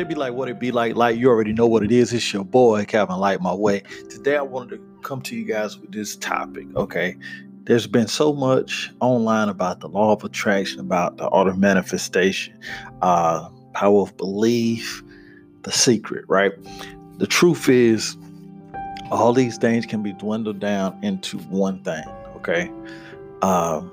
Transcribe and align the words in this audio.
They 0.00 0.04
be 0.04 0.14
like, 0.14 0.32
what 0.32 0.48
it 0.48 0.58
be 0.58 0.72
like? 0.72 0.96
Like, 0.96 1.18
you 1.18 1.28
already 1.28 1.52
know 1.52 1.66
what 1.66 1.82
it 1.82 1.92
is. 1.92 2.14
It's 2.14 2.32
your 2.32 2.42
boy, 2.42 2.86
Calvin 2.86 3.18
Light 3.18 3.42
My 3.42 3.52
Way. 3.52 3.82
Today, 4.08 4.38
I 4.38 4.40
wanted 4.40 4.76
to 4.76 4.82
come 5.02 5.20
to 5.20 5.36
you 5.36 5.44
guys 5.44 5.76
with 5.76 5.92
this 5.92 6.16
topic, 6.16 6.68
okay? 6.74 7.18
There's 7.64 7.86
been 7.86 8.08
so 8.08 8.32
much 8.32 8.90
online 9.00 9.50
about 9.50 9.80
the 9.80 9.88
law 9.88 10.14
of 10.14 10.24
attraction, 10.24 10.80
about 10.80 11.18
the 11.18 11.28
art 11.28 11.48
of 11.48 11.58
manifestation, 11.58 12.58
uh, 13.02 13.50
power 13.74 14.00
of 14.00 14.16
belief, 14.16 15.02
the 15.64 15.70
secret, 15.70 16.24
right? 16.28 16.52
The 17.18 17.26
truth 17.26 17.68
is, 17.68 18.16
all 19.10 19.34
these 19.34 19.58
things 19.58 19.84
can 19.84 20.02
be 20.02 20.14
dwindled 20.14 20.60
down 20.60 20.98
into 21.02 21.36
one 21.40 21.84
thing, 21.84 22.04
okay? 22.36 22.72
Um, 23.42 23.92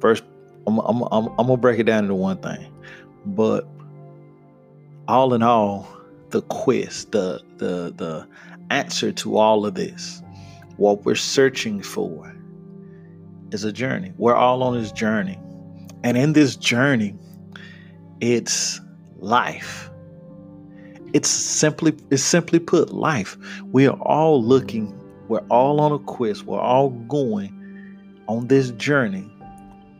first, 0.00 0.24
I'm, 0.66 0.78
I'm, 0.78 1.02
I'm, 1.12 1.28
I'm 1.38 1.46
gonna 1.46 1.58
break 1.58 1.78
it 1.78 1.84
down 1.84 2.04
into 2.04 2.14
one 2.14 2.38
thing, 2.38 2.72
but 3.26 3.68
all 5.08 5.34
in 5.34 5.42
all, 5.42 5.88
the 6.30 6.42
quest, 6.42 7.12
the 7.12 7.42
the 7.58 7.92
the 7.96 8.26
answer 8.70 9.12
to 9.12 9.36
all 9.36 9.66
of 9.66 9.74
this, 9.74 10.22
what 10.76 11.04
we're 11.04 11.14
searching 11.14 11.82
for, 11.82 12.34
is 13.52 13.64
a 13.64 13.72
journey. 13.72 14.12
We're 14.18 14.34
all 14.34 14.62
on 14.62 14.74
this 14.74 14.92
journey, 14.92 15.38
and 16.02 16.16
in 16.16 16.32
this 16.32 16.56
journey, 16.56 17.14
it's 18.20 18.80
life. 19.18 19.90
It's 21.12 21.28
simply 21.28 21.94
it's 22.10 22.22
simply 22.22 22.58
put 22.58 22.92
life. 22.92 23.36
We 23.72 23.86
are 23.86 23.98
all 24.00 24.42
looking. 24.42 25.00
We're 25.28 25.46
all 25.48 25.80
on 25.80 25.92
a 25.92 25.98
quest. 25.98 26.44
We're 26.44 26.60
all 26.60 26.90
going 26.90 27.52
on 28.26 28.48
this 28.48 28.70
journey 28.72 29.30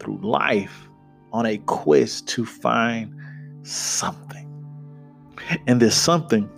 through 0.00 0.18
life 0.18 0.88
on 1.32 1.46
a 1.46 1.58
quest 1.58 2.28
to 2.28 2.44
find 2.44 3.14
something. 3.62 4.43
And 5.66 5.80
this 5.80 5.96
something 5.96 6.48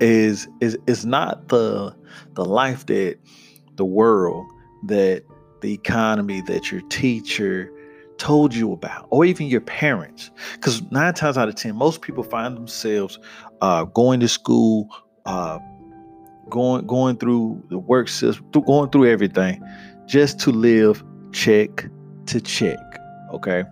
is 0.00 0.48
is 0.60 0.76
is 0.86 1.04
not 1.06 1.48
the 1.48 1.94
the 2.34 2.44
life 2.44 2.86
that 2.86 3.16
the 3.76 3.84
world 3.84 4.46
that 4.86 5.22
the 5.60 5.72
economy 5.72 6.40
that 6.42 6.70
your 6.70 6.80
teacher 6.82 7.70
told 8.18 8.54
you 8.54 8.72
about 8.72 9.06
or 9.10 9.24
even 9.24 9.46
your 9.46 9.60
parents 9.60 10.30
because 10.54 10.82
nine 10.90 11.14
times 11.14 11.38
out 11.38 11.48
of 11.48 11.54
ten 11.54 11.74
most 11.76 12.02
people 12.02 12.22
find 12.22 12.56
themselves 12.56 13.18
uh, 13.60 13.84
going 13.84 14.20
to 14.20 14.28
school 14.28 14.88
uh, 15.26 15.58
going 16.50 16.86
going 16.86 17.16
through 17.16 17.62
the 17.70 17.78
work 17.78 18.08
system 18.08 18.44
going 18.66 18.90
through 18.90 19.08
everything 19.08 19.62
just 20.06 20.38
to 20.40 20.50
live 20.50 21.02
check 21.32 21.86
to 22.26 22.40
check. 22.40 22.78
Okay. 23.32 23.64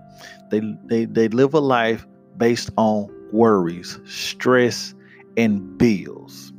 They 0.51 0.61
they 0.85 1.05
they 1.07 1.29
live 1.29 1.55
a 1.55 1.61
life 1.61 2.07
based 2.37 2.71
on 2.77 3.09
worries, 3.33 3.99
stress, 4.05 4.95
and 5.37 5.79
bills. 5.79 6.53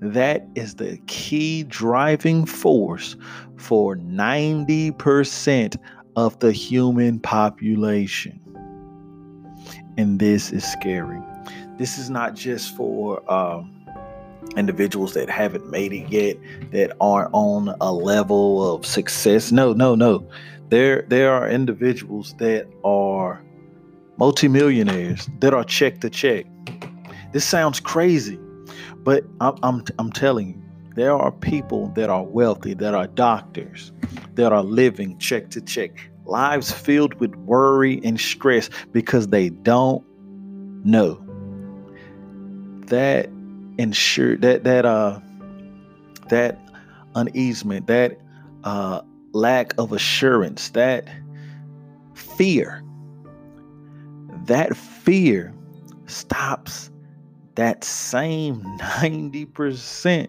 That 0.00 0.46
is 0.54 0.74
the 0.74 0.98
key 1.06 1.62
driving 1.64 2.44
force 2.44 3.16
for 3.56 3.96
90% 3.96 5.76
of 6.16 6.38
the 6.40 6.52
human 6.52 7.18
population. 7.20 8.40
And 9.96 10.18
this 10.18 10.52
is 10.52 10.64
scary. 10.64 11.20
This 11.78 11.98
is 11.98 12.10
not 12.10 12.34
just 12.34 12.76
for 12.76 13.32
um, 13.32 13.74
individuals 14.56 15.14
that 15.14 15.28
haven't 15.28 15.70
made 15.70 15.92
it 15.92 16.08
yet, 16.10 16.36
that 16.72 16.96
aren't 17.00 17.30
on 17.32 17.74
a 17.80 17.92
level 17.92 18.74
of 18.74 18.84
success. 18.84 19.52
No, 19.52 19.72
no, 19.72 19.94
no. 19.94 20.26
There, 20.68 21.02
there 21.08 21.32
are 21.32 21.48
individuals 21.48 22.34
that 22.38 22.66
are 22.84 23.42
multimillionaires 24.16 25.28
that 25.40 25.54
are 25.54 25.64
check 25.64 26.00
to 26.00 26.10
check. 26.10 26.46
This 27.32 27.44
sounds 27.44 27.80
crazy, 27.80 28.38
but 28.98 29.24
I'm, 29.40 29.56
I'm, 29.62 29.84
I'm 29.98 30.12
telling 30.12 30.48
you, 30.48 30.62
there 30.94 31.14
are 31.14 31.32
people 31.32 31.88
that 31.96 32.08
are 32.08 32.22
wealthy, 32.22 32.74
that 32.74 32.94
are 32.94 33.08
doctors, 33.08 33.90
that 34.34 34.52
are 34.52 34.62
living 34.62 35.18
check 35.18 35.50
to 35.50 35.60
check, 35.60 35.90
lives 36.24 36.70
filled 36.70 37.14
with 37.14 37.34
worry 37.36 38.00
and 38.04 38.20
stress 38.20 38.70
because 38.92 39.28
they 39.28 39.48
don't 39.48 40.04
know 40.84 41.20
that 42.86 43.28
ensure 43.78 44.36
that 44.36 44.62
that 44.64 44.84
uh 44.84 45.18
that 46.28 46.58
uneasement, 47.14 47.86
that 47.86 48.18
uh 48.62 49.00
lack 49.32 49.74
of 49.78 49.92
assurance, 49.92 50.70
that 50.70 51.08
fear, 52.14 52.83
that 54.46 54.76
fear 54.76 55.54
stops 56.06 56.90
that 57.54 57.84
same 57.84 58.62
90% 58.78 60.28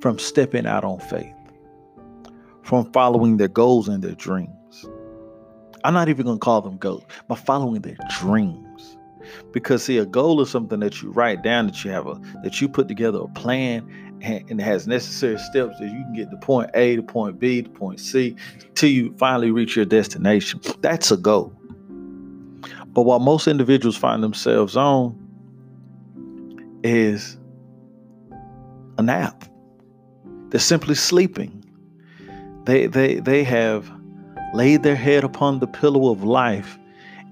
from 0.00 0.18
stepping 0.18 0.66
out 0.66 0.84
on 0.84 0.98
faith, 1.00 1.34
from 2.62 2.90
following 2.92 3.36
their 3.36 3.48
goals 3.48 3.88
and 3.88 4.02
their 4.02 4.14
dreams. 4.14 4.86
I'm 5.84 5.94
not 5.94 6.08
even 6.08 6.24
going 6.26 6.38
to 6.38 6.44
call 6.44 6.60
them 6.60 6.76
goals, 6.78 7.04
but 7.28 7.36
following 7.36 7.82
their 7.82 7.96
dreams. 8.18 8.96
Because 9.52 9.84
see, 9.84 9.98
a 9.98 10.06
goal 10.06 10.40
is 10.40 10.50
something 10.50 10.80
that 10.80 11.02
you 11.02 11.10
write 11.10 11.42
down, 11.42 11.66
that 11.66 11.84
you 11.84 11.90
have 11.90 12.06
a 12.06 12.20
that 12.42 12.60
you 12.60 12.68
put 12.68 12.88
together 12.88 13.20
a 13.20 13.28
plan 13.28 14.18
and, 14.20 14.50
and 14.50 14.60
has 14.60 14.86
necessary 14.86 15.38
steps 15.38 15.78
that 15.78 15.86
you 15.86 16.02
can 16.04 16.12
get 16.14 16.30
to 16.30 16.36
point 16.38 16.70
A 16.74 16.96
to 16.96 17.02
point 17.02 17.38
B 17.38 17.62
to 17.62 17.68
point 17.68 18.00
C 18.00 18.34
till 18.74 18.90
you 18.90 19.14
finally 19.18 19.50
reach 19.50 19.76
your 19.76 19.84
destination. 19.84 20.60
That's 20.80 21.10
a 21.10 21.16
goal. 21.16 21.52
But 22.92 23.02
what 23.02 23.20
most 23.20 23.48
individuals 23.48 23.96
find 23.96 24.22
themselves 24.22 24.76
on 24.76 25.18
is 26.82 27.38
a 28.98 29.02
nap. 29.02 29.44
They're 30.50 30.60
simply 30.60 30.94
sleeping. 30.94 31.64
They 32.64 32.86
they 32.86 33.16
they 33.16 33.44
have 33.44 33.90
laid 34.54 34.82
their 34.82 34.96
head 34.96 35.24
upon 35.24 35.60
the 35.60 35.66
pillow 35.66 36.10
of 36.10 36.22
life 36.22 36.78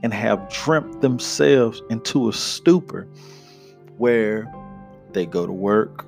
and 0.03 0.15
have 0.15 0.48
dreamt 0.48 1.03
themselves 1.03 1.82
into 1.91 2.28
a 2.28 2.32
stupor 2.32 3.06
where 3.98 4.50
they 5.12 5.27
go 5.27 5.44
to 5.44 5.53
work, 5.53 6.06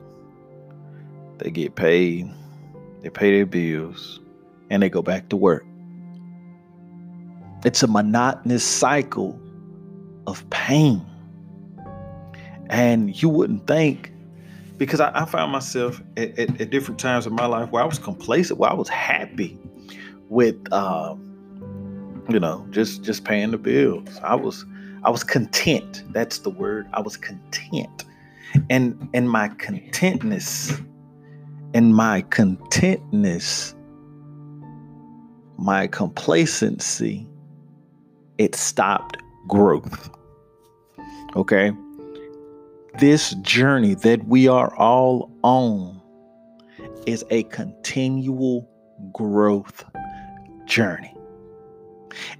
they 1.38 1.50
get 1.50 1.74
paid, 1.74 2.30
they 3.02 3.10
pay 3.10 3.32
their 3.32 3.46
bills, 3.46 4.20
and 4.70 4.82
they 4.82 4.88
go 4.88 5.02
back 5.02 5.28
to 5.28 5.36
work. 5.36 5.66
It's 7.64 7.82
a 7.82 7.86
monotonous 7.86 8.64
cycle 8.64 9.40
of 10.26 10.48
pain. 10.50 11.04
And 12.70 13.20
you 13.20 13.28
wouldn't 13.28 13.66
think, 13.66 14.12
because 14.78 15.00
I, 15.00 15.10
I 15.14 15.24
found 15.26 15.52
myself 15.52 16.00
at, 16.16 16.38
at, 16.38 16.60
at, 16.60 16.70
different 16.70 16.98
times 16.98 17.26
in 17.26 17.34
my 17.34 17.46
life 17.46 17.70
where 17.70 17.82
I 17.82 17.86
was 17.86 17.98
complacent, 17.98 18.58
where 18.58 18.70
I 18.70 18.74
was 18.74 18.88
happy 18.88 19.58
with 20.28 20.72
um, 20.72 21.32
you 22.28 22.40
know, 22.40 22.66
just 22.70 23.02
just 23.02 23.24
paying 23.24 23.50
the 23.50 23.58
bills. 23.58 24.08
I 24.22 24.34
was 24.34 24.64
I 25.04 25.10
was 25.10 25.24
content. 25.24 26.04
That's 26.12 26.38
the 26.38 26.50
word. 26.50 26.88
I 26.92 27.00
was 27.00 27.16
content. 27.16 28.04
And 28.70 29.08
and 29.12 29.30
my 29.30 29.48
contentness 29.48 30.80
and 31.74 31.94
my 31.94 32.22
contentness 32.30 33.74
my 35.58 35.86
complacency 35.86 37.26
it 38.38 38.54
stopped 38.54 39.16
growth. 39.48 40.10
Okay? 41.36 41.72
This 42.98 43.34
journey 43.36 43.94
that 43.94 44.26
we 44.26 44.48
are 44.48 44.74
all 44.76 45.30
on 45.42 46.00
is 47.06 47.24
a 47.30 47.44
continual 47.44 48.68
growth 49.12 49.84
journey. 50.66 51.14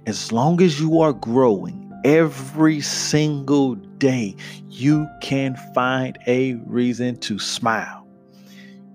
As 0.05 0.31
long 0.31 0.61
as 0.61 0.79
you 0.79 0.99
are 0.99 1.13
growing 1.13 1.91
every 2.05 2.81
single 2.81 3.75
day, 3.75 4.35
you 4.69 5.07
can 5.21 5.55
find 5.73 6.17
a 6.27 6.53
reason 6.65 7.17
to 7.17 7.39
smile. 7.39 8.07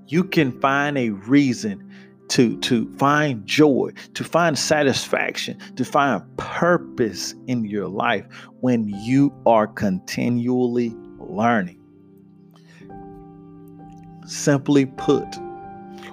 You 0.07 0.25
can 0.25 0.59
find 0.61 0.97
a 0.97 1.11
reason 1.11 1.88
to, 2.29 2.59
to 2.59 2.93
find 2.97 3.47
joy, 3.47 3.93
to 4.15 4.25
find 4.25 4.59
satisfaction, 4.59 5.59
to 5.77 5.85
find 5.85 6.23
purpose 6.37 7.35
in 7.47 7.65
your 7.65 7.89
life 7.89 8.27
when 8.61 8.89
you 8.89 9.33
are 9.47 9.67
continually 9.67 10.95
learning. 11.19 11.81
Simply 14.27 14.87
put, 14.87 15.27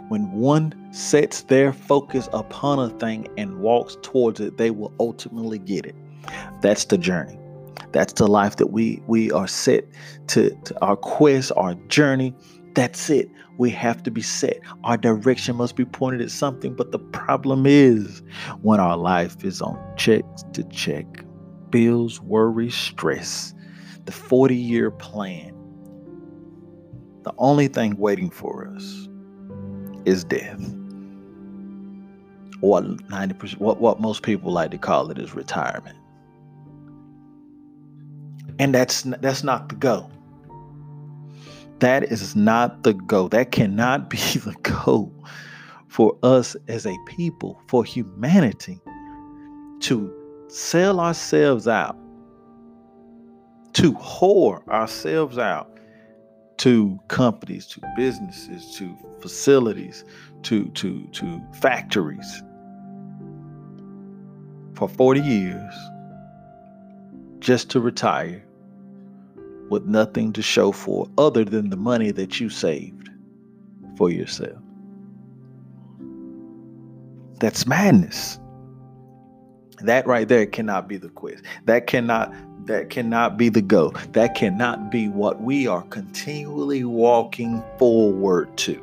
when 0.08 0.32
one 0.32 0.74
sets 0.94 1.42
their 1.44 1.74
focus 1.74 2.30
upon 2.32 2.80
a 2.80 2.90
thing 2.98 3.28
and 3.38 3.60
walks 3.60 3.98
towards 4.02 4.40
it, 4.40 4.58
they 4.58 4.72
will 4.72 4.94
ultimately 5.00 5.60
get 5.60 5.86
it. 5.86 5.96
That's 6.62 6.86
the 6.86 6.98
journey. 6.98 7.38
That's 7.92 8.14
the 8.14 8.28
life 8.28 8.58
that 8.58 8.68
we 8.68 9.02
we 9.08 9.32
are 9.32 9.48
set 9.48 9.86
to, 10.28 10.50
to 10.66 10.82
our 10.82 10.96
quest, 10.96 11.52
our 11.56 11.76
journey. 11.88 12.34
That's 12.74 13.10
it. 13.10 13.30
We 13.58 13.70
have 13.72 14.04
to 14.04 14.12
be 14.12 14.22
set. 14.22 14.60
Our 14.84 14.98
direction 14.98 15.56
must 15.56 15.76
be 15.76 15.86
pointed 15.86 16.22
at 16.22 16.32
something. 16.32 16.74
But 16.74 16.92
the 16.92 17.00
problem 17.00 17.66
is 17.66 18.22
when 18.62 18.80
our 18.80 18.98
life 18.98 19.44
is 19.44 19.62
on 19.62 19.80
check 19.96 20.24
to 20.54 20.64
check, 20.66 21.06
bills, 21.70 22.22
worry, 22.22 22.70
stress, 22.70 23.54
the 24.06 24.12
40 24.12 24.56
year 24.56 24.92
plan. 24.92 25.52
The 27.24 27.34
only 27.38 27.68
thing 27.68 27.98
waiting 27.98 28.30
for 28.30 28.68
us 28.68 29.08
is 30.06 30.24
death. 30.24 30.62
What 32.60 32.84
90% 32.84 33.58
what, 33.58 33.82
what 33.82 34.00
most 34.00 34.22
people 34.22 34.52
like 34.52 34.72
to 34.72 34.78
call 34.78 35.12
it 35.12 35.18
is 35.18 35.34
retirement. 35.34 35.98
And 38.60 38.74
that's 38.74 39.02
that's 39.02 39.44
not 39.44 39.70
the 39.70 39.76
go. 39.76 40.10
That 41.80 42.04
is 42.04 42.36
not 42.36 42.84
the 42.84 42.94
goal. 42.94 43.30
That 43.30 43.52
cannot 43.52 44.10
be 44.10 44.18
the 44.46 44.56
goal 44.62 45.14
for 45.88 46.18
us 46.24 46.56
as 46.68 46.86
a 46.86 46.96
people, 47.06 47.60
for 47.68 47.84
humanity 47.84 48.80
to 49.82 50.14
sell 50.48 51.00
ourselves 51.00 51.68
out, 51.68 51.98
to 53.74 53.94
whore 53.94 54.66
ourselves 54.68 55.38
out 55.38 55.72
to 56.58 56.98
companies, 57.10 57.68
to 57.68 57.82
businesses, 57.96 58.76
to 58.78 58.96
facilities, 59.20 60.06
to 60.44 60.70
to 60.70 61.08
to 61.12 61.42
factories 61.54 62.44
for 64.76 64.88
40 64.90 65.22
years 65.22 65.74
just 67.40 67.70
to 67.72 67.80
retire 67.80 68.44
with 69.70 69.86
nothing 69.86 70.34
to 70.34 70.42
show 70.42 70.72
for 70.72 71.08
other 71.18 71.44
than 71.44 71.70
the 71.70 71.78
money 71.78 72.12
that 72.12 72.40
you 72.40 72.50
saved 72.50 73.10
for 73.98 74.10
yourself. 74.10 74.58
That's 77.40 77.66
madness. 77.66 78.40
That 79.80 80.08
right 80.08 80.28
there 80.28 80.46
cannot 80.46 80.88
be 80.88 80.98
the 80.98 81.10
quiz. 81.10 81.42
That 81.66 81.88
cannot 81.88 82.34
that 82.66 82.90
cannot 82.90 83.38
be 83.38 83.50
the 83.50 83.62
go. 83.62 83.92
That 84.14 84.36
cannot 84.36 84.90
be 84.90 85.10
what 85.10 85.42
we 85.42 85.68
are 85.68 85.84
continually 85.84 86.84
walking 86.84 87.64
forward 87.78 88.56
to. 88.60 88.82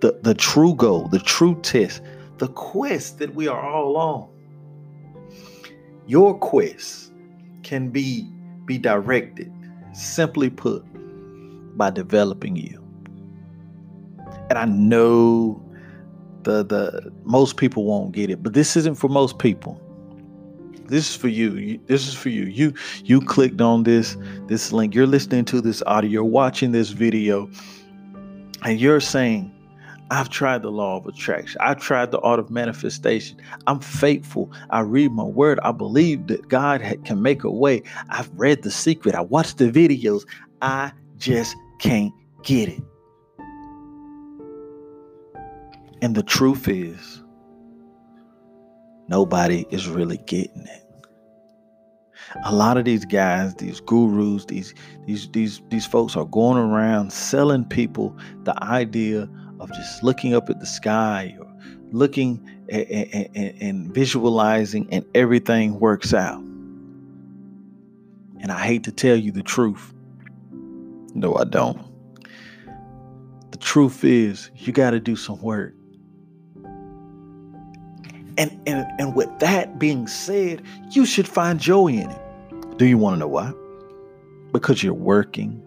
The 0.00 0.18
the 0.22 0.34
true 0.34 0.74
goal, 0.74 1.08
the 1.08 1.20
true 1.20 1.58
test, 1.62 2.02
the 2.38 2.48
quest 2.48 3.18
that 3.18 3.34
we 3.34 3.48
are 3.48 3.60
all 3.60 3.96
on. 3.96 4.28
Your 6.06 6.38
quest 6.38 7.12
can 7.62 7.88
be 7.88 8.31
be 8.66 8.78
directed, 8.78 9.52
simply 9.92 10.50
put, 10.50 10.84
by 11.76 11.90
developing 11.90 12.56
you. 12.56 12.78
And 14.50 14.58
I 14.58 14.64
know 14.66 15.62
the 16.42 16.64
the 16.64 17.12
most 17.24 17.56
people 17.56 17.84
won't 17.84 18.12
get 18.12 18.30
it, 18.30 18.42
but 18.42 18.52
this 18.52 18.76
isn't 18.76 18.96
for 18.96 19.08
most 19.08 19.38
people. 19.38 19.80
This 20.86 21.10
is 21.10 21.16
for 21.16 21.28
you. 21.28 21.78
This 21.86 22.06
is 22.06 22.14
for 22.14 22.28
you. 22.28 22.44
You 22.44 22.74
you 23.04 23.20
clicked 23.20 23.60
on 23.60 23.84
this 23.84 24.16
this 24.48 24.72
link. 24.72 24.94
You're 24.94 25.06
listening 25.06 25.44
to 25.46 25.60
this 25.60 25.82
audio, 25.86 26.10
you're 26.10 26.24
watching 26.24 26.72
this 26.72 26.90
video, 26.90 27.48
and 28.62 28.78
you're 28.80 29.00
saying, 29.00 29.54
I've 30.12 30.28
tried 30.28 30.60
the 30.60 30.70
law 30.70 30.98
of 30.98 31.06
attraction. 31.06 31.58
I've 31.62 31.80
tried 31.80 32.10
the 32.10 32.20
art 32.20 32.38
of 32.38 32.50
manifestation. 32.50 33.40
I'm 33.66 33.80
faithful. 33.80 34.52
I 34.68 34.80
read 34.80 35.10
my 35.10 35.22
word. 35.22 35.58
I 35.62 35.72
believe 35.72 36.26
that 36.26 36.48
God 36.48 36.82
can 37.06 37.22
make 37.22 37.44
a 37.44 37.50
way. 37.50 37.82
I've 38.10 38.30
read 38.34 38.62
the 38.62 38.70
secret. 38.70 39.14
I 39.14 39.22
watched 39.22 39.56
the 39.56 39.72
videos. 39.72 40.26
I 40.60 40.92
just 41.16 41.56
can't 41.78 42.12
get 42.42 42.68
it. 42.68 42.82
And 46.02 46.14
the 46.14 46.22
truth 46.22 46.68
is, 46.68 47.22
nobody 49.08 49.64
is 49.70 49.88
really 49.88 50.18
getting 50.26 50.66
it. 50.66 50.82
A 52.44 52.54
lot 52.54 52.76
of 52.76 52.84
these 52.84 53.06
guys, 53.06 53.54
these 53.54 53.80
gurus, 53.80 54.44
these 54.44 54.74
these 55.06 55.30
these 55.30 55.62
these 55.70 55.86
folks 55.86 56.16
are 56.16 56.26
going 56.26 56.58
around 56.58 57.14
selling 57.14 57.64
people 57.64 58.14
the 58.44 58.62
idea 58.62 59.26
of 59.62 59.72
just 59.72 60.02
looking 60.02 60.34
up 60.34 60.50
at 60.50 60.60
the 60.60 60.66
sky 60.66 61.36
or 61.38 61.46
looking 61.92 62.44
and 62.68 63.94
visualizing 63.94 64.88
and 64.90 65.04
everything 65.14 65.78
works 65.78 66.12
out. 66.12 66.40
And 68.40 68.50
I 68.50 68.58
hate 68.58 68.84
to 68.84 68.92
tell 68.92 69.16
you 69.16 69.30
the 69.30 69.42
truth. 69.42 69.92
No, 71.14 71.36
I 71.36 71.44
don't. 71.44 71.80
The 73.52 73.58
truth 73.58 74.02
is, 74.02 74.50
you 74.56 74.72
got 74.72 74.90
to 74.90 75.00
do 75.00 75.14
some 75.14 75.40
work. 75.40 75.74
And, 78.38 78.58
and, 78.66 78.86
and 78.98 79.14
with 79.14 79.28
that 79.40 79.78
being 79.78 80.06
said, 80.06 80.62
you 80.90 81.04
should 81.04 81.28
find 81.28 81.60
joy 81.60 81.88
in 81.88 82.10
it. 82.10 82.78
Do 82.78 82.86
you 82.86 82.96
want 82.96 83.14
to 83.14 83.18
know 83.20 83.28
why? 83.28 83.52
Because 84.52 84.82
you're 84.82 84.94
working 84.94 85.62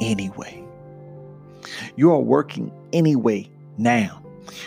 anyway. 0.00 0.62
You 1.96 2.12
are 2.12 2.20
working 2.20 2.70
anyway 2.92 3.48
now. 3.78 4.22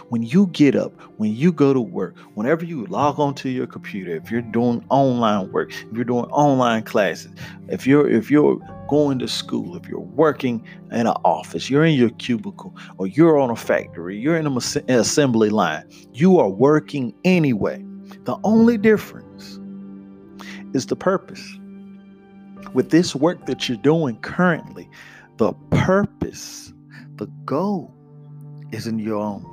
When 0.09 0.23
you 0.23 0.47
get 0.47 0.75
up, 0.75 0.91
when 1.17 1.33
you 1.33 1.53
go 1.53 1.73
to 1.73 1.79
work, 1.79 2.17
whenever 2.33 2.65
you 2.65 2.85
log 2.87 3.17
onto 3.17 3.47
your 3.47 3.65
computer, 3.65 4.13
if 4.13 4.29
you're 4.29 4.41
doing 4.41 4.83
online 4.89 5.51
work, 5.51 5.71
if 5.71 5.93
you're 5.93 6.03
doing 6.03 6.25
online 6.25 6.83
classes, 6.83 7.31
if 7.69 7.87
you're 7.87 8.09
if 8.09 8.29
you're 8.29 8.59
going 8.89 9.19
to 9.19 9.27
school, 9.27 9.77
if 9.77 9.87
you're 9.87 9.99
working 9.99 10.65
in 10.91 11.07
an 11.07 11.15
office, 11.23 11.69
you're 11.69 11.85
in 11.85 11.95
your 11.95 12.09
cubicle, 12.11 12.75
or 12.97 13.07
you're 13.07 13.39
on 13.39 13.49
a 13.49 13.55
factory, 13.55 14.19
you're 14.19 14.35
in 14.35 14.45
an 14.45 14.57
assembly 14.89 15.49
line, 15.49 15.85
you 16.13 16.39
are 16.39 16.49
working 16.49 17.13
anyway. 17.23 17.81
The 18.25 18.37
only 18.43 18.77
difference 18.77 19.59
is 20.73 20.87
the 20.87 20.95
purpose. 20.95 21.57
With 22.73 22.89
this 22.89 23.15
work 23.15 23.45
that 23.45 23.69
you're 23.69 23.77
doing 23.77 24.17
currently, 24.17 24.89
the 25.37 25.53
purpose 25.71 26.73
the 27.19 27.27
goal 27.45 27.93
isn't 28.71 28.99
your 28.99 29.17
own. 29.17 29.45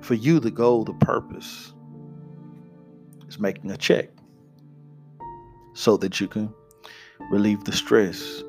For 0.00 0.14
you, 0.14 0.40
the 0.40 0.50
goal, 0.50 0.84
the 0.84 0.94
purpose 0.94 1.72
is 3.28 3.38
making 3.38 3.70
a 3.70 3.76
check 3.76 4.08
so 5.74 5.96
that 5.98 6.20
you 6.20 6.28
can 6.28 6.52
relieve 7.30 7.64
the 7.64 7.72
stress, 7.72 8.42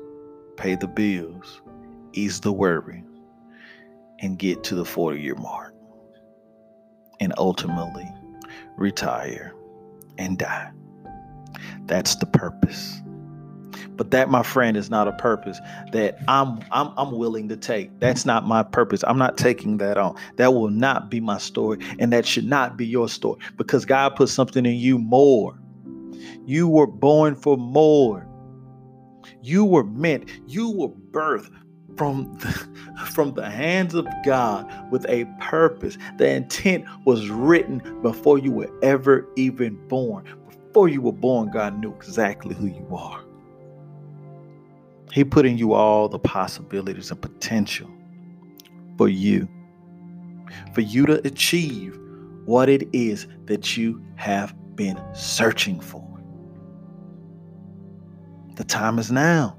pay 0.56 0.74
the 0.74 0.88
bills, 0.88 1.60
ease 2.12 2.40
the 2.40 2.52
worry, 2.52 3.04
and 4.18 4.38
get 4.38 4.64
to 4.64 4.74
the 4.74 4.84
40 4.84 5.20
year 5.20 5.34
mark. 5.36 5.74
And 7.20 7.34
ultimately 7.36 8.08
retire 8.78 9.54
and 10.16 10.38
die. 10.38 10.72
That's 11.84 12.14
the 12.16 12.26
purpose. 12.26 13.00
But 14.00 14.12
that, 14.12 14.30
my 14.30 14.42
friend, 14.42 14.78
is 14.78 14.88
not 14.88 15.08
a 15.08 15.12
purpose 15.12 15.60
that 15.92 16.16
I'm 16.26 16.60
I'm 16.72 16.90
I'm 16.96 17.12
willing 17.12 17.50
to 17.50 17.56
take. 17.58 18.00
That's 18.00 18.24
not 18.24 18.46
my 18.46 18.62
purpose. 18.62 19.04
I'm 19.06 19.18
not 19.18 19.36
taking 19.36 19.76
that 19.76 19.98
on. 19.98 20.16
That 20.36 20.54
will 20.54 20.70
not 20.70 21.10
be 21.10 21.20
my 21.20 21.36
story, 21.36 21.80
and 21.98 22.10
that 22.10 22.24
should 22.24 22.46
not 22.46 22.78
be 22.78 22.86
your 22.86 23.10
story 23.10 23.40
because 23.58 23.84
God 23.84 24.16
put 24.16 24.30
something 24.30 24.64
in 24.64 24.76
you 24.76 24.98
more. 24.98 25.60
You 26.46 26.66
were 26.66 26.86
born 26.86 27.34
for 27.34 27.58
more. 27.58 28.26
You 29.42 29.66
were 29.66 29.84
meant. 29.84 30.30
You 30.46 30.70
were 30.70 30.88
birthed 30.88 31.52
from 31.98 32.38
the, 32.38 33.04
from 33.12 33.34
the 33.34 33.50
hands 33.50 33.92
of 33.92 34.06
God 34.24 34.66
with 34.90 35.04
a 35.10 35.26
purpose. 35.40 35.98
The 36.16 36.26
intent 36.26 36.86
was 37.04 37.28
written 37.28 38.00
before 38.00 38.38
you 38.38 38.50
were 38.50 38.70
ever 38.82 39.28
even 39.36 39.76
born. 39.88 40.24
Before 40.48 40.88
you 40.88 41.02
were 41.02 41.12
born, 41.12 41.50
God 41.50 41.78
knew 41.78 41.94
exactly 41.94 42.54
who 42.54 42.66
you 42.66 42.88
are. 42.96 43.26
He 45.12 45.24
put 45.24 45.44
in 45.44 45.58
you 45.58 45.72
all 45.72 46.08
the 46.08 46.18
possibilities 46.18 47.10
and 47.10 47.20
potential 47.20 47.90
for 48.96 49.08
you, 49.08 49.48
for 50.72 50.82
you 50.82 51.06
to 51.06 51.26
achieve 51.26 51.98
what 52.44 52.68
it 52.68 52.88
is 52.92 53.26
that 53.46 53.76
you 53.76 54.04
have 54.16 54.54
been 54.76 55.00
searching 55.12 55.80
for. 55.80 56.06
The 58.54 58.64
time 58.64 58.98
is 58.98 59.10
now. 59.10 59.58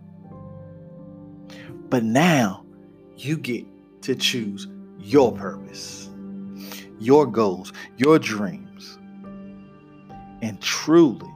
But 1.89 2.03
now 2.03 2.65
you 3.17 3.38
get 3.38 3.65
to 4.03 4.15
choose 4.15 4.67
your 5.00 5.34
purpose, 5.34 6.10
your 7.00 7.25
goals, 7.25 7.74
your 7.98 8.20
dreams, 8.20 8.98
and 10.41 10.62
truly 10.62 11.29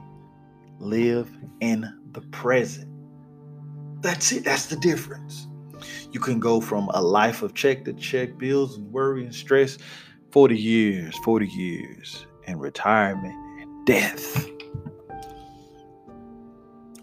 live 0.78 1.30
in 1.60 1.92
the 2.12 2.22
present 2.22 2.95
that's 4.06 4.32
it. 4.32 4.44
That's 4.44 4.66
the 4.66 4.76
difference. 4.76 5.48
You 6.12 6.20
can 6.20 6.38
go 6.38 6.60
from 6.60 6.88
a 6.94 7.02
life 7.02 7.42
of 7.42 7.54
check 7.54 7.84
to 7.84 7.92
check 7.92 8.38
bills 8.38 8.76
and 8.76 8.90
worry 8.92 9.24
and 9.24 9.34
stress 9.34 9.78
40 10.30 10.56
years, 10.56 11.16
40 11.24 11.46
years, 11.46 12.26
and 12.46 12.60
retirement 12.60 13.34
and 13.60 13.86
death. 13.86 14.46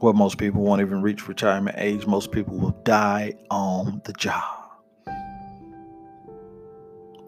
Well, 0.02 0.14
most 0.14 0.38
people 0.38 0.62
won't 0.62 0.82
even 0.82 1.02
reach 1.02 1.28
retirement 1.28 1.76
age. 1.80 2.06
Most 2.08 2.32
people 2.32 2.58
will 2.58 2.78
die 2.84 3.34
on 3.52 4.02
the 4.06 4.14
job. 4.14 4.70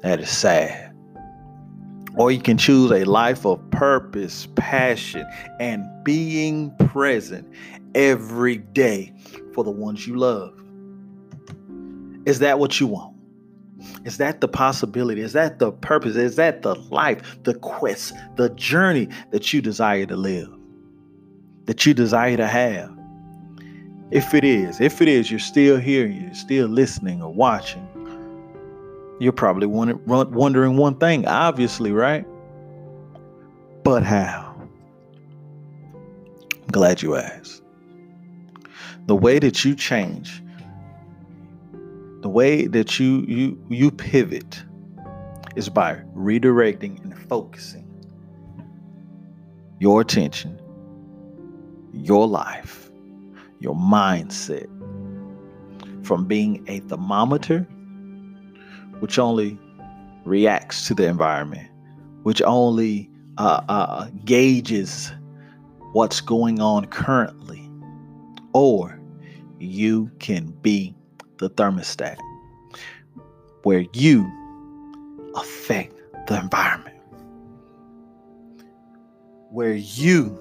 That 0.02 0.20
is 0.20 0.30
sad. 0.30 0.94
Or 2.18 2.32
you 2.32 2.40
can 2.40 2.58
choose 2.58 2.92
a 2.92 3.04
life 3.04 3.46
of 3.46 3.60
purpose, 3.72 4.48
passion, 4.56 5.26
and 5.60 5.86
being 6.04 6.76
present 6.78 7.48
every 7.96 8.58
day 8.58 9.12
for 9.54 9.64
the 9.64 9.72
ones 9.72 10.06
you 10.06 10.16
love. 10.16 10.54
Is 12.26 12.40
that 12.40 12.60
what 12.60 12.80
you 12.80 12.88
want? 12.88 13.16
Is 14.04 14.18
that 14.18 14.42
the 14.42 14.48
possibility? 14.48 15.22
Is 15.22 15.34
that 15.34 15.60
the 15.60 15.72
purpose? 15.72 16.16
Is 16.16 16.36
that 16.36 16.62
the 16.62 16.76
life, 16.76 17.38
the 17.44 17.56
quest, 17.56 18.14
the 18.36 18.50
journey 18.50 19.08
that 19.32 19.54
you 19.54 19.62
desire 19.62 20.06
to 20.06 20.16
live? 20.16 20.50
That 21.66 21.86
you 21.86 21.94
desire 21.94 22.38
to 22.38 22.48
have? 22.48 22.92
If 24.12 24.34
it 24.34 24.44
is, 24.44 24.82
if 24.82 25.02
it 25.02 25.08
is, 25.08 25.32
you're 25.32 25.40
still 25.40 25.78
here, 25.78 26.06
you're 26.06 26.34
still 26.36 26.68
listening 26.68 27.22
or 27.24 27.34
watching, 27.34 27.88
you're 29.20 29.34
probably 29.34 29.68
wondering 29.68 30.78
one 30.78 30.96
thing, 30.98 31.28
obviously, 31.28 31.92
right? 31.92 32.26
But 33.84 34.04
how? 34.04 34.56
I'm 35.94 36.68
glad 36.72 37.02
you 37.02 37.16
asked. 37.16 37.64
The 39.06 39.16
way 39.16 39.40
that 39.40 39.64
you 39.64 39.76
change, 39.76 40.42
the 42.22 42.30
way 42.30 42.68
that 42.68 43.00
you 43.00 43.24
you 43.28 43.64
you 43.70 43.92
pivot 43.92 44.64
is 45.56 45.70
by 45.70 45.96
redirecting 46.16 47.04
and 47.04 47.18
focusing 47.30 47.86
your 49.80 50.02
attention, 50.02 50.60
your 51.94 52.28
life, 52.28 52.90
your 53.60 53.76
mindset 53.76 54.68
from 56.06 56.26
being 56.26 56.64
a 56.68 56.80
thermometer 56.82 57.68
which 59.00 59.20
only 59.20 59.58
reacts 60.24 60.88
to 60.88 60.94
the 60.94 61.08
environment, 61.08 61.70
which 62.24 62.42
only 62.44 63.10
uh, 63.38 63.62
uh, 63.68 64.08
gauges 64.24 65.12
what's 65.94 66.22
going 66.22 66.60
on 66.62 66.86
currently, 66.86 67.70
or 68.54 68.95
you 69.60 70.12
can 70.20 70.48
be 70.62 70.96
the 71.38 71.50
thermostat 71.50 72.18
where 73.64 73.86
you 73.94 74.30
affect 75.36 75.96
the 76.28 76.40
environment, 76.40 76.96
where 79.50 79.74
you 79.74 80.40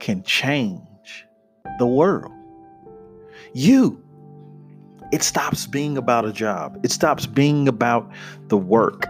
can 0.00 0.22
change 0.22 1.26
the 1.78 1.86
world. 1.86 2.32
You 3.54 4.02
it 5.12 5.22
stops 5.22 5.66
being 5.66 5.96
about 5.96 6.24
a 6.24 6.32
job. 6.32 6.80
It 6.82 6.90
stops 6.90 7.26
being 7.26 7.68
about 7.68 8.10
the 8.48 8.56
work 8.56 9.06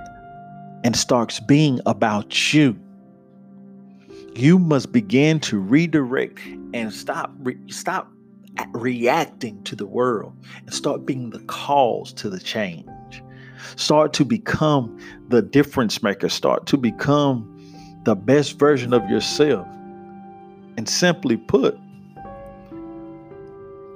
and 0.84 0.94
starts 0.94 1.40
being 1.40 1.80
about 1.86 2.52
you. 2.52 2.78
You 4.34 4.58
must 4.58 4.92
begin 4.92 5.40
to 5.40 5.58
redirect 5.58 6.40
and 6.74 6.92
stop 6.92 7.32
re- 7.38 7.58
stop 7.68 8.10
reacting 8.72 9.62
to 9.64 9.76
the 9.76 9.86
world 9.86 10.34
and 10.60 10.72
start 10.72 11.06
being 11.06 11.30
the 11.30 11.40
cause 11.40 12.12
to 12.14 12.30
the 12.30 12.40
change. 12.40 12.88
Start 13.76 14.12
to 14.14 14.24
become 14.24 14.98
the 15.28 15.42
difference 15.42 16.02
maker. 16.02 16.28
Start 16.28 16.66
to 16.66 16.76
become 16.76 17.52
the 18.04 18.14
best 18.14 18.58
version 18.58 18.92
of 18.92 19.08
yourself. 19.10 19.66
And 20.76 20.88
simply 20.88 21.36
put, 21.36 21.78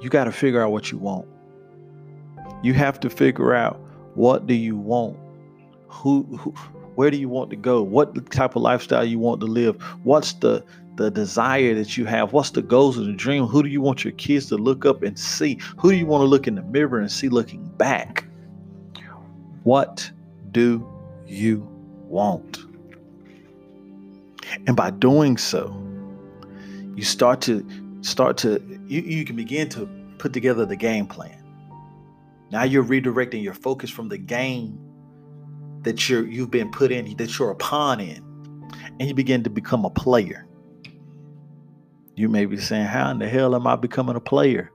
you 0.01 0.09
got 0.09 0.25
to 0.25 0.33
figure 0.33 0.63
out 0.63 0.73
what 0.73 0.91
you 0.91 0.99
want. 0.99 1.29
You 2.63 2.73
have 2.75 2.99
to 3.01 3.11
figure 3.11 3.55
out 3.55 3.79
what 4.15 4.47
do 4.47 4.55
you 4.55 4.77
want? 4.77 5.19
Who, 5.89 6.23
who 6.37 6.55
where 6.95 7.11
do 7.11 7.17
you 7.17 7.29
want 7.29 7.51
to 7.51 7.57
go? 7.57 7.83
What 7.83 8.31
type 8.31 8.57
of 8.57 8.63
lifestyle 8.63 9.05
you 9.05 9.19
want 9.19 9.41
to 9.41 9.47
live? 9.47 9.81
What's 10.03 10.35
the 10.35 10.65
the 10.97 11.11
desire 11.11 11.75
that 11.75 11.97
you 11.97 12.05
have? 12.05 12.33
What's 12.33 12.51
the 12.51 12.63
goals 12.63 12.99
and 12.99 13.07
the 13.07 13.13
dream? 13.13 13.47
Who 13.47 13.63
do 13.63 13.69
you 13.69 13.81
want 13.81 14.05
your 14.05 14.13
kids 14.13 14.47
to 14.47 14.57
look 14.57 14.85
up 14.85 15.03
and 15.03 15.19
see? 15.19 15.59
Who 15.79 15.91
do 15.91 15.97
you 15.97 16.07
want 16.07 16.23
to 16.23 16.27
look 16.27 16.47
in 16.47 16.55
the 16.57 16.63
mirror 16.63 16.99
and 16.99 17.11
see 17.11 17.29
looking 17.29 17.65
back? 17.77 18.25
What 19.63 20.11
do 20.51 20.87
you 21.27 21.67
want? 22.05 22.59
And 24.67 24.77
by 24.77 24.91
doing 24.91 25.37
so, 25.37 25.77
you 26.97 27.05
start 27.05 27.41
to 27.43 27.67
start 28.03 28.37
to 28.39 28.61
you, 28.87 29.01
you 29.03 29.25
can 29.25 29.37
begin 29.37 29.69
to 29.71 29.89
put 30.19 30.33
together 30.33 30.67
the 30.67 30.77
game 30.77 31.07
plan. 31.07 31.37
Now 32.51 32.65
you're 32.65 32.85
redirecting 32.85 33.43
your 33.43 33.55
focus 33.55 33.91
from 33.91 34.09
the 34.09 34.19
game 34.19 34.79
that 35.83 36.09
you're 36.09 36.27
you've 36.27 36.51
been 36.51 36.71
put 36.71 36.91
in, 36.91 37.17
that 37.17 37.39
you're 37.39 37.51
a 37.51 37.57
pawn 37.57 38.01
in, 38.01 38.23
and 38.99 39.09
you 39.09 39.15
begin 39.15 39.45
to 39.45 39.51
become 39.51 39.85
a 39.85 39.91
player. 39.91 40.47
You 42.21 42.29
may 42.29 42.45
be 42.45 42.59
saying, 42.59 42.87
"How 42.87 43.11
in 43.11 43.19
the 43.19 43.29
hell 43.29 43.55
am 43.55 43.67
I 43.67 43.77
becoming 43.77 44.15
a 44.15 44.21
player?" 44.21 44.71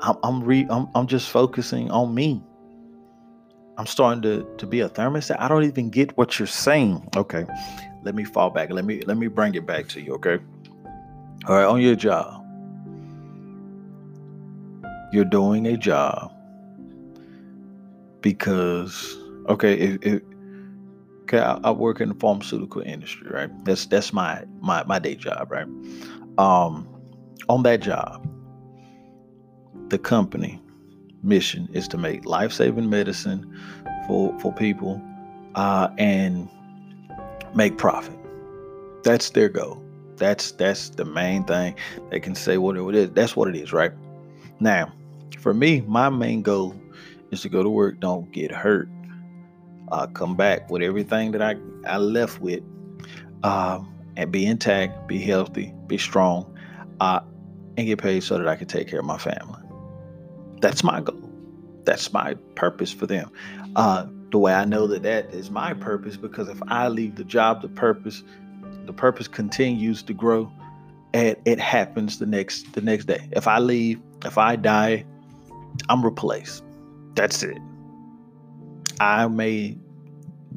I'm 0.00 0.16
I'm, 0.22 0.44
re, 0.44 0.66
I'm, 0.70 0.86
I'm 0.94 1.06
just 1.06 1.30
focusing 1.30 1.90
on 1.90 2.14
me. 2.14 2.42
I'm 3.76 3.86
starting 3.86 4.22
to 4.22 4.46
to 4.58 4.66
be 4.66 4.80
a 4.80 4.88
thermostat. 4.88 5.36
I 5.40 5.48
don't 5.48 5.64
even 5.64 5.90
get 5.90 6.16
what 6.16 6.38
you're 6.38 6.46
saying. 6.46 7.08
Okay, 7.16 7.44
let 8.04 8.14
me 8.14 8.24
fall 8.24 8.50
back. 8.50 8.70
Let 8.70 8.84
me 8.84 9.02
let 9.02 9.16
me 9.16 9.26
bring 9.26 9.54
it 9.54 9.66
back 9.66 9.88
to 9.88 10.00
you. 10.00 10.14
Okay. 10.14 10.38
All 11.46 11.56
right, 11.56 11.64
on 11.64 11.80
your 11.80 11.96
job 11.96 12.44
you're 15.14 15.24
doing 15.24 15.64
a 15.66 15.76
job 15.76 16.32
because 18.20 19.16
okay 19.48 19.74
if, 19.74 20.02
if 20.02 20.22
okay 21.24 21.38
I, 21.38 21.58
I, 21.64 21.70
work 21.70 22.00
in 22.00 22.08
the 22.10 22.14
pharmaceutical 22.14 22.82
industry 22.82 23.28
right? 23.30 23.64
That's 23.64 23.86
that's 23.86 24.12
my 24.12 24.44
my 24.60 24.84
my 24.84 24.98
day 24.98 25.14
job 25.14 25.50
right? 25.50 25.66
Um 26.38 26.88
on 27.48 27.62
that 27.64 27.80
job 27.80 28.26
the 29.88 29.98
company 29.98 30.60
mission 31.22 31.68
is 31.72 31.88
to 31.88 31.98
make 31.98 32.24
life-saving 32.24 32.88
medicine 32.88 33.44
for 34.06 34.38
for 34.40 34.52
people 34.52 35.00
uh 35.54 35.88
and 35.98 36.48
make 37.54 37.78
profit. 37.78 38.18
That's 39.02 39.30
their 39.30 39.48
goal. 39.48 39.82
That's 40.16 40.52
that's 40.52 40.90
the 40.90 41.04
main 41.04 41.44
thing. 41.44 41.74
They 42.10 42.20
can 42.20 42.34
say 42.34 42.58
what 42.58 42.76
it 42.76 42.94
is. 42.94 43.10
That's 43.10 43.36
what 43.36 43.48
it 43.48 43.56
is 43.56 43.72
right? 43.72 43.92
Now 44.60 44.92
for 45.38 45.54
me, 45.54 45.82
my 45.82 46.08
main 46.08 46.42
goal 46.42 46.74
is 47.30 47.42
to 47.42 47.48
go 47.48 47.62
to 47.62 47.68
work, 47.68 48.00
don't 48.00 48.30
get 48.32 48.50
hurt, 48.50 48.88
uh, 49.94 50.08
come 50.08 50.34
back 50.34 50.68
with 50.70 50.82
everything 50.82 51.30
that 51.30 51.40
I, 51.40 51.54
I 51.86 51.98
left 51.98 52.40
with, 52.40 52.62
um, 53.44 53.94
and 54.16 54.32
be 54.32 54.44
intact, 54.44 55.06
be 55.06 55.18
healthy, 55.18 55.72
be 55.86 55.98
strong, 55.98 56.52
uh, 57.00 57.20
and 57.76 57.86
get 57.86 58.00
paid 58.00 58.24
so 58.24 58.36
that 58.36 58.48
I 58.48 58.56
can 58.56 58.66
take 58.66 58.88
care 58.88 58.98
of 58.98 59.06
my 59.06 59.18
family. 59.18 59.60
That's 60.60 60.82
my 60.82 61.00
goal. 61.00 61.30
That's 61.84 62.12
my 62.12 62.34
purpose 62.56 62.92
for 62.92 63.06
them. 63.06 63.30
Uh, 63.76 64.06
the 64.30 64.38
way 64.38 64.52
I 64.52 64.64
know 64.64 64.88
that 64.88 65.04
that 65.04 65.32
is 65.32 65.50
my 65.50 65.74
purpose 65.74 66.16
because 66.16 66.48
if 66.48 66.60
I 66.66 66.88
leave 66.88 67.14
the 67.14 67.24
job, 67.24 67.62
the 67.62 67.68
purpose, 67.68 68.24
the 68.86 68.92
purpose 68.92 69.28
continues 69.28 70.02
to 70.02 70.12
grow, 70.12 70.50
and 71.12 71.36
it 71.44 71.60
happens 71.60 72.18
the 72.18 72.26
next 72.26 72.72
the 72.72 72.80
next 72.80 73.04
day. 73.04 73.28
If 73.30 73.46
I 73.46 73.60
leave, 73.60 74.00
if 74.24 74.38
I 74.38 74.56
die, 74.56 75.04
I'm 75.88 76.04
replaced. 76.04 76.64
That's 77.14 77.44
it. 77.44 77.58
I 79.00 79.26
made, 79.28 79.78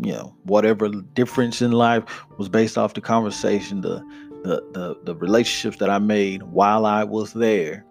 you 0.02 0.14
know, 0.14 0.36
whatever 0.44 0.90
difference 0.90 1.62
in 1.62 1.72
life 1.72 2.04
was 2.38 2.50
based 2.50 2.78
off 2.78 2.94
the 2.94 3.02
conversation, 3.02 3.82
the 3.82 4.00
the 4.44 4.64
the, 4.74 4.96
the 5.04 5.16
relationships 5.16 5.78
that 5.78 5.90
I 5.90 6.00
made 6.00 6.44
while 6.44 6.86
I 6.86 7.04
was 7.04 7.34
there. 7.34 7.86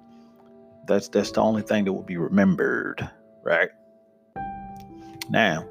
That's 0.86 1.08
that's 1.08 1.32
the 1.32 1.40
only 1.40 1.62
thing 1.62 1.84
that 1.84 1.92
will 1.92 2.02
be 2.02 2.16
remembered, 2.16 3.08
right? 3.42 3.70
Now, 5.28 5.62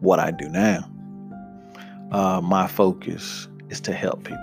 what 0.00 0.18
I 0.18 0.32
do 0.32 0.48
now, 0.48 0.90
uh, 2.10 2.40
my 2.40 2.66
focus 2.66 3.48
is 3.70 3.80
to 3.82 3.92
help 3.92 4.24
people. 4.24 4.42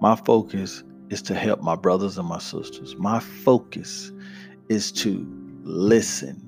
My 0.00 0.16
focus 0.16 0.84
is 1.08 1.22
to 1.22 1.34
help 1.34 1.62
my 1.62 1.76
brothers 1.76 2.18
and 2.18 2.28
my 2.28 2.38
sisters. 2.38 2.94
My 2.96 3.20
focus 3.20 4.12
is 4.68 4.92
to 4.92 5.26
listen 5.62 6.45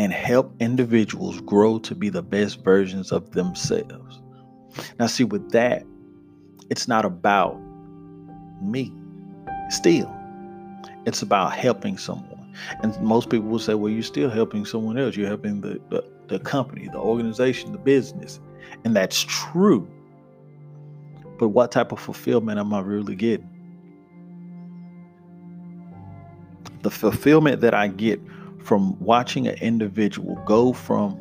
and 0.00 0.14
help 0.14 0.50
individuals 0.60 1.42
grow 1.42 1.78
to 1.78 1.94
be 1.94 2.08
the 2.08 2.22
best 2.22 2.64
versions 2.64 3.12
of 3.12 3.32
themselves. 3.32 4.18
Now, 4.98 5.06
see, 5.06 5.24
with 5.24 5.50
that, 5.50 5.84
it's 6.70 6.88
not 6.88 7.04
about 7.04 7.60
me 8.62 8.90
still, 9.68 10.10
it's 11.04 11.20
about 11.20 11.52
helping 11.52 11.98
someone. 11.98 12.54
And 12.82 12.98
most 13.02 13.28
people 13.28 13.50
will 13.50 13.58
say, 13.58 13.74
well, 13.74 13.92
you're 13.92 14.02
still 14.02 14.30
helping 14.30 14.64
someone 14.64 14.96
else. 14.96 15.16
You're 15.16 15.28
helping 15.28 15.60
the, 15.60 15.78
the, 15.90 16.02
the 16.28 16.38
company, 16.38 16.88
the 16.88 16.98
organization, 16.98 17.72
the 17.72 17.78
business. 17.78 18.40
And 18.84 18.96
that's 18.96 19.26
true. 19.28 19.86
But 21.38 21.48
what 21.48 21.72
type 21.72 21.92
of 21.92 22.00
fulfillment 22.00 22.58
am 22.58 22.72
I 22.72 22.80
really 22.80 23.16
getting? 23.16 23.50
The 26.80 26.90
fulfillment 26.90 27.60
that 27.60 27.74
I 27.74 27.88
get 27.88 28.18
from 28.62 28.98
watching 29.00 29.46
an 29.46 29.56
individual 29.56 30.36
go 30.46 30.72
from 30.72 31.18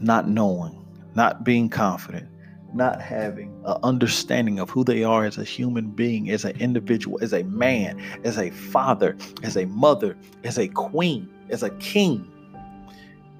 not 0.00 0.28
knowing, 0.28 0.84
not 1.14 1.44
being 1.44 1.68
confident, 1.68 2.28
not 2.74 3.00
having 3.00 3.50
an 3.64 3.78
understanding 3.82 4.58
of 4.58 4.68
who 4.68 4.84
they 4.84 5.04
are 5.04 5.24
as 5.24 5.38
a 5.38 5.44
human 5.44 5.90
being, 5.90 6.30
as 6.30 6.44
an 6.44 6.58
individual, 6.60 7.18
as 7.22 7.32
a 7.32 7.42
man, 7.44 8.00
as 8.24 8.36
a 8.38 8.50
father, 8.50 9.16
as 9.42 9.56
a 9.56 9.64
mother, 9.66 10.16
as 10.42 10.58
a 10.58 10.68
queen, 10.68 11.28
as 11.50 11.62
a 11.62 11.70
king, 11.70 12.30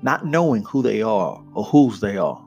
not 0.03 0.25
knowing 0.25 0.63
who 0.65 0.83
they 0.83 1.03
are 1.03 1.43
or 1.55 1.65
whose 1.65 2.01
they 2.01 2.17
are, 2.17 2.43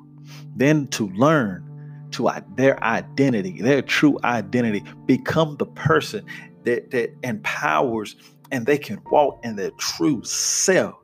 then 0.56 0.88
to 0.88 1.10
learn 1.10 1.64
to 2.12 2.30
their 2.56 2.82
identity, 2.84 3.62
their 3.62 3.82
true 3.82 4.18
identity, 4.24 4.84
become 5.06 5.58
the 5.58 5.66
person 5.66 6.26
that, 6.64 6.92
that 6.92 7.14
empowers 7.24 8.16
and 8.52 8.66
they 8.66 8.78
can 8.78 9.02
walk 9.12 9.40
in 9.44 9.56
their 9.56 9.72
true 9.72 10.24
self. 10.24 10.96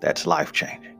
That's 0.00 0.26
life 0.26 0.52
changing. 0.52 0.96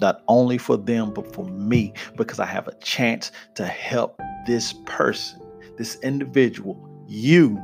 Not 0.00 0.22
only 0.28 0.58
for 0.58 0.76
them, 0.76 1.12
but 1.12 1.32
for 1.32 1.44
me, 1.44 1.92
because 2.16 2.40
I 2.40 2.46
have 2.46 2.68
a 2.68 2.74
chance 2.76 3.30
to 3.54 3.66
help 3.66 4.20
this 4.46 4.74
person, 4.86 5.40
this 5.76 5.98
individual, 6.00 6.76
you, 7.08 7.60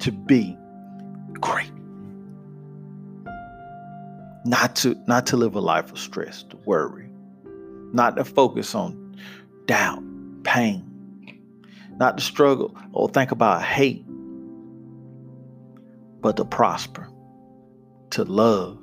to 0.00 0.12
be 0.12 0.56
great. 1.40 1.70
Not 4.44 4.76
to 4.76 4.94
not 5.08 5.26
to 5.26 5.36
live 5.36 5.56
a 5.56 5.60
life 5.60 5.90
of 5.90 5.98
stress, 5.98 6.44
to 6.44 6.56
worry, 6.64 7.10
not 7.92 8.16
to 8.16 8.24
focus 8.24 8.76
on 8.76 9.16
doubt, 9.66 10.02
pain, 10.44 10.84
not 11.98 12.18
to 12.18 12.24
struggle 12.24 12.76
or 12.92 13.08
think 13.08 13.32
about 13.32 13.62
hate, 13.62 14.05
but 16.26 16.36
to 16.36 16.44
prosper, 16.44 17.08
to 18.10 18.24
love, 18.24 18.76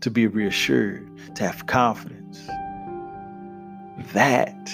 to 0.00 0.12
be 0.12 0.28
reassured, 0.28 1.04
to 1.34 1.42
have 1.42 1.66
confidence. 1.66 2.46
That, 4.12 4.70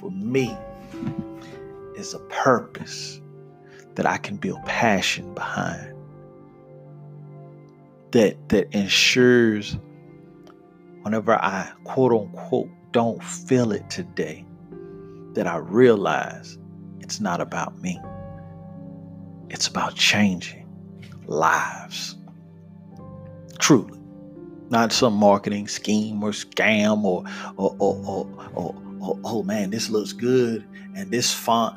for 0.00 0.10
me, 0.10 0.56
is 1.96 2.14
a 2.14 2.18
purpose 2.30 3.20
that 3.94 4.06
I 4.06 4.16
can 4.16 4.38
build 4.38 4.64
passion 4.64 5.34
behind. 5.34 5.94
That 8.12 8.48
that 8.48 8.74
ensures 8.74 9.76
whenever 11.02 11.34
I 11.34 11.70
quote 11.84 12.12
unquote 12.12 12.70
don't 12.92 13.22
feel 13.22 13.70
it 13.70 13.90
today, 13.90 14.46
that 15.34 15.46
I 15.46 15.58
realize 15.58 16.56
it's 17.00 17.20
not 17.20 17.42
about 17.42 17.78
me. 17.82 18.00
It's 19.50 19.66
about 19.66 19.94
changing 19.94 20.61
lives. 21.26 22.16
Truly. 23.58 23.98
Not 24.70 24.92
some 24.92 25.14
marketing 25.14 25.68
scheme 25.68 26.22
or 26.22 26.30
scam 26.30 27.04
or 27.04 27.24
or 27.56 27.76
or, 27.78 28.26
or, 28.54 28.74
oh 29.24 29.42
man, 29.42 29.70
this 29.70 29.90
looks 29.90 30.12
good 30.12 30.64
and 30.96 31.10
this 31.10 31.32
font 31.32 31.76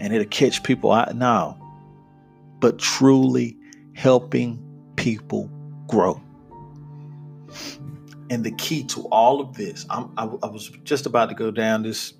and 0.00 0.12
it'll 0.12 0.26
catch 0.26 0.62
people 0.62 0.92
out. 0.92 1.14
No. 1.16 1.56
But 2.60 2.78
truly 2.78 3.56
helping 3.94 4.62
people 4.96 5.50
grow. 5.86 6.20
And 8.30 8.44
the 8.44 8.52
key 8.52 8.84
to 8.84 9.02
all 9.08 9.40
of 9.40 9.54
this, 9.54 9.86
I, 9.90 10.06
I 10.18 10.24
was 10.24 10.70
just 10.82 11.06
about 11.06 11.28
to 11.28 11.34
go 11.34 11.50
down 11.50 11.82
this 11.82 12.14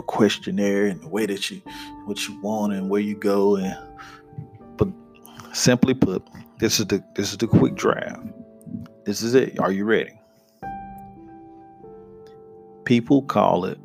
questionnaire 0.00 0.86
and 0.86 1.02
the 1.02 1.08
way 1.08 1.26
that 1.26 1.50
you 1.50 1.60
what 2.06 2.26
you 2.26 2.40
want 2.40 2.72
and 2.72 2.88
where 2.88 3.00
you 3.00 3.14
go 3.14 3.56
and 3.56 3.76
simply 5.52 5.94
put 5.94 6.22
this 6.58 6.80
is 6.80 6.86
the 6.86 7.02
this 7.14 7.32
is 7.32 7.38
the 7.38 7.46
quick 7.46 7.74
draft. 7.74 8.22
This 9.04 9.22
is 9.22 9.34
it. 9.34 9.58
Are 9.58 9.72
you 9.72 9.84
ready? 9.84 10.18
People 12.84 13.22
call 13.22 13.64
it 13.64 13.78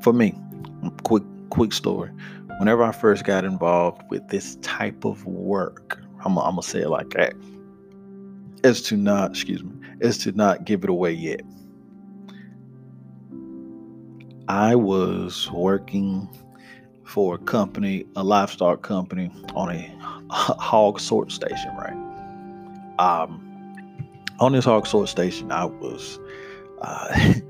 for 0.00 0.12
me 0.12 0.34
quick 1.04 1.22
quick 1.50 1.72
story. 1.72 2.10
Whenever 2.58 2.84
i 2.84 2.92
first 2.92 3.24
got 3.24 3.44
involved 3.44 4.02
with 4.10 4.28
this 4.28 4.56
type 4.62 5.04
of 5.04 5.26
work 5.26 6.00
i'm, 6.24 6.38
I'm 6.38 6.52
gonna 6.52 6.62
say 6.62 6.80
it 6.82 6.88
like 6.88 7.10
that. 7.10 7.34
Is 8.62 8.82
to 8.82 8.96
not 8.96 9.30
excuse 9.30 9.62
me 9.62 9.72
is 10.00 10.18
to 10.18 10.32
not 10.32 10.64
give 10.64 10.84
it 10.84 10.90
away 10.90 11.12
yet. 11.12 11.42
I 14.48 14.74
was 14.74 15.50
working 15.52 16.28
for 17.04 17.34
a 17.34 17.38
company, 17.38 18.04
a 18.16 18.24
livestock 18.24 18.82
company, 18.82 19.30
on 19.54 19.70
a 19.70 19.96
hog 20.30 21.00
sort 21.00 21.30
station, 21.30 21.74
right? 21.76 22.96
Um, 22.98 23.40
on 24.40 24.52
this 24.52 24.64
hog 24.64 24.86
sort 24.86 25.08
station, 25.08 25.52
I 25.52 25.64
was, 25.66 26.18
uh, 26.82 27.08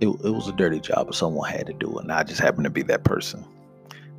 it, 0.00 0.08
it 0.08 0.30
was 0.30 0.48
a 0.48 0.52
dirty 0.52 0.80
job, 0.80 1.06
but 1.06 1.14
someone 1.14 1.50
had 1.50 1.66
to 1.66 1.72
do 1.72 1.98
it, 1.98 2.02
and 2.02 2.12
I 2.12 2.22
just 2.22 2.40
happened 2.40 2.64
to 2.64 2.70
be 2.70 2.82
that 2.82 3.04
person. 3.04 3.44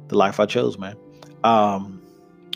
The 0.07 0.17
life 0.17 0.39
I 0.39 0.45
chose, 0.45 0.77
man. 0.77 0.95
Um, 1.43 2.01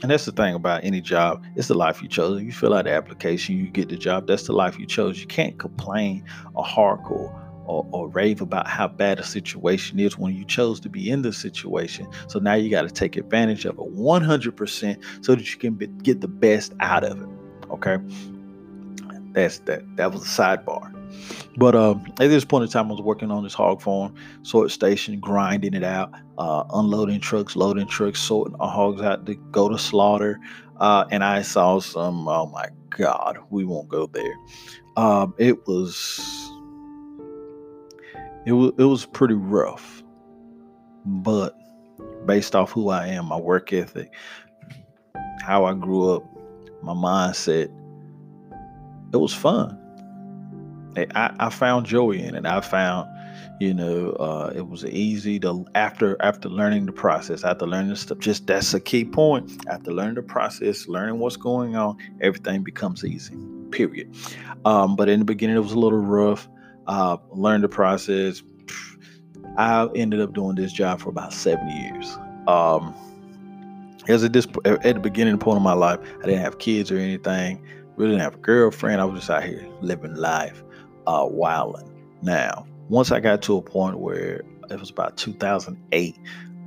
and 0.01 0.11
that's 0.11 0.25
the 0.25 0.31
thing 0.31 0.55
about 0.55 0.83
any 0.83 1.01
job. 1.01 1.43
It's 1.55 1.67
the 1.67 1.73
life 1.73 2.01
you 2.01 2.07
chose. 2.07 2.41
You 2.41 2.51
fill 2.51 2.73
out 2.73 2.85
the 2.85 2.91
application, 2.91 3.57
you 3.57 3.67
get 3.67 3.89
the 3.89 3.97
job. 3.97 4.27
That's 4.27 4.43
the 4.47 4.53
life 4.53 4.79
you 4.79 4.85
chose. 4.85 5.19
You 5.19 5.27
can't 5.27 5.57
complain 5.57 6.23
or 6.53 6.63
hardcore 6.63 7.48
or, 7.69 7.87
or 7.91 8.09
rave 8.09 8.41
about 8.41 8.67
how 8.67 8.87
bad 8.87 9.19
a 9.19 9.23
situation 9.23 9.99
is 9.99 10.17
when 10.17 10.35
you 10.35 10.43
chose 10.43 10.79
to 10.79 10.89
be 10.89 11.09
in 11.09 11.21
the 11.21 11.31
situation. 11.31 12.07
So 12.27 12.39
now 12.39 12.55
you 12.55 12.69
got 12.69 12.81
to 12.81 12.89
take 12.89 13.15
advantage 13.15 13.63
of 13.65 13.77
it 13.77 13.95
100% 13.95 15.03
so 15.23 15.35
that 15.35 15.53
you 15.53 15.59
can 15.59 15.75
be, 15.75 15.87
get 15.87 16.21
the 16.21 16.27
best 16.27 16.73
out 16.79 17.03
of 17.03 17.21
it. 17.21 17.29
Okay. 17.69 17.97
That's 19.33 19.59
that. 19.59 19.83
That 19.97 20.11
was 20.11 20.23
a 20.23 20.25
sidebar. 20.25 20.95
But 21.57 21.75
uh, 21.75 21.95
at 22.19 22.29
this 22.29 22.43
point 22.43 22.63
in 22.63 22.69
time, 22.69 22.87
I 22.87 22.91
was 22.93 23.01
working 23.01 23.29
on 23.29 23.43
this 23.43 23.53
hog 23.53 23.81
farm, 23.81 24.15
sort 24.41 24.71
station, 24.71 25.19
grinding 25.19 25.75
it 25.75 25.83
out, 25.83 26.11
uh, 26.39 26.63
unloading 26.73 27.19
trucks, 27.19 27.55
loading 27.55 27.87
trucks, 27.87 28.19
sorting 28.19 28.57
hogs 28.59 29.01
out 29.01 29.27
to 29.27 29.35
go 29.51 29.69
to 29.69 29.77
slaughter. 29.77 30.39
Uh, 30.77 31.05
and 31.11 31.23
I 31.23 31.43
saw 31.43 31.79
some, 31.79 32.27
oh 32.27 32.47
my 32.47 32.69
God, 32.89 33.37
we 33.51 33.63
won't 33.63 33.89
go 33.89 34.07
there. 34.07 34.35
Um, 34.97 35.35
it 35.37 35.67
was 35.67 36.48
it 38.45 38.53
was 38.53 38.71
it 38.77 38.83
was 38.83 39.05
pretty 39.05 39.35
rough, 39.35 40.03
but 41.05 41.55
based 42.25 42.55
off 42.55 42.71
who 42.71 42.89
I 42.89 43.07
am, 43.07 43.25
my 43.25 43.37
work 43.37 43.73
ethic, 43.73 44.13
how 45.41 45.65
I 45.65 45.73
grew 45.73 46.15
up, 46.15 46.23
my 46.81 46.93
mindset, 46.93 47.69
it 49.13 49.17
was 49.17 49.33
fun. 49.33 49.77
I, 50.97 51.33
I 51.39 51.49
found 51.49 51.85
joy 51.85 52.11
in 52.11 52.35
it. 52.35 52.45
I 52.45 52.61
found, 52.61 53.09
you 53.59 53.73
know, 53.73 54.11
uh, 54.13 54.51
it 54.55 54.67
was 54.67 54.83
easy 54.85 55.39
to 55.41 55.65
after 55.75 56.17
after 56.21 56.49
learning 56.49 56.87
the 56.87 56.91
process, 56.91 57.43
after 57.43 57.65
learning 57.65 57.89
the 57.89 57.95
stuff. 57.95 58.19
Just 58.19 58.47
that's 58.47 58.73
a 58.73 58.79
key 58.79 59.05
point. 59.05 59.51
After 59.69 59.91
learning 59.91 60.15
the 60.15 60.23
process, 60.23 60.87
learning 60.87 61.19
what's 61.19 61.37
going 61.37 61.75
on, 61.75 61.97
everything 62.21 62.63
becomes 62.63 63.05
easy. 63.05 63.35
Period. 63.71 64.13
Um, 64.65 64.95
but 64.95 65.09
in 65.09 65.19
the 65.19 65.25
beginning, 65.25 65.55
it 65.55 65.61
was 65.61 65.73
a 65.73 65.79
little 65.79 65.99
rough 65.99 66.49
uh, 66.89 67.17
learned 67.31 67.63
the 67.63 67.69
process. 67.69 68.41
I 69.57 69.87
ended 69.95 70.19
up 70.21 70.33
doing 70.33 70.55
this 70.55 70.73
job 70.73 70.99
for 70.99 71.09
about 71.09 71.33
seven 71.33 71.69
years. 71.69 72.17
Um, 72.47 72.95
as 74.07 74.23
at 74.23 74.33
this 74.33 74.47
at 74.65 74.81
the 74.81 74.99
beginning 74.99 75.37
point 75.37 75.57
of 75.57 75.61
my 75.61 75.73
life, 75.73 75.99
I 76.21 76.25
didn't 76.25 76.41
have 76.41 76.57
kids 76.57 76.91
or 76.91 76.97
anything. 76.97 77.63
Really 77.95 78.13
didn't 78.13 78.23
have 78.23 78.35
a 78.35 78.39
girlfriend. 78.39 79.01
I 79.01 79.05
was 79.05 79.19
just 79.19 79.29
out 79.29 79.43
here 79.43 79.67
living 79.81 80.15
life, 80.15 80.63
uh, 81.05 81.27
wilding. 81.29 81.89
Now, 82.23 82.65
once 82.89 83.11
I 83.11 83.19
got 83.19 83.41
to 83.43 83.57
a 83.57 83.61
point 83.61 83.99
where 83.99 84.41
it 84.69 84.79
was 84.79 84.89
about 84.89 85.15
2008, 85.17 86.17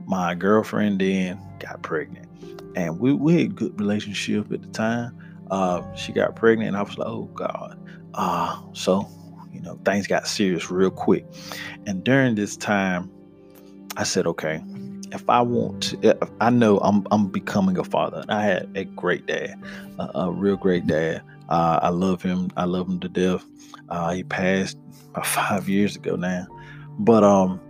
my 0.07 0.35
girlfriend 0.35 1.01
then 1.01 1.41
got 1.59 1.83
pregnant, 1.83 2.29
and 2.77 3.01
we 3.01 3.13
we 3.13 3.43
had 3.43 3.51
a 3.51 3.55
good 3.55 3.81
relationship 3.81 4.53
at 4.53 4.63
the 4.63 4.69
time. 4.69 5.19
Uh, 5.51 5.83
she 5.95 6.13
got 6.13 6.37
pregnant, 6.37 6.69
and 6.69 6.77
I 6.77 6.83
was 6.83 6.97
like, 6.97 7.09
oh 7.09 7.29
God. 7.35 7.79
Uh, 8.15 8.61
so 8.73 9.09
you 9.53 9.61
know, 9.61 9.79
things 9.85 10.07
got 10.07 10.27
serious 10.27 10.71
real 10.71 10.91
quick. 10.91 11.25
And 11.87 12.03
during 12.03 12.35
this 12.35 12.57
time, 12.57 13.11
I 13.97 14.05
said, 14.05 14.27
okay, 14.27 14.62
if 15.12 15.29
I 15.29 15.43
want 15.43 15.83
to, 15.83 16.19
I 16.41 16.51
know 16.51 16.79
I'm, 16.79 17.07
I'm 17.11 17.29
becoming 17.29 17.77
a 17.79 17.85
father. 17.85 18.21
And 18.21 18.31
I 18.31 18.43
had 18.45 18.71
a 18.75 18.85
great 18.85 19.27
dad, 19.27 19.62
a, 19.99 20.11
a 20.15 20.33
real 20.33 20.57
great 20.57 20.87
dad. 20.87 21.23
Uh, 21.49 21.79
I 21.83 21.91
love 21.91 22.23
him. 22.23 22.51
I 22.57 22.65
love 22.65 22.88
him 22.88 22.99
to 23.01 23.09
death. 23.09 23.45
Uh, 23.88 24.12
he 24.12 24.23
passed 24.25 24.79
about 25.11 25.27
five 25.38 25.69
years 25.69 25.97
ago 25.97 26.17
now, 26.17 26.47
but 26.99 27.23
um, 27.23 27.61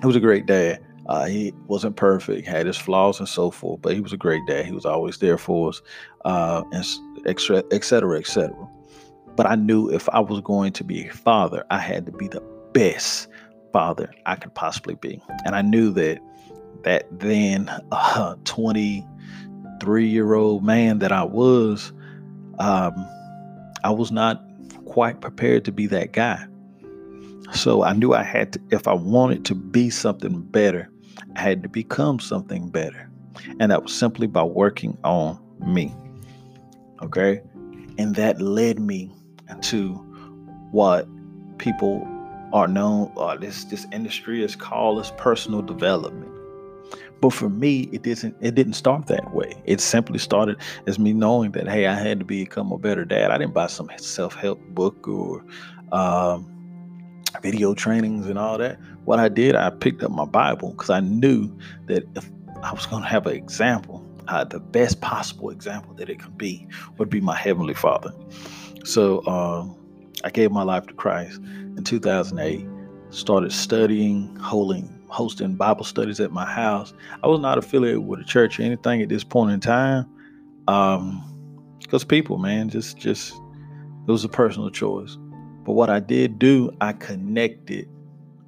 he 0.00 0.06
was 0.06 0.16
a 0.16 0.20
great 0.20 0.46
dad. 0.46 0.84
Uh, 1.06 1.24
he 1.24 1.54
wasn't 1.68 1.96
perfect, 1.96 2.46
had 2.46 2.66
his 2.66 2.76
flaws 2.76 3.18
and 3.18 3.28
so 3.28 3.50
forth, 3.50 3.80
but 3.80 3.94
he 3.94 4.00
was 4.00 4.12
a 4.12 4.16
great 4.16 4.44
dad. 4.46 4.66
He 4.66 4.72
was 4.72 4.84
always 4.84 5.16
there 5.18 5.38
for 5.38 5.70
us, 5.70 5.80
uh, 6.26 6.62
and 6.72 6.84
et 7.24 7.40
cetera, 7.40 7.62
et 7.70 7.84
cetera, 7.84 8.18
et 8.18 8.26
cetera. 8.26 8.67
But 9.38 9.46
I 9.46 9.54
knew 9.54 9.88
if 9.88 10.08
I 10.08 10.18
was 10.18 10.40
going 10.40 10.72
to 10.72 10.82
be 10.82 11.06
a 11.06 11.12
father, 11.12 11.64
I 11.70 11.78
had 11.78 12.06
to 12.06 12.12
be 12.12 12.26
the 12.26 12.40
best 12.72 13.28
father 13.72 14.12
I 14.26 14.34
could 14.34 14.52
possibly 14.52 14.96
be. 14.96 15.22
And 15.44 15.54
I 15.54 15.62
knew 15.62 15.92
that 15.92 16.18
that 16.82 17.06
then 17.20 17.70
uh, 17.92 18.34
23 18.44 20.08
year 20.08 20.34
old 20.34 20.64
man 20.64 20.98
that 20.98 21.12
I 21.12 21.22
was, 21.22 21.92
um, 22.58 22.94
I 23.84 23.90
was 23.90 24.10
not 24.10 24.42
quite 24.86 25.20
prepared 25.20 25.64
to 25.66 25.72
be 25.72 25.86
that 25.86 26.12
guy. 26.12 26.44
So 27.52 27.84
I 27.84 27.92
knew 27.92 28.14
I 28.14 28.24
had 28.24 28.54
to, 28.54 28.60
if 28.72 28.88
I 28.88 28.94
wanted 28.94 29.44
to 29.44 29.54
be 29.54 29.88
something 29.88 30.42
better, 30.42 30.90
I 31.36 31.42
had 31.42 31.62
to 31.62 31.68
become 31.68 32.18
something 32.18 32.70
better. 32.70 33.08
And 33.60 33.70
that 33.70 33.84
was 33.84 33.94
simply 33.94 34.26
by 34.26 34.42
working 34.42 34.98
on 35.04 35.38
me. 35.64 35.94
Okay. 37.02 37.40
And 37.98 38.16
that 38.16 38.40
led 38.40 38.80
me 38.80 39.12
to 39.62 39.94
what 40.70 41.08
people 41.58 42.06
are 42.52 42.68
known, 42.68 43.12
or 43.16 43.36
this, 43.36 43.64
this 43.64 43.86
industry 43.92 44.42
is 44.42 44.56
called 44.56 45.00
as 45.00 45.10
personal 45.12 45.62
development. 45.62 46.32
But 47.20 47.32
for 47.32 47.48
me, 47.48 47.88
it 47.92 48.02
didn't 48.02 48.36
it 48.40 48.54
didn't 48.54 48.74
start 48.74 49.06
that 49.06 49.34
way. 49.34 49.60
It 49.64 49.80
simply 49.80 50.18
started 50.18 50.56
as 50.86 50.98
me 50.98 51.12
knowing 51.12 51.50
that 51.52 51.68
hey, 51.68 51.86
I 51.86 51.94
had 51.94 52.20
to 52.20 52.24
become 52.24 52.70
a 52.70 52.78
better 52.78 53.04
dad. 53.04 53.32
I 53.32 53.38
didn't 53.38 53.54
buy 53.54 53.66
some 53.66 53.90
self-help 53.96 54.60
book 54.68 55.08
or 55.08 55.44
um, 55.90 56.48
video 57.42 57.74
trainings 57.74 58.28
and 58.28 58.38
all 58.38 58.56
that. 58.58 58.78
What 59.04 59.18
I 59.18 59.28
did, 59.28 59.56
I 59.56 59.70
picked 59.70 60.02
up 60.02 60.12
my 60.12 60.26
Bible 60.26 60.70
because 60.70 60.90
I 60.90 61.00
knew 61.00 61.56
that 61.86 62.04
if 62.14 62.30
I 62.62 62.72
was 62.72 62.86
going 62.86 63.02
to 63.02 63.08
have 63.08 63.26
an 63.26 63.34
example, 63.34 64.04
uh, 64.28 64.44
the 64.44 64.60
best 64.60 65.00
possible 65.00 65.50
example 65.50 65.94
that 65.94 66.08
it 66.08 66.20
could 66.20 66.38
be 66.38 66.66
would 66.98 67.10
be 67.10 67.20
my 67.20 67.36
Heavenly 67.36 67.74
Father. 67.74 68.12
So 68.84 69.24
um, 69.26 69.76
I 70.24 70.30
gave 70.30 70.50
my 70.50 70.62
life 70.62 70.86
to 70.86 70.94
Christ 70.94 71.40
in 71.76 71.84
2008, 71.84 72.66
started 73.10 73.52
studying, 73.52 74.34
holding, 74.36 75.02
hosting 75.08 75.54
Bible 75.54 75.84
studies 75.84 76.20
at 76.20 76.32
my 76.32 76.46
house. 76.46 76.92
I 77.22 77.28
was 77.28 77.40
not 77.40 77.58
affiliated 77.58 78.06
with 78.06 78.20
a 78.20 78.24
church 78.24 78.58
or 78.58 78.62
anything 78.62 79.02
at 79.02 79.08
this 79.08 79.24
point 79.24 79.52
in 79.52 79.60
time. 79.60 80.06
Um, 80.66 81.24
because 81.80 82.04
people, 82.04 82.36
man, 82.36 82.68
just 82.68 82.98
just 82.98 83.32
it 84.06 84.10
was 84.10 84.24
a 84.24 84.28
personal 84.28 84.70
choice. 84.70 85.16
But 85.64 85.72
what 85.72 85.90
I 85.90 86.00
did 86.00 86.38
do, 86.38 86.70
I 86.80 86.92
connected 86.92 87.88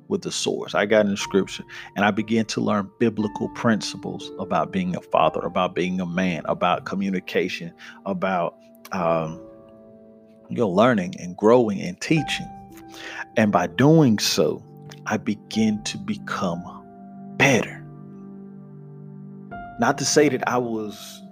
with 0.09 0.23
the 0.23 0.33
source. 0.33 0.75
I 0.75 0.87
got 0.87 1.07
in 1.07 1.17
scripture 1.17 1.65
and 1.97 2.05
I 2.05 2.11
began 2.11 2.45
to 2.47 2.61
learn 2.61 2.91
biblical 2.99 3.49
principles 3.51 4.31
about 4.39 4.73
being 4.73 4.97
a 4.97 5.01
father, 5.01 5.41
about 5.41 5.75
being 5.75 6.01
a 6.01 6.07
man, 6.07 6.43
about 6.47 6.85
communication, 6.85 7.73
about 8.07 8.57
um, 8.93 9.41
you 10.51 10.59
know, 10.59 10.69
learning 10.69 11.15
and 11.19 11.37
growing 11.37 11.81
and 11.81 12.01
teaching. 12.01 12.49
And 13.37 13.53
by 13.53 13.69
doing 13.69 14.19
so, 14.19 14.63
I 15.07 15.17
begin 15.17 15.83
to 15.85 15.99
become 15.99 16.63
better. 17.37 17.77
Not 19.79 19.97
to 19.99 20.05
say 20.05 20.29
that 20.29 20.47
I 20.49 20.59
was 20.59 21.23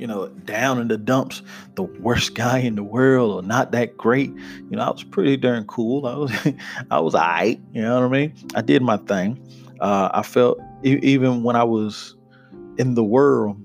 you 0.00 0.06
know, 0.06 0.28
down 0.28 0.80
in 0.80 0.88
the 0.88 0.96
dumps, 0.96 1.42
the 1.74 1.82
worst 1.82 2.34
guy 2.34 2.56
in 2.56 2.74
the 2.74 2.82
world 2.82 3.32
or 3.44 3.46
not 3.46 3.70
that 3.72 3.98
great. 3.98 4.30
You 4.30 4.70
know, 4.70 4.82
I 4.82 4.90
was 4.90 5.04
pretty 5.04 5.36
darn 5.36 5.66
cool. 5.66 6.06
I 6.06 6.16
was, 6.16 6.54
I 6.90 7.00
was 7.00 7.14
alright. 7.14 7.60
You 7.74 7.82
know 7.82 8.00
what 8.00 8.06
I 8.06 8.08
mean? 8.08 8.34
I 8.54 8.62
did 8.62 8.80
my 8.80 8.96
thing. 8.96 9.38
Uh, 9.78 10.08
I 10.14 10.22
felt 10.22 10.58
e- 10.82 11.00
even 11.02 11.42
when 11.42 11.54
I 11.54 11.64
was 11.64 12.16
in 12.78 12.94
the 12.94 13.04
world, 13.04 13.62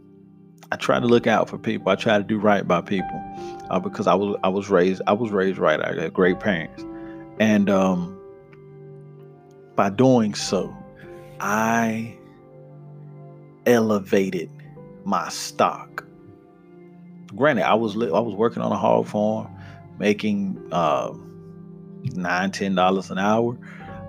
I 0.73 0.75
tried 0.75 1.01
to 1.01 1.08
look 1.08 1.25
out 1.25 1.49
for 1.49 1.58
people. 1.58 1.89
I 1.89 1.95
tried 1.95 2.17
to 2.17 2.25
do 2.25 2.38
right 2.38 2.67
by 2.67 2.81
people 2.81 3.54
uh, 3.69 3.80
because 3.80 4.08
I 4.08 4.13
was 4.13 4.38
I 4.43 4.49
was 4.49 4.69
raised 4.69 5.01
I 5.08 5.13
was 5.13 5.32
raised 5.32 5.58
right. 5.58 5.80
I 5.84 5.93
got 5.95 6.13
great 6.13 6.39
parents, 6.39 6.84
and 7.39 7.69
um, 7.69 8.19
by 9.75 9.89
doing 9.89 10.34
so, 10.34 10.75
I 11.39 12.17
elevated 13.65 14.49
my 15.04 15.30
stock 15.30 16.06
granted, 17.36 17.67
I 17.67 17.73
was 17.73 17.95
I 17.95 18.19
was 18.19 18.34
working 18.34 18.62
on 18.62 18.71
a 18.71 18.78
hog 18.78 19.08
farm, 19.08 19.49
making 19.99 20.62
uh, 20.71 21.13
nine 22.13 22.51
ten 22.51 22.75
dollars 22.75 23.12
an 23.12 23.17
hour, 23.17 23.58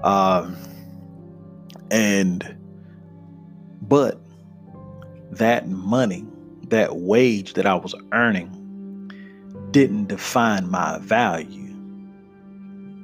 um, 0.02 0.56
and 1.90 2.56
but 3.82 4.20
that 5.30 5.68
money, 5.68 6.24
that 6.68 6.96
wage 6.96 7.54
that 7.54 7.66
I 7.66 7.74
was 7.74 7.94
earning, 8.12 8.55
didn't 9.76 10.06
define 10.06 10.70
my 10.70 10.96
value. 11.00 11.76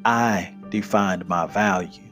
I 0.06 0.54
defined 0.70 1.28
my 1.28 1.44
value. 1.44 2.08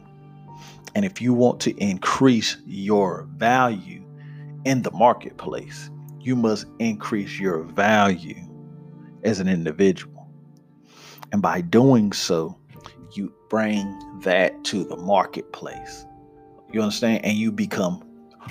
And 0.95 1.07
if 1.07 1.19
you 1.19 1.33
want 1.33 1.61
to 1.61 1.75
increase 1.79 2.59
your 2.67 3.27
value 3.39 4.07
in 4.67 4.83
the 4.83 4.91
marketplace, 4.91 5.89
you 6.21 6.37
must 6.37 6.67
increase 6.79 7.41
your 7.41 7.63
value 7.63 8.37
as 9.25 9.41
an 9.41 9.49
individual. 9.49 10.31
And 11.33 11.41
by 11.41 11.63
doing 11.63 12.13
so, 12.13 12.61
you 13.15 13.33
bring 13.49 14.21
that 14.25 14.63
to 14.65 14.85
the 14.85 14.99
marketplace. 14.99 16.05
You 16.71 16.83
understand? 16.83 17.25
And 17.25 17.39
you 17.39 17.51
become 17.51 18.07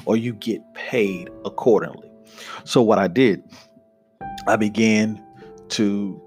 or 0.06 0.18
you 0.18 0.34
get 0.34 0.74
paid 0.74 1.30
accordingly. 1.46 2.10
So, 2.64 2.82
what 2.82 2.98
I 2.98 3.08
did, 3.08 3.44
I 4.48 4.56
began 4.56 5.24
to, 5.70 6.22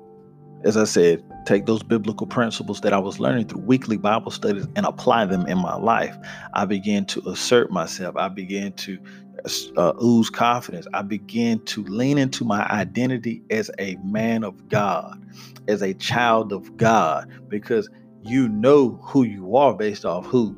as 0.65 0.77
I 0.77 0.85
said, 0.85 1.23
take 1.47 1.67
those 1.67 1.83
biblical 1.83 2.27
principles 2.27 2.81
that 2.83 2.93
I 2.93 2.99
was 2.99 3.19
learning 3.19 3.49
through 3.49 3.63
weekly 3.63 3.97
Bible 3.97 4.31
studies 4.31 4.67
and 4.77 4.87
apply 4.87 5.27
them 5.27 5.47
in 5.47 5.59
my 5.59 5.77
life. 5.77 6.17
I 6.55 6.65
began 6.65 7.05
to 7.07 7.23
assert 7.29 7.71
myself. 7.71 8.17
I 8.17 8.29
began 8.29 8.73
to 8.75 8.99
uh, 9.77 9.93
ooze 10.03 10.31
confidence. 10.31 10.87
I 10.95 11.03
began 11.03 11.59
to 11.67 11.83
lean 11.85 12.19
into 12.19 12.45
my 12.45 12.65
identity 12.71 13.43
as 13.51 13.71
a 13.79 13.97
man 14.05 14.45
of 14.45 14.69
God, 14.69 15.25
as 15.69 15.83
a 15.83 15.95
child 15.95 16.53
of 16.53 16.77
God, 16.77 17.29
because 17.49 17.89
you 18.25 18.49
know 18.49 19.01
who 19.03 19.25
you 19.25 19.57
are 19.57 19.75
based 19.75 20.05
off 20.05 20.25
who 20.27 20.57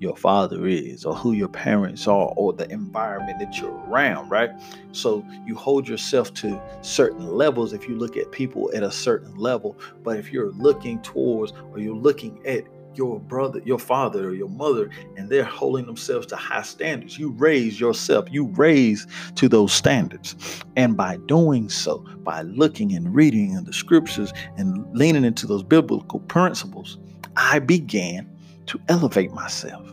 your 0.00 0.16
father 0.16 0.66
is 0.66 1.04
or 1.04 1.14
who 1.14 1.32
your 1.32 1.48
parents 1.48 2.08
are 2.08 2.32
or 2.36 2.54
the 2.54 2.68
environment 2.70 3.38
that 3.38 3.58
you're 3.58 3.78
around, 3.86 4.30
right? 4.30 4.50
So 4.92 5.24
you 5.46 5.54
hold 5.54 5.86
yourself 5.86 6.32
to 6.34 6.60
certain 6.80 7.28
levels 7.28 7.74
if 7.74 7.86
you 7.86 7.96
look 7.96 8.16
at 8.16 8.32
people 8.32 8.70
at 8.74 8.82
a 8.82 8.90
certain 8.90 9.36
level. 9.36 9.78
But 10.02 10.16
if 10.16 10.32
you're 10.32 10.52
looking 10.52 11.02
towards 11.02 11.52
or 11.70 11.78
you're 11.78 11.94
looking 11.94 12.44
at 12.46 12.64
your 12.94 13.20
brother, 13.20 13.60
your 13.64 13.78
father, 13.78 14.28
or 14.28 14.34
your 14.34 14.48
mother, 14.48 14.90
and 15.16 15.28
they're 15.28 15.44
holding 15.44 15.86
themselves 15.86 16.26
to 16.26 16.36
high 16.36 16.62
standards. 16.62 17.18
You 17.18 17.30
raise 17.30 17.78
yourself, 17.78 18.26
you 18.30 18.46
raise 18.56 19.06
to 19.36 19.48
those 19.48 19.72
standards. 19.72 20.64
And 20.76 20.96
by 20.96 21.18
doing 21.26 21.68
so, 21.68 21.98
by 22.24 22.42
looking 22.42 22.92
and 22.94 23.14
reading 23.14 23.52
in 23.52 23.64
the 23.64 23.72
scriptures 23.72 24.32
and 24.56 24.84
leaning 24.96 25.24
into 25.24 25.46
those 25.46 25.62
biblical 25.62 26.20
principles, 26.20 26.98
I 27.36 27.58
began 27.60 28.29
to 28.70 28.80
elevate 28.88 29.32
myself. 29.32 29.84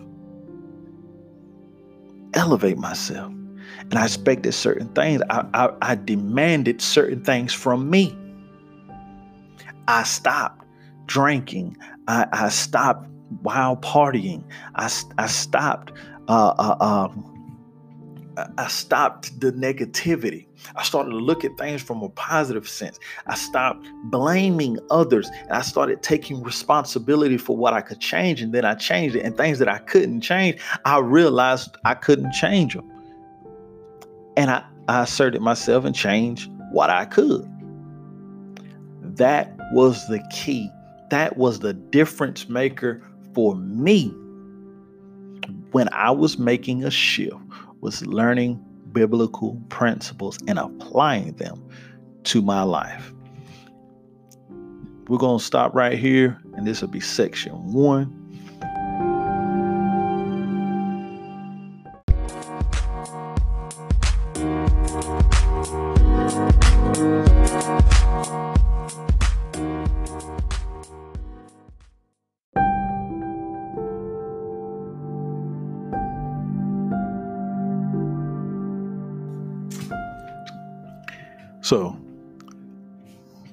Elevate 2.36 2.78
myself. 2.78 3.34
And 3.80 3.96
I 3.96 4.06
expected 4.06 4.54
certain 4.54 4.88
things. 4.90 5.22
I, 5.32 5.46
I, 5.56 5.70
I 5.82 5.96
demanded 5.96 6.80
certain 6.80 7.24
things 7.24 7.54
from 7.54 7.90
me. 7.90 8.16
I 9.88 10.04
stopped 10.04 10.64
drinking. 11.08 11.78
I, 12.08 12.28
I 12.32 12.50
stopped 12.50 13.10
wild 13.42 13.82
partying. 13.82 14.44
I, 14.76 14.92
I 15.18 15.26
stopped. 15.26 15.92
Uh, 16.28 16.54
uh, 16.60 16.78
um, 16.80 17.34
I 18.60 18.68
stopped 18.68 19.40
the 19.40 19.52
negativity. 19.54 20.47
I 20.76 20.84
started 20.84 21.12
to 21.12 21.18
look 21.18 21.44
at 21.44 21.58
things 21.58 21.82
from 21.82 22.02
a 22.02 22.10
positive 22.10 22.68
sense. 22.68 23.00
I 23.28 23.36
stopped 23.36 23.88
blaming 24.06 24.78
others 24.90 25.30
and 25.44 25.54
I 25.54 25.62
started 25.62 26.04
taking 26.04 26.44
responsibility 26.44 27.38
for 27.38 27.56
what 27.56 27.74
I 27.74 27.82
could 27.82 28.00
change. 28.00 28.42
And 28.42 28.54
then 28.54 28.66
I 28.66 28.76
changed 28.76 29.16
it. 29.16 29.22
And 29.22 29.36
things 29.36 29.60
that 29.60 29.68
I 29.68 29.80
couldn't 29.80 30.22
change, 30.22 30.60
I 30.86 31.00
realized 31.00 31.78
I 31.86 31.94
couldn't 31.94 32.34
change 32.34 32.74
them. 32.74 32.90
And 34.36 34.52
I, 34.52 34.64
I 34.88 35.04
asserted 35.04 35.42
myself 35.42 35.86
and 35.86 35.96
changed 35.96 36.52
what 36.72 36.90
I 36.90 37.06
could. 37.06 37.50
That 39.02 39.56
was 39.74 40.08
the 40.08 40.20
key 40.32 40.72
that 41.10 41.38
was 41.38 41.60
the 41.60 41.74
difference 41.74 42.50
maker 42.50 43.02
for 43.34 43.56
me 43.56 44.10
when 45.72 45.90
I 45.94 46.12
was 46.12 46.38
making 46.38 46.84
a 46.84 46.92
shift 46.92 47.36
was 47.82 48.06
learning 48.06 48.64
biblical 48.92 49.62
principles 49.70 50.38
and 50.48 50.60
applying 50.60 51.34
them 51.34 51.68
to 52.24 52.42
my 52.42 52.64
life. 52.64 53.14
We're 55.08 55.18
going 55.18 55.40
to 55.40 55.44
stop 55.44 55.74
right 55.74 55.98
here 55.98 56.40
and 56.56 56.68
this 56.68 56.82
will 56.82 56.90
be 56.90 57.00
section 57.00 57.54
1. 57.74 58.27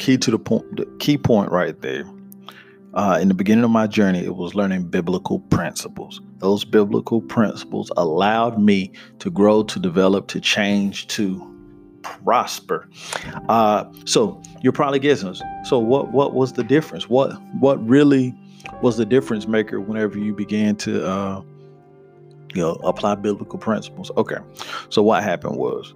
Key 0.05 0.19
to 0.19 0.31
the 0.31 0.39
point, 0.39 0.77
the 0.77 0.85
key 0.99 1.17
point 1.17 1.51
right 1.51 1.81
there. 1.81 2.05
Uh, 2.93 3.19
in 3.21 3.29
the 3.29 3.35
beginning 3.35 3.65
of 3.65 3.71
my 3.71 3.87
journey, 3.87 4.23
it 4.23 4.37
was 4.37 4.55
learning 4.55 4.85
biblical 4.85 5.41
principles. 5.41 6.21
Those 6.39 6.65
biblical 6.65 7.23
principles 7.23 7.91
allowed 7.97 8.61
me 8.61 8.93
to 9.19 9.31
grow, 9.31 9.65
to 9.65 9.81
develop, 9.81 10.29
to 10.29 10.41
change, 10.41 11.07
to 11.09 11.51
prosper. 12.03 12.87
Uh, 13.49 13.87
so 14.05 14.41
you're 14.61 14.75
probably 14.75 14.99
guessing. 14.99 15.35
So 15.65 15.79
what 15.79 16.13
what 16.13 16.35
was 16.35 16.53
the 16.53 16.63
difference? 16.63 17.09
What 17.09 17.33
what 17.59 17.85
really 17.85 18.35
was 18.83 18.99
the 18.99 19.07
difference 19.07 19.49
maker 19.49 19.81
whenever 19.81 20.19
you 20.19 20.35
began 20.35 20.77
to 20.77 21.05
uh, 21.05 21.43
you 22.55 22.61
know 22.61 22.73
apply 22.85 23.15
biblical 23.15 23.59
principles? 23.59 24.11
Okay. 24.19 24.39
So 24.91 25.03
what 25.03 25.23
happened 25.25 25.57
was 25.57 25.95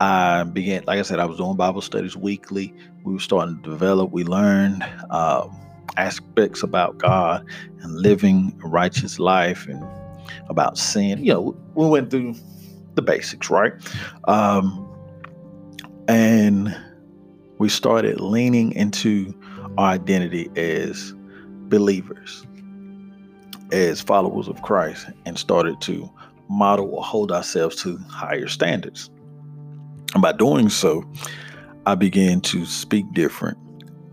I 0.00 0.44
began, 0.44 0.84
like 0.86 0.98
I 0.98 1.02
said, 1.02 1.18
I 1.18 1.24
was 1.24 1.38
doing 1.38 1.56
Bible 1.56 1.80
studies 1.80 2.16
weekly. 2.16 2.74
We 3.04 3.14
were 3.14 3.20
starting 3.20 3.62
to 3.62 3.70
develop. 3.70 4.10
We 4.10 4.24
learned 4.24 4.84
um, 5.10 5.56
aspects 5.96 6.62
about 6.62 6.98
God 6.98 7.46
and 7.80 7.94
living 7.94 8.58
a 8.62 8.68
righteous 8.68 9.18
life 9.18 9.66
and 9.66 9.82
about 10.48 10.76
sin. 10.76 11.24
You 11.24 11.32
know, 11.32 11.56
we 11.74 11.86
went 11.86 12.10
through 12.10 12.34
the 12.94 13.02
basics, 13.02 13.48
right? 13.50 13.72
Um, 14.28 14.82
and 16.08 16.76
we 17.58 17.68
started 17.68 18.20
leaning 18.20 18.72
into 18.72 19.34
our 19.78 19.92
identity 19.92 20.50
as 20.56 21.14
believers, 21.68 22.46
as 23.72 24.00
followers 24.00 24.48
of 24.48 24.60
Christ, 24.62 25.06
and 25.24 25.38
started 25.38 25.80
to 25.82 26.10
model 26.48 26.94
or 26.94 27.02
hold 27.02 27.32
ourselves 27.32 27.76
to 27.82 27.96
higher 28.08 28.46
standards. 28.46 29.10
And 30.14 30.22
by 30.22 30.32
doing 30.32 30.68
so, 30.68 31.04
I 31.86 31.94
began 31.94 32.40
to 32.42 32.64
speak 32.66 33.12
different. 33.12 33.58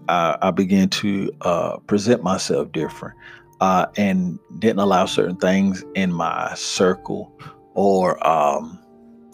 Uh, 0.07 0.37
I 0.41 0.51
began 0.51 0.89
to 0.89 1.31
uh, 1.41 1.77
present 1.87 2.23
myself 2.23 2.71
different 2.71 3.15
uh, 3.61 3.85
and 3.95 4.37
didn't 4.59 4.79
allow 4.79 5.05
certain 5.05 5.37
things 5.37 5.83
in 5.95 6.11
my 6.11 6.53
circle 6.55 7.31
or 7.73 8.25
um, 8.27 8.79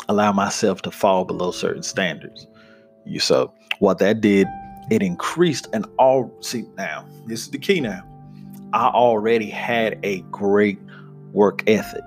allow 0.07 0.31
myself 0.31 0.81
to 0.83 0.91
fall 0.91 1.25
below 1.25 1.51
certain 1.51 1.83
standards. 1.83 2.47
You 3.05 3.19
so 3.19 3.53
what 3.79 3.97
that 3.99 4.21
did, 4.21 4.47
it 4.91 5.01
increased 5.01 5.67
and 5.73 5.85
all 5.97 6.31
see 6.41 6.65
now, 6.77 7.05
this 7.25 7.41
is 7.41 7.49
the 7.49 7.57
key 7.57 7.81
now. 7.81 8.03
I 8.73 8.87
already 8.87 9.49
had 9.49 9.99
a 10.03 10.21
great 10.29 10.79
work 11.31 11.63
ethic. 11.67 12.03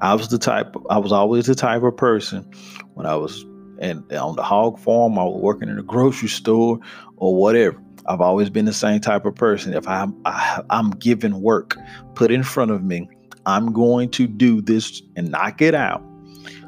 I 0.00 0.14
was 0.14 0.28
the 0.28 0.38
type 0.38 0.74
I 0.88 0.98
was 0.98 1.12
always 1.12 1.46
the 1.46 1.54
type 1.54 1.82
of 1.82 1.96
person 1.96 2.42
when 2.94 3.06
I 3.06 3.14
was 3.14 3.44
and 3.80 4.10
on 4.12 4.36
the 4.36 4.42
hog 4.42 4.78
farm, 4.78 5.18
I 5.18 5.24
was 5.24 5.40
working 5.40 5.68
in 5.68 5.78
a 5.78 5.82
grocery 5.82 6.28
store 6.28 6.78
or 7.16 7.34
whatever. 7.34 7.82
I've 8.06 8.20
always 8.20 8.50
been 8.50 8.64
the 8.64 8.72
same 8.72 9.00
type 9.00 9.24
of 9.24 9.34
person. 9.34 9.74
If 9.74 9.86
I'm 9.88 10.14
I, 10.24 10.62
I'm 10.70 10.90
given 10.90 11.40
work 11.40 11.76
put 12.14 12.30
in 12.30 12.42
front 12.42 12.70
of 12.70 12.82
me, 12.82 13.08
I'm 13.46 13.72
going 13.72 14.10
to 14.10 14.26
do 14.26 14.60
this 14.60 15.02
and 15.16 15.30
knock 15.30 15.62
it 15.62 15.74
out 15.74 16.02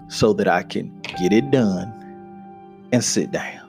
so 0.09 0.33
that 0.35 0.49
I 0.49 0.63
can 0.63 1.01
get 1.19 1.33
it 1.33 1.51
done 1.51 1.91
and 2.93 3.03
sit 3.03 3.31
down. 3.31 3.61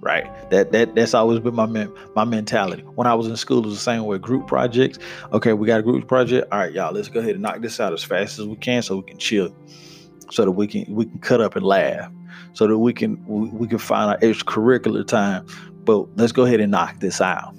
Right. 0.00 0.26
That 0.50 0.72
that 0.72 0.94
that's 0.94 1.12
always 1.12 1.40
been 1.40 1.54
my 1.54 1.66
men, 1.66 1.92
my 2.16 2.24
mentality. 2.24 2.82
When 2.94 3.06
I 3.06 3.14
was 3.14 3.26
in 3.26 3.36
school, 3.36 3.58
it 3.58 3.66
was 3.66 3.74
the 3.74 3.80
same 3.80 4.04
way. 4.04 4.16
Group 4.16 4.46
projects. 4.46 4.98
Okay, 5.32 5.52
we 5.52 5.66
got 5.66 5.80
a 5.80 5.82
group 5.82 6.08
project. 6.08 6.48
All 6.50 6.58
right, 6.58 6.72
y'all, 6.72 6.92
let's 6.92 7.08
go 7.08 7.20
ahead 7.20 7.32
and 7.32 7.42
knock 7.42 7.60
this 7.60 7.80
out 7.80 7.92
as 7.92 8.02
fast 8.02 8.38
as 8.38 8.46
we 8.46 8.56
can 8.56 8.82
so 8.82 8.96
we 8.96 9.02
can 9.02 9.18
chill. 9.18 9.54
So 10.30 10.46
that 10.46 10.52
we 10.52 10.66
can 10.66 10.86
we 10.94 11.04
can 11.04 11.18
cut 11.18 11.42
up 11.42 11.54
and 11.54 11.66
laugh. 11.66 12.10
So 12.52 12.66
that 12.66 12.78
we 12.78 12.92
can 12.92 13.22
we, 13.26 13.66
can 13.66 13.78
find 13.78 14.10
our 14.10 14.18
extracurricular 14.18 15.06
time. 15.06 15.46
But 15.84 16.06
let's 16.16 16.32
go 16.32 16.44
ahead 16.44 16.60
and 16.60 16.70
knock 16.70 17.00
this 17.00 17.20
out. 17.20 17.54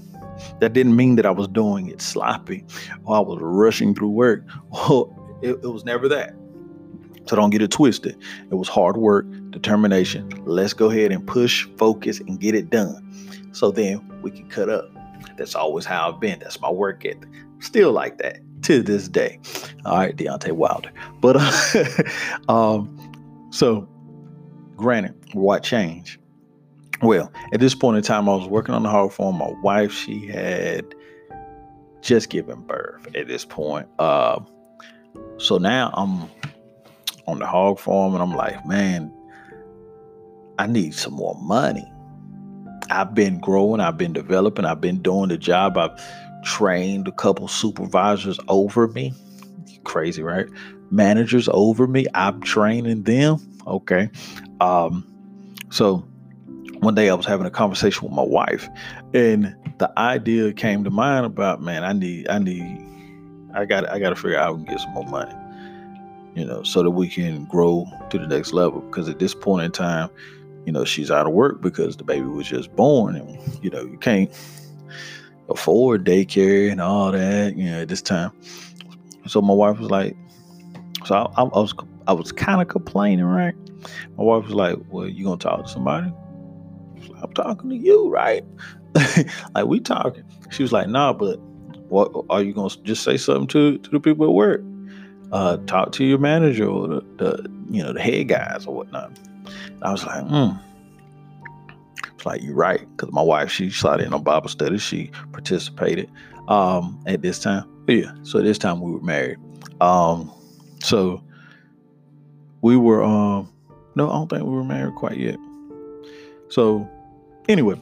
That 0.59 0.73
didn't 0.73 0.95
mean 0.95 1.15
that 1.15 1.25
I 1.25 1.31
was 1.31 1.47
doing 1.47 1.87
it 1.89 2.01
sloppy 2.01 2.65
or 3.05 3.17
I 3.17 3.19
was 3.19 3.39
rushing 3.41 3.93
through 3.95 4.09
work. 4.09 4.43
Well, 4.71 5.17
it, 5.41 5.59
it 5.63 5.67
was 5.67 5.83
never 5.83 6.07
that. 6.07 6.35
So 7.25 7.35
don't 7.35 7.49
get 7.49 7.61
it 7.61 7.71
twisted. 7.71 8.17
It 8.49 8.55
was 8.55 8.67
hard 8.67 8.97
work, 8.97 9.25
determination. 9.51 10.29
Let's 10.45 10.73
go 10.73 10.89
ahead 10.89 11.11
and 11.11 11.25
push, 11.25 11.67
focus, 11.77 12.19
and 12.19 12.39
get 12.39 12.55
it 12.55 12.69
done. 12.69 13.07
So 13.53 13.71
then 13.71 14.21
we 14.21 14.31
can 14.31 14.47
cut 14.49 14.69
up. 14.69 14.89
That's 15.37 15.55
always 15.55 15.85
how 15.85 16.11
I've 16.11 16.19
been. 16.19 16.39
That's 16.39 16.59
my 16.59 16.69
work 16.69 17.05
ethic. 17.05 17.29
Still 17.59 17.91
like 17.91 18.17
that 18.19 18.39
to 18.63 18.81
this 18.81 19.07
day. 19.07 19.39
All 19.85 19.97
right, 19.97 20.15
Deontay 20.15 20.51
Wilder. 20.51 20.91
But 21.19 21.37
uh, 21.39 22.03
um, 22.51 23.49
so 23.51 23.87
granted, 24.81 25.15
what 25.33 25.63
changed? 25.63 26.19
Well, 27.01 27.31
at 27.53 27.59
this 27.59 27.73
point 27.73 27.97
in 27.97 28.03
time, 28.03 28.29
I 28.29 28.35
was 28.35 28.47
working 28.47 28.75
on 28.75 28.83
the 28.83 28.89
hog 28.89 29.11
farm. 29.11 29.37
My 29.37 29.53
wife, 29.63 29.91
she 29.91 30.27
had 30.27 30.93
just 32.01 32.29
given 32.29 32.61
birth 32.61 33.07
at 33.15 33.27
this 33.27 33.45
point. 33.45 33.87
Uh, 33.97 34.39
so 35.37 35.57
now 35.57 35.91
I'm 35.93 36.29
on 37.27 37.39
the 37.39 37.47
hog 37.47 37.79
farm 37.79 38.13
and 38.13 38.21
I'm 38.21 38.33
like, 38.33 38.65
man, 38.65 39.11
I 40.59 40.67
need 40.67 40.93
some 40.93 41.13
more 41.13 41.35
money. 41.41 41.91
I've 42.89 43.15
been 43.15 43.39
growing, 43.39 43.79
I've 43.79 43.97
been 43.97 44.13
developing, 44.13 44.65
I've 44.65 44.81
been 44.81 45.01
doing 45.01 45.29
the 45.29 45.37
job. 45.37 45.77
I've 45.77 45.97
trained 46.43 47.07
a 47.07 47.11
couple 47.11 47.47
supervisors 47.47 48.39
over 48.47 48.87
me. 48.89 49.13
Crazy, 49.83 50.21
right? 50.21 50.47
Managers 50.91 51.49
over 51.51 51.87
me. 51.87 52.05
I'm 52.13 52.41
training 52.41 53.03
them. 53.03 53.37
Okay. 53.65 54.09
Um, 54.62 55.06
so 55.71 55.97
one 56.80 56.95
day 56.95 57.10
I 57.10 57.13
was 57.13 57.26
having 57.26 57.45
a 57.45 57.52
conversation 57.52 58.04
with 58.04 58.13
my 58.13 58.24
wife, 58.24 58.69
and 59.13 59.56
the 59.80 59.91
idea 60.00 60.54
came 60.54 60.86
to 60.86 60.89
mind 60.89 61.26
about, 61.26 61.62
man, 61.62 61.84
I 61.84 61.91
need, 61.91 62.30
I 62.30 62.39
need, 62.39 62.80
I 63.54 63.65
got, 63.65 63.89
I 63.89 64.00
got 64.00 64.10
to 64.10 64.15
figure 64.15 64.38
out 64.38 64.45
how 64.45 64.54
we 64.54 64.65
get 64.65 64.80
some 64.80 64.93
more 64.93 65.06
money 65.06 65.34
you 66.36 66.45
know, 66.45 66.63
so 66.63 66.84
that 66.84 66.91
we 66.91 67.08
can 67.08 67.45
grow 67.45 67.86
to 68.10 68.17
the 68.17 68.28
next 68.28 68.54
level. 68.54 68.82
Because 68.82 69.10
at 69.10 69.19
this 69.19 69.34
point 69.34 69.65
in 69.65 69.71
time, 69.71 70.10
you 70.65 70.71
know, 70.71 70.86
she's 70.86 71.12
out 71.12 71.28
of 71.28 71.34
work 71.34 71.62
because 71.62 71.97
the 71.97 72.04
baby 72.04 72.26
was 72.26 72.47
just 72.47 72.74
born, 72.76 73.15
and 73.15 73.63
you 73.63 73.69
know, 73.69 73.82
you 73.82 73.97
can't 73.97 74.32
afford 75.50 76.06
daycare 76.06 76.71
and 76.71 76.80
all 76.80 77.12
that. 77.12 77.56
You 77.58 77.71
know, 77.71 77.82
at 77.82 77.89
this 77.89 78.02
time. 78.02 78.32
So 79.28 79.41
my 79.41 79.54
wife 79.54 79.80
was 79.80 79.89
like, 79.89 80.15
so 81.06 81.15
I, 81.15 81.41
I 81.41 81.43
was 81.43 81.74
I 82.08 82.13
was 82.13 82.32
kind 82.32 82.62
of 82.62 82.67
complaining, 82.67 83.26
right? 83.26 83.56
My 84.17 84.23
wife 84.23 84.45
was 84.45 84.53
like, 84.53 84.77
"Well, 84.89 85.07
you 85.07 85.25
gonna 85.25 85.37
talk 85.37 85.63
to 85.65 85.69
somebody?" 85.69 86.11
Like, 87.09 87.23
I'm 87.23 87.33
talking 87.33 87.69
to 87.69 87.75
you, 87.75 88.09
right? 88.09 88.43
like 89.55 89.65
we 89.65 89.79
talking. 89.79 90.23
She 90.49 90.63
was 90.63 90.71
like, 90.71 90.87
"Nah, 90.87 91.13
but 91.13 91.39
what 91.89 92.11
are 92.29 92.41
you 92.41 92.53
gonna 92.53 92.69
just 92.83 93.03
say 93.03 93.17
something 93.17 93.47
to 93.47 93.77
to 93.77 93.89
the 93.89 93.99
people 93.99 94.25
at 94.25 94.31
work?" 94.31 94.61
uh, 95.31 95.57
talk 95.65 95.91
to 95.93 96.05
your 96.05 96.19
manager 96.19 96.67
or 96.67 96.87
the, 96.87 97.01
the, 97.17 97.51
you 97.69 97.81
know 97.81 97.93
the 97.93 98.01
head 98.01 98.27
guys 98.27 98.65
or 98.65 98.75
whatnot. 98.75 99.17
And 99.65 99.83
I 99.83 99.91
was 99.91 100.05
like, 100.05 100.25
hmm. 100.27 100.51
It's 102.15 102.25
like 102.25 102.43
you're 102.43 102.55
right, 102.55 102.87
because 102.95 103.11
my 103.11 103.21
wife 103.21 103.51
she 103.51 103.71
started 103.71 104.05
in 104.05 104.13
a 104.13 104.19
Bible 104.19 104.49
study. 104.49 104.77
She 104.77 105.09
participated 105.31 106.09
um, 106.47 107.01
at 107.07 107.21
this 107.21 107.39
time. 107.39 107.67
But 107.85 107.95
yeah, 107.95 108.11
so 108.23 108.41
this 108.41 108.59
time 108.59 108.79
we 108.79 108.91
were 108.91 109.01
married. 109.01 109.37
Um, 109.79 110.31
so 110.83 111.23
we 112.61 112.77
were 112.77 113.01
um, 113.03 113.51
no, 113.95 114.10
I 114.10 114.13
don't 114.13 114.30
think 114.30 114.43
we 114.43 114.49
were 114.49 114.63
married 114.63 114.95
quite 114.95 115.17
yet. 115.17 115.38
So 116.49 116.89
anyway, 117.49 117.80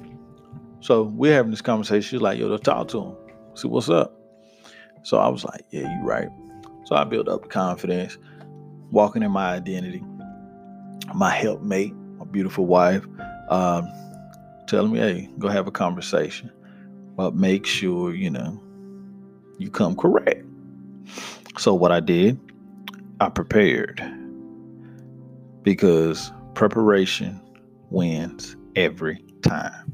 so 0.82 1.04
we're 1.04 1.34
having 1.34 1.52
this 1.52 1.62
conversation. 1.62 2.02
She's 2.02 2.22
like, 2.22 2.39
yo, 2.39 2.48
let's 2.48 2.63
talk 2.63 2.88
to 2.89 3.02
him. 3.02 3.15
See 3.56 3.67
what's 3.67 3.89
up. 3.89 4.15
So 5.04 5.17
I 5.17 5.28
was 5.28 5.43
like, 5.43 5.65
yeah, 5.72 5.82
you're 5.82 6.06
right. 6.06 6.30
So 6.86 6.95
I 6.95 7.04
built 7.04 7.28
up 7.28 7.50
confidence, 7.50 8.17
walking 8.91 9.24
in 9.24 9.32
my 9.32 9.54
identity. 9.54 10.04
My 11.13 11.32
helpmate, 11.32 11.93
my 12.17 12.26
beautiful 12.26 12.65
wife, 12.65 13.04
um, 13.50 13.88
telling 14.67 14.91
me, 14.91 15.00
hey, 15.00 15.30
go 15.39 15.48
have 15.48 15.67
a 15.67 15.72
conversation. 15.72 16.52
But 17.15 17.36
make 17.36 17.65
sure, 17.65 18.13
you 18.13 18.30
know, 18.30 18.62
you 19.58 19.69
come 19.69 19.95
correct. 19.95 20.45
So 21.58 21.74
what 21.74 21.91
I 21.91 22.00
did, 22.00 22.39
I 23.19 23.30
prepared. 23.30 24.18
Because 25.63 26.32
preparation 26.54 27.41
wins 27.89 28.56
every 28.76 29.24
time. 29.41 29.93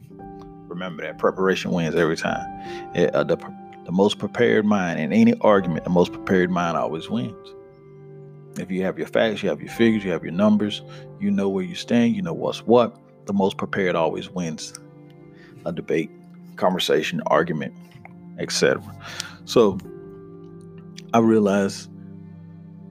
Remember 0.67 1.03
that 1.03 1.17
preparation 1.17 1.71
wins 1.71 1.95
every 1.95 2.17
time. 2.17 2.45
It, 2.95 3.13
uh, 3.13 3.23
the 3.23 3.37
the 3.85 3.91
most 3.91 4.17
prepared 4.17 4.65
mind 4.65 4.99
in 4.99 5.13
any 5.13 5.35
argument, 5.41 5.83
the 5.83 5.91
most 5.91 6.11
prepared 6.11 6.49
mind 6.49 6.75
always 6.75 7.07
wins. 7.07 7.53
If 8.59 8.71
you 8.71 8.83
have 8.83 8.97
your 8.97 9.07
facts, 9.07 9.43
you 9.43 9.49
have 9.49 9.61
your 9.61 9.71
figures, 9.71 10.03
you 10.03 10.11
have 10.11 10.23
your 10.23 10.33
numbers, 10.33 10.81
you 11.19 11.29
know 11.29 11.49
where 11.49 11.63
you 11.63 11.75
stand, 11.75 12.15
you 12.15 12.23
know 12.23 12.33
what's 12.33 12.65
what, 12.65 12.97
the 13.25 13.33
most 13.33 13.57
prepared 13.57 13.95
always 13.95 14.29
wins 14.29 14.73
a 15.65 15.71
debate, 15.71 16.09
conversation, 16.55 17.21
argument, 17.27 17.73
etc. 18.39 18.81
So 19.45 19.77
I 21.13 21.19
realized 21.19 21.89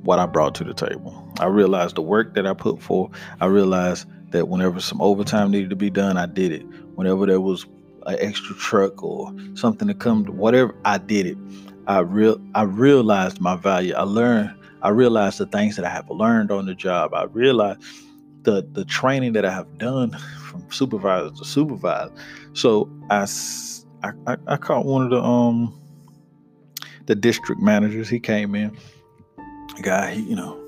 what 0.02 0.18
I 0.18 0.26
brought 0.26 0.54
to 0.56 0.64
the 0.64 0.74
table. 0.74 1.23
I 1.40 1.46
realized 1.46 1.96
the 1.96 2.02
work 2.02 2.34
that 2.34 2.46
I 2.46 2.54
put 2.54 2.82
for. 2.82 3.10
I 3.40 3.46
realized 3.46 4.06
that 4.30 4.48
whenever 4.48 4.80
some 4.80 5.00
overtime 5.00 5.50
needed 5.50 5.70
to 5.70 5.76
be 5.76 5.90
done, 5.90 6.16
I 6.16 6.26
did 6.26 6.52
it. 6.52 6.62
Whenever 6.94 7.26
there 7.26 7.40
was 7.40 7.66
an 8.06 8.16
extra 8.20 8.54
truck 8.56 9.02
or 9.02 9.32
something 9.54 9.88
to 9.88 9.94
come 9.94 10.24
to 10.26 10.32
whatever 10.32 10.74
I 10.84 10.98
did 10.98 11.26
it. 11.26 11.38
I 11.86 12.00
real 12.00 12.40
I 12.54 12.62
realized 12.62 13.40
my 13.40 13.56
value. 13.56 13.94
I 13.94 14.02
learned 14.02 14.54
I 14.82 14.90
realized 14.90 15.38
the 15.38 15.46
things 15.46 15.76
that 15.76 15.84
I 15.84 15.90
have 15.90 16.08
learned 16.10 16.50
on 16.50 16.66
the 16.66 16.74
job. 16.74 17.14
I 17.14 17.24
realized 17.24 17.82
the 18.42 18.66
the 18.72 18.84
training 18.84 19.32
that 19.34 19.44
I 19.44 19.52
have 19.52 19.78
done 19.78 20.10
from 20.48 20.70
supervisor 20.70 21.30
to 21.30 21.44
supervisor. 21.44 22.12
So 22.52 22.90
I 23.10 23.26
I, 24.02 24.36
I 24.46 24.56
caught 24.56 24.84
one 24.84 25.04
of 25.04 25.10
the 25.10 25.22
um 25.22 25.78
the 27.06 27.14
district 27.14 27.60
managers. 27.60 28.08
He 28.08 28.20
came 28.20 28.54
in, 28.54 28.76
guy, 29.82 30.14
he, 30.14 30.22
you 30.22 30.36
know, 30.36 30.63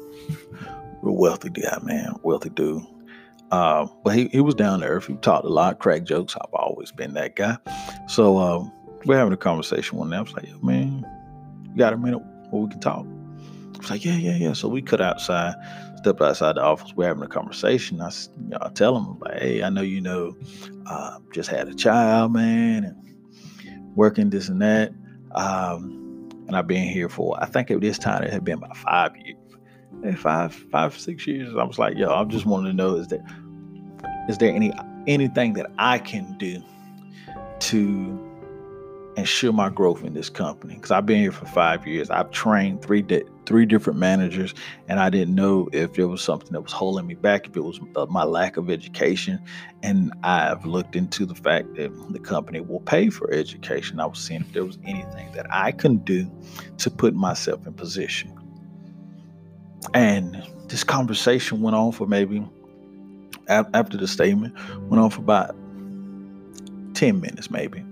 real 1.02 1.16
wealthy 1.16 1.50
guy, 1.50 1.78
man, 1.82 2.14
wealthy 2.22 2.50
dude. 2.50 2.82
Uh, 3.50 3.86
but 4.02 4.14
he, 4.14 4.28
he 4.28 4.40
was 4.40 4.54
down 4.54 4.80
there. 4.80 4.98
He 5.00 5.14
talked 5.16 5.44
a 5.44 5.48
lot, 5.48 5.78
crack 5.78 6.04
jokes. 6.04 6.34
I've 6.36 6.52
always 6.52 6.90
been 6.90 7.14
that 7.14 7.36
guy. 7.36 7.56
So 8.08 8.38
um, 8.38 8.72
we're 9.04 9.16
having 9.16 9.32
a 9.32 9.36
conversation 9.36 9.98
one 9.98 10.10
day. 10.10 10.16
I 10.16 10.22
was 10.22 10.32
like, 10.32 10.62
man, 10.62 11.06
you 11.70 11.76
got 11.76 11.92
a 11.92 11.96
minute 11.96 12.22
where 12.50 12.62
we 12.62 12.68
can 12.68 12.80
talk? 12.80 13.06
I 13.06 13.78
was 13.78 13.90
like, 13.90 14.04
yeah, 14.04 14.16
yeah, 14.16 14.34
yeah. 14.34 14.52
So 14.52 14.68
we 14.68 14.82
cut 14.82 15.00
outside, 15.00 15.54
stepped 15.98 16.20
outside 16.20 16.56
the 16.56 16.62
office. 16.62 16.92
We're 16.96 17.06
having 17.06 17.22
a 17.22 17.28
conversation. 17.28 18.00
I, 18.00 18.10
you 18.10 18.48
know, 18.48 18.58
I 18.60 18.70
tell 18.70 18.96
him, 18.96 19.18
like, 19.20 19.38
hey, 19.38 19.62
I 19.62 19.68
know 19.68 19.82
you 19.82 20.00
know, 20.00 20.34
uh, 20.86 21.18
just 21.32 21.48
had 21.48 21.68
a 21.68 21.74
child, 21.74 22.32
man, 22.32 22.84
and 22.84 23.94
working 23.94 24.30
this 24.30 24.48
and 24.48 24.60
that. 24.62 24.92
Um, 25.32 26.02
and 26.46 26.56
I've 26.56 26.66
been 26.66 26.88
here 26.88 27.08
for, 27.08 27.40
I 27.40 27.46
think 27.46 27.70
at 27.70 27.80
this 27.80 27.98
time 27.98 28.22
it 28.22 28.32
had 28.32 28.44
been 28.44 28.58
about 28.58 28.76
five 28.76 29.16
years, 29.16 29.36
five, 30.16 30.54
five, 30.54 30.98
six 30.98 31.26
years. 31.26 31.54
I 31.56 31.64
was 31.64 31.78
like, 31.78 31.96
yo, 31.96 32.12
I 32.12 32.24
just 32.24 32.46
wanted 32.46 32.68
to 32.68 32.74
know 32.74 32.96
is 32.96 33.08
there, 33.08 33.24
is 34.28 34.38
there 34.38 34.52
any 34.52 34.72
anything 35.06 35.52
that 35.54 35.70
I 35.78 35.98
can 35.98 36.36
do 36.38 36.62
to 37.58 38.26
ensure 39.16 39.52
my 39.52 39.70
growth 39.70 40.04
in 40.04 40.12
this 40.12 40.28
company 40.28 40.74
because 40.74 40.90
I've 40.90 41.06
been 41.06 41.20
here 41.20 41.32
for 41.32 41.46
five 41.46 41.86
years. 41.86 42.10
I've 42.10 42.30
trained 42.30 42.82
three 42.82 43.02
di- 43.02 43.24
three 43.46 43.64
different 43.64 43.98
managers, 43.98 44.54
and 44.88 45.00
I 45.00 45.08
didn't 45.08 45.34
know 45.34 45.68
if 45.72 45.94
there 45.94 46.08
was 46.08 46.20
something 46.20 46.52
that 46.52 46.60
was 46.60 46.72
holding 46.72 47.06
me 47.06 47.14
back, 47.14 47.46
if 47.46 47.56
it 47.56 47.62
was 47.62 47.80
uh, 47.94 48.06
my 48.06 48.24
lack 48.24 48.56
of 48.56 48.68
education. 48.70 49.40
And 49.82 50.12
I've 50.22 50.66
looked 50.66 50.96
into 50.96 51.24
the 51.24 51.34
fact 51.34 51.74
that 51.76 51.90
the 52.10 52.18
company 52.18 52.60
will 52.60 52.80
pay 52.80 53.08
for 53.08 53.32
education. 53.32 54.00
I 54.00 54.06
was 54.06 54.18
seeing 54.18 54.42
if 54.42 54.52
there 54.52 54.64
was 54.64 54.78
anything 54.84 55.32
that 55.32 55.46
I 55.50 55.72
can 55.72 55.98
do 55.98 56.30
to 56.78 56.90
put 56.90 57.14
myself 57.14 57.66
in 57.66 57.72
position. 57.72 58.32
And 59.94 60.42
this 60.68 60.84
conversation 60.84 61.62
went 61.62 61.76
on 61.76 61.92
for 61.92 62.06
maybe 62.06 62.46
after 63.48 63.96
the 63.96 64.08
statement 64.08 64.52
went 64.88 65.00
on 65.00 65.08
for 65.08 65.20
about 65.20 65.54
10 66.94 67.20
minutes 67.20 67.48
maybe 67.48 67.84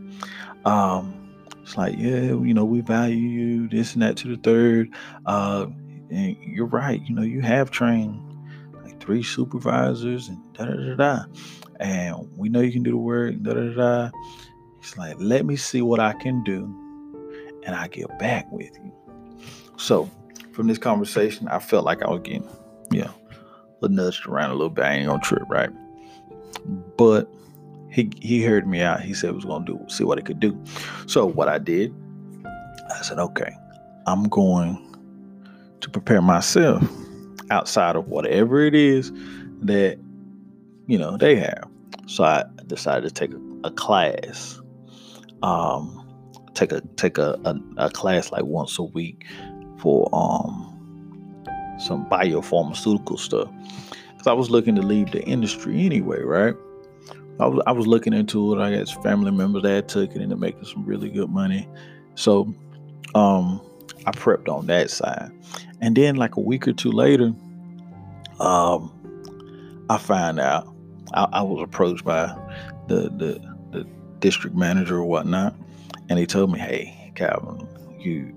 um, 0.64 1.24
it's 1.62 1.76
like, 1.76 1.94
yeah, 1.96 2.20
you 2.26 2.52
know, 2.52 2.64
we 2.64 2.80
value 2.80 3.16
you, 3.16 3.68
this 3.68 3.94
and 3.94 4.02
that 4.02 4.16
to 4.18 4.28
the 4.28 4.42
third. 4.42 4.90
Uh, 5.24 5.66
and 6.10 6.36
you're 6.40 6.66
right, 6.66 7.00
you 7.06 7.14
know, 7.14 7.22
you 7.22 7.40
have 7.40 7.70
trained 7.70 8.20
like 8.82 9.00
three 9.00 9.22
supervisors 9.22 10.28
and 10.28 10.38
da 10.54 10.66
da 10.66 10.94
da. 10.94 11.24
And 11.80 12.28
we 12.36 12.48
know 12.48 12.60
you 12.60 12.72
can 12.72 12.82
do 12.82 12.90
the 12.90 12.96
work, 12.96 13.34
da 13.42 13.54
da 13.54 13.74
da. 13.74 14.10
It's 14.78 14.96
like, 14.98 15.16
let 15.18 15.46
me 15.46 15.56
see 15.56 15.80
what 15.80 16.00
I 16.00 16.12
can 16.12 16.44
do, 16.44 16.64
and 17.64 17.74
I 17.74 17.88
get 17.88 18.18
back 18.18 18.50
with 18.52 18.70
you. 18.84 18.92
So, 19.78 20.10
from 20.54 20.68
this 20.68 20.78
conversation, 20.78 21.48
I 21.48 21.58
felt 21.58 21.84
like 21.84 22.02
I 22.02 22.08
was 22.08 22.20
getting, 22.22 22.48
yeah, 22.90 23.10
a 23.82 23.88
nudged 23.88 24.26
around 24.26 24.50
a 24.50 24.54
little 24.54 24.70
bit. 24.70 24.84
I 24.84 24.94
ain't 24.94 25.06
gonna 25.06 25.20
trip, 25.20 25.42
right? 25.48 25.70
But 26.96 27.28
he 27.90 28.10
he 28.20 28.42
heard 28.42 28.66
me 28.66 28.80
out. 28.80 29.00
He 29.00 29.14
said 29.14 29.30
he 29.30 29.36
was 29.36 29.44
gonna 29.44 29.64
do 29.64 29.78
see 29.88 30.04
what 30.04 30.18
he 30.18 30.24
could 30.24 30.40
do. 30.40 30.58
So 31.06 31.26
what 31.26 31.48
I 31.48 31.58
did, 31.58 31.94
I 32.90 33.02
said, 33.02 33.18
okay, 33.18 33.54
I'm 34.06 34.24
going 34.24 34.80
to 35.80 35.90
prepare 35.90 36.22
myself 36.22 36.82
outside 37.50 37.96
of 37.96 38.08
whatever 38.08 38.64
it 38.64 38.74
is 38.74 39.12
that 39.60 39.98
you 40.86 40.98
know 40.98 41.16
they 41.16 41.36
have. 41.36 41.68
So 42.06 42.24
I 42.24 42.44
decided 42.66 43.08
to 43.08 43.14
take 43.14 43.34
a, 43.34 43.68
a 43.68 43.70
class. 43.70 44.60
Um, 45.42 46.00
take 46.54 46.72
a 46.72 46.80
take 46.96 47.18
a, 47.18 47.38
a, 47.44 47.56
a 47.76 47.90
class 47.90 48.32
like 48.32 48.44
once 48.44 48.78
a 48.78 48.82
week 48.82 49.26
for 49.84 50.08
um 50.12 50.70
some 51.78 52.06
biopharmaceutical 52.06 53.18
stuff 53.18 53.48
because 54.12 54.26
I 54.26 54.32
was 54.32 54.50
looking 54.50 54.74
to 54.76 54.82
leave 54.82 55.12
the 55.12 55.22
industry 55.24 55.84
anyway, 55.84 56.22
right? 56.22 56.54
I 57.38 57.46
was, 57.46 57.62
I 57.66 57.72
was 57.72 57.86
looking 57.86 58.12
into 58.12 58.54
it. 58.54 58.62
I 58.62 58.74
got 58.74 59.02
family 59.02 59.30
members 59.30 59.62
that 59.64 59.88
took 59.88 60.16
it 60.16 60.28
they're 60.28 60.36
making 60.36 60.64
some 60.64 60.84
really 60.86 61.10
good 61.10 61.28
money. 61.28 61.68
So 62.14 62.54
um, 63.14 63.60
I 64.06 64.12
prepped 64.12 64.48
on 64.48 64.66
that 64.66 64.90
side. 64.90 65.30
And 65.80 65.96
then 65.96 66.16
like 66.16 66.36
a 66.36 66.40
week 66.40 66.66
or 66.66 66.72
two 66.72 66.92
later, 66.92 67.32
um, 68.40 68.90
I 69.90 69.98
found 69.98 70.40
out 70.40 70.72
I, 71.12 71.28
I 71.32 71.42
was 71.42 71.62
approached 71.62 72.04
by 72.04 72.26
the, 72.88 73.10
the 73.10 73.54
the 73.72 73.86
district 74.20 74.56
manager 74.56 74.98
or 74.98 75.04
whatnot, 75.04 75.54
and 76.08 76.18
he 76.18 76.26
told 76.26 76.52
me, 76.52 76.58
"Hey, 76.58 77.12
Calvin, 77.14 77.66
you 77.98 78.34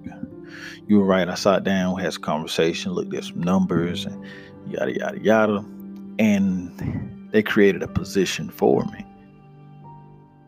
you 0.88 1.00
were 1.00 1.06
right. 1.06 1.28
I 1.28 1.36
sat 1.36 1.64
down, 1.64 2.00
had 2.00 2.14
some 2.14 2.22
conversation, 2.22 2.94
looked 2.94 3.14
at 3.14 3.26
some 3.26 3.42
numbers, 3.42 4.06
and 4.06 4.24
yada 4.68 4.94
yada 4.94 5.20
yada, 5.20 5.66
and." 6.20 7.08
they 7.32 7.44
created 7.44 7.84
a 7.84 7.88
position 7.88 8.50
for 8.50 8.84
me 8.86 9.06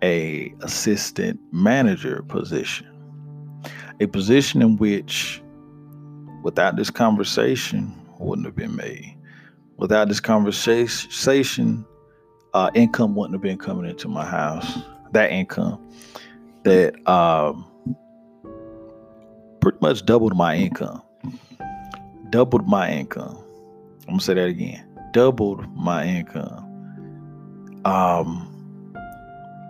a 0.01 0.53
assistant 0.61 1.39
manager 1.51 2.23
position 2.23 2.87
a 3.99 4.07
position 4.07 4.61
in 4.61 4.77
which 4.77 5.41
without 6.41 6.77
this 6.77 6.89
conversation 6.89 7.93
wouldn't 8.17 8.45
have 8.45 8.55
been 8.55 8.75
made 8.75 9.15
without 9.77 10.07
this 10.07 10.19
conversation 10.19 11.85
uh, 12.53 12.71
income 12.73 13.15
wouldn't 13.15 13.35
have 13.35 13.41
been 13.41 13.57
coming 13.57 13.89
into 13.89 14.07
my 14.07 14.25
house 14.25 14.79
that 15.11 15.31
income 15.31 15.79
that 16.63 16.95
um, 17.09 17.68
pretty 19.61 19.77
much 19.81 20.05
doubled 20.05 20.35
my 20.35 20.55
income. 20.55 21.01
Doubled 22.29 22.67
my 22.67 22.91
income. 22.91 23.37
I'm 24.01 24.13
gonna 24.13 24.21
say 24.21 24.33
that 24.35 24.47
again. 24.47 24.85
Doubled 25.11 25.65
my 25.75 26.05
income. 26.05 26.65
Um, 27.85 28.45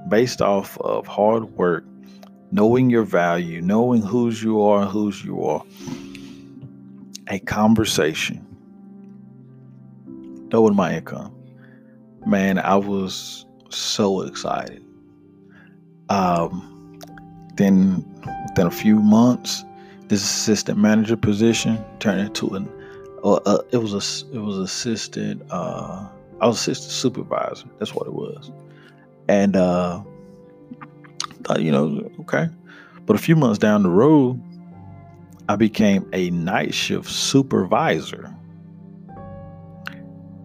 based 0.10 0.41
off 0.41 0.78
of 0.80 1.08
hard 1.08 1.43
work, 1.58 1.86
knowing 2.52 2.89
your 2.89 3.04
value, 3.04 3.62
knowing 3.62 4.02
whose 4.02 4.41
you 4.43 4.62
are 4.62 4.82
and 4.82 4.91
whose 4.91 5.23
you 5.23 5.43
are, 5.43 5.63
a 7.28 7.39
conversation, 7.39 8.45
Doubled 10.49 10.75
my 10.75 10.95
income. 10.95 11.32
Man, 12.25 12.58
I 12.58 12.75
was 12.75 13.45
so 13.69 14.21
excited. 14.21 14.84
Um, 16.10 16.99
then 17.56 18.04
within 18.47 18.65
a 18.65 18.71
few 18.71 18.99
months, 18.99 19.63
this 20.10 20.24
assistant 20.24 20.78
manager 20.78 21.15
position 21.15 21.84
turned 22.00 22.19
into 22.19 22.48
an 22.50 22.69
uh, 23.24 23.34
uh, 23.45 23.62
it 23.72 23.78
was 23.78 23.93
a 23.93 24.36
it 24.36 24.39
was 24.39 24.58
assistant 24.58 25.41
uh, 25.52 26.08
I 26.41 26.48
was 26.48 26.58
assistant 26.58 26.91
supervisor. 26.91 27.67
That's 27.78 27.93
what 27.93 28.08
it 28.08 28.13
was. 28.13 28.52
And 29.28 29.56
uh 29.56 30.04
thought, 31.43 31.62
you 31.62 31.72
know, 31.72 32.12
okay. 32.22 32.48
But 33.06 33.15
a 33.15 33.19
few 33.19 33.36
months 33.36 33.58
down 33.58 33.84
the 33.84 33.89
road, 33.89 34.41
I 35.48 35.56
became 35.56 36.08
a 36.13 36.30
night 36.30 36.73
shift 36.73 37.10
supervisor 37.10 38.33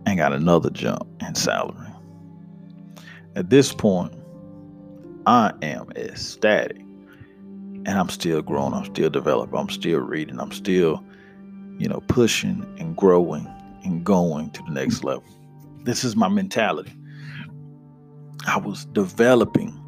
and 0.07 0.19
got 0.19 0.33
another 0.33 0.71
jump 0.71 1.07
in 1.21 1.35
salary. 1.35 1.89
At 3.37 3.51
this 3.51 3.73
point, 3.73 4.15
I 5.27 5.53
am 5.63 5.91
ecstatic. 5.97 6.84
And 7.87 7.99
I'm 7.99 8.09
still 8.09 8.41
growing, 8.43 8.73
I'm 8.73 8.87
still 8.87 9.11
developing, 9.11 9.59
I'm 9.59 9.69
still 9.69 10.01
reading, 10.01 10.41
I'm 10.41 10.53
still, 10.53 11.05
you 11.79 11.89
know, 11.89 12.03
pushing 12.09 12.65
and 12.79 12.97
growing 12.97 13.47
and 13.85 14.05
going 14.05 14.51
to 14.51 14.63
the 14.63 14.71
next 14.71 15.05
level. 15.05 15.25
This 15.83 16.03
is 16.03 16.17
my 16.17 16.29
mentality. 16.29 16.95
I 18.47 18.59
was 18.59 18.87
developing 18.87 19.81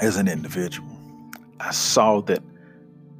as 0.00 0.16
an 0.16 0.28
individual. 0.28 0.88
I 1.60 1.70
saw 1.70 2.20
that 2.22 2.42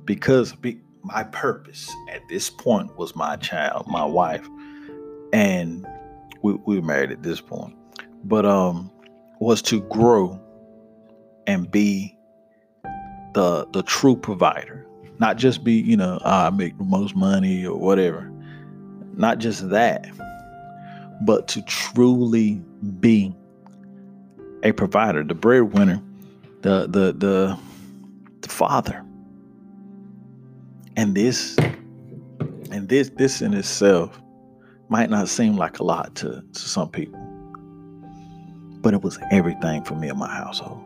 because 0.04 0.54
my 1.02 1.24
purpose 1.24 1.90
at 2.10 2.20
this 2.28 2.50
point 2.50 2.96
was 2.98 3.16
my 3.16 3.36
child, 3.36 3.86
my 3.88 4.04
wife, 4.04 4.46
and 5.32 5.86
we, 6.42 6.54
we 6.66 6.76
were 6.76 6.86
married 6.86 7.10
at 7.10 7.22
this 7.22 7.40
point, 7.40 7.74
but 8.24 8.44
um, 8.44 8.90
was 9.40 9.62
to 9.62 9.80
grow 9.82 10.40
and 11.46 11.70
be 11.70 12.17
the 13.34 13.66
the 13.72 13.82
true 13.82 14.16
provider, 14.16 14.86
not 15.18 15.36
just 15.36 15.64
be 15.64 15.74
you 15.74 15.96
know 15.96 16.18
ah, 16.24 16.46
I 16.46 16.50
make 16.50 16.76
the 16.78 16.84
most 16.84 17.14
money 17.16 17.66
or 17.66 17.78
whatever, 17.78 18.30
not 19.14 19.38
just 19.38 19.68
that, 19.70 20.08
but 21.22 21.48
to 21.48 21.62
truly 21.62 22.62
be 23.00 23.34
a 24.62 24.72
provider, 24.72 25.22
the 25.22 25.34
breadwinner 25.34 26.02
the 26.62 26.86
the 26.88 27.12
the, 27.12 27.58
the 28.40 28.48
father. 28.48 29.04
And 30.96 31.14
this 31.14 31.56
and 32.70 32.88
this 32.88 33.10
this 33.10 33.40
in 33.40 33.54
itself 33.54 34.20
might 34.88 35.10
not 35.10 35.28
seem 35.28 35.56
like 35.56 35.78
a 35.78 35.84
lot 35.84 36.14
to, 36.16 36.42
to 36.52 36.60
some 36.60 36.88
people. 36.88 37.20
But 38.80 38.94
it 38.94 39.02
was 39.02 39.18
everything 39.30 39.84
for 39.84 39.94
me 39.94 40.08
in 40.08 40.16
my 40.16 40.28
household. 40.28 40.82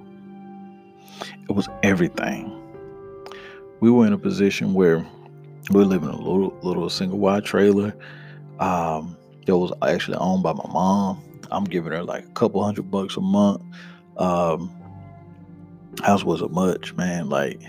It 1.48 1.52
was 1.52 1.68
everything. 1.82 2.58
We 3.80 3.90
were 3.90 4.06
in 4.06 4.12
a 4.12 4.18
position 4.18 4.74
where 4.74 4.98
we 5.70 5.80
were 5.80 5.84
living 5.84 6.08
in 6.08 6.14
a 6.14 6.18
little 6.18 6.56
little 6.62 6.88
single 6.90 7.18
wide 7.18 7.44
trailer. 7.44 7.94
Um, 8.58 9.16
that 9.46 9.56
was 9.56 9.72
actually 9.82 10.16
owned 10.18 10.42
by 10.42 10.52
my 10.52 10.68
mom. 10.72 11.22
I'm 11.50 11.64
giving 11.64 11.92
her 11.92 12.02
like 12.02 12.24
a 12.24 12.32
couple 12.32 12.62
hundred 12.64 12.90
bucks 12.90 13.16
a 13.16 13.20
month. 13.20 13.62
Um, 14.16 14.70
house 16.02 16.24
wasn't 16.24 16.52
much, 16.52 16.94
man. 16.94 17.28
Like 17.28 17.60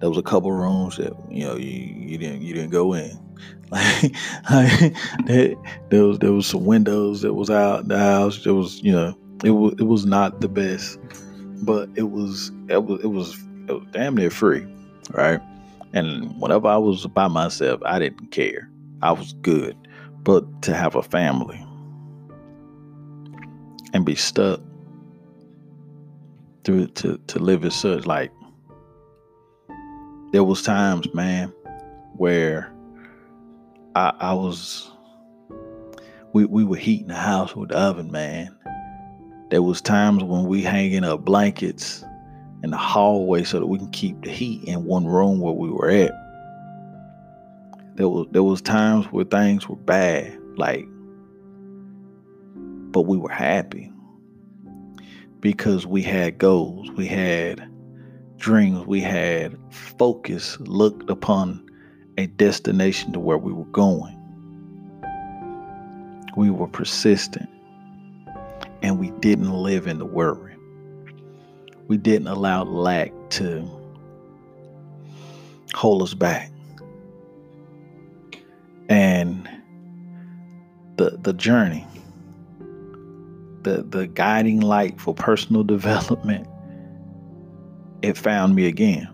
there 0.00 0.08
was 0.08 0.18
a 0.18 0.22
couple 0.22 0.52
rooms 0.52 0.96
that 0.96 1.12
you 1.30 1.44
know 1.44 1.56
you, 1.56 1.70
you 1.70 2.18
didn't 2.18 2.42
you 2.42 2.54
didn't 2.54 2.70
go 2.70 2.94
in. 2.94 3.20
Like, 4.50 4.94
there, 5.24 5.54
there 5.88 6.04
was 6.04 6.18
there 6.20 6.32
was 6.32 6.46
some 6.46 6.64
windows 6.64 7.22
that 7.22 7.34
was 7.34 7.50
out 7.50 7.88
the 7.88 7.98
house. 7.98 8.46
It 8.46 8.52
was 8.52 8.80
you 8.82 8.92
know 8.92 9.18
it 9.42 9.50
was 9.50 9.74
it 9.78 9.84
was 9.84 10.06
not 10.06 10.40
the 10.40 10.48
best, 10.48 10.98
but 11.62 11.88
it 11.94 12.10
was 12.10 12.50
it 12.68 12.84
was 12.84 13.00
it 13.02 13.08
was, 13.08 13.38
it 13.68 13.72
was 13.72 13.86
damn 13.92 14.16
near 14.16 14.30
free, 14.30 14.66
right? 15.10 15.40
And 15.92 16.40
whenever 16.40 16.66
I 16.66 16.76
was 16.76 17.06
by 17.06 17.28
myself, 17.28 17.80
I 17.84 17.98
didn't 17.98 18.30
care. 18.30 18.68
I 19.02 19.12
was 19.12 19.32
good. 19.34 19.76
But 20.22 20.62
to 20.62 20.74
have 20.74 20.96
a 20.96 21.02
family 21.02 21.64
and 23.92 24.04
be 24.04 24.14
stuck 24.14 24.60
to 26.64 26.86
to 26.88 27.18
to 27.26 27.38
live 27.38 27.64
as 27.64 27.74
such, 27.74 28.06
like 28.06 28.32
there 30.32 30.44
was 30.44 30.62
times, 30.62 31.12
man, 31.14 31.52
where 32.16 32.72
I 33.94 34.12
I 34.18 34.34
was 34.34 34.90
we 36.32 36.44
we 36.44 36.64
were 36.64 36.76
heating 36.76 37.08
the 37.08 37.14
house 37.14 37.54
with 37.54 37.68
the 37.68 37.78
oven, 37.78 38.10
man. 38.10 38.56
There 39.50 39.62
was 39.62 39.80
times 39.80 40.24
when 40.24 40.44
we 40.44 40.62
hanging 40.62 41.04
up 41.04 41.24
blankets 41.24 42.04
in 42.62 42.70
the 42.70 42.78
hallway 42.78 43.44
so 43.44 43.60
that 43.60 43.66
we 43.66 43.78
can 43.78 43.90
keep 43.90 44.22
the 44.22 44.30
heat 44.30 44.64
in 44.64 44.84
one 44.84 45.06
room 45.06 45.40
where 45.40 45.52
we 45.52 45.68
were 45.68 45.90
at. 45.90 46.12
There 47.96 48.08
was 48.08 48.26
there 48.32 48.42
was 48.42 48.62
times 48.62 49.06
where 49.06 49.24
things 49.24 49.68
were 49.68 49.76
bad, 49.76 50.36
like, 50.56 50.86
but 52.90 53.02
we 53.02 53.18
were 53.18 53.28
happy 53.28 53.92
because 55.40 55.86
we 55.86 56.02
had 56.02 56.38
goals, 56.38 56.90
we 56.92 57.06
had 57.06 57.70
dreams, 58.38 58.86
we 58.86 59.00
had 59.00 59.56
focus, 59.70 60.58
looked 60.60 61.10
upon 61.10 61.64
a 62.16 62.26
destination 62.26 63.12
to 63.12 63.20
where 63.20 63.38
we 63.38 63.52
were 63.52 63.64
going. 63.66 64.18
We 66.36 66.50
were 66.50 66.66
persistent 66.66 67.48
and 68.84 68.98
we 68.98 69.10
didn't 69.12 69.50
live 69.50 69.86
in 69.86 69.98
the 69.98 70.04
worry. 70.04 70.54
We 71.88 71.96
didn't 71.96 72.28
allow 72.28 72.64
lack 72.64 73.12
to 73.30 73.66
hold 75.72 76.02
us 76.02 76.12
back. 76.12 76.50
And 78.90 79.48
the 80.96 81.18
the 81.22 81.32
journey, 81.32 81.86
the 83.62 83.86
the 83.88 84.06
guiding 84.06 84.60
light 84.60 85.00
for 85.00 85.14
personal 85.14 85.64
development, 85.76 86.46
it 88.02 88.18
found 88.18 88.54
me 88.54 88.66
again. 88.66 89.08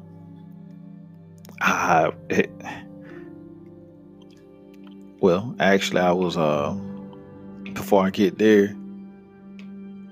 I 1.61 2.11
it, 2.29 2.51
well, 5.21 5.55
actually, 5.61 6.01
I 6.01 6.11
was 6.11 6.37
uh 6.37 6.73
before 7.73 8.05
I 8.05 8.11
get 8.11 8.37
there. 8.37 8.75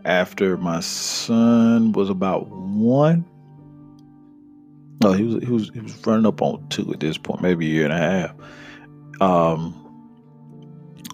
After 0.05 0.57
my 0.57 0.81
son 0.81 1.93
was 1.93 2.09
about 2.09 2.49
one, 2.49 3.25
no, 5.03 5.13
he 5.13 5.25
was 5.25 5.45
he 5.45 5.51
was 5.51 5.71
he 5.75 5.81
was 5.81 6.07
running 6.07 6.27
up 6.27 6.43
on 6.43 6.67
two 6.69 6.93
at 6.93 7.01
this 7.01 7.19
point, 7.19 7.43
maybe 7.43 7.67
a 7.67 7.71
year 7.71 7.85
and 7.85 7.93
a 7.93 7.99
half. 7.99 8.35
Um, 9.21 9.75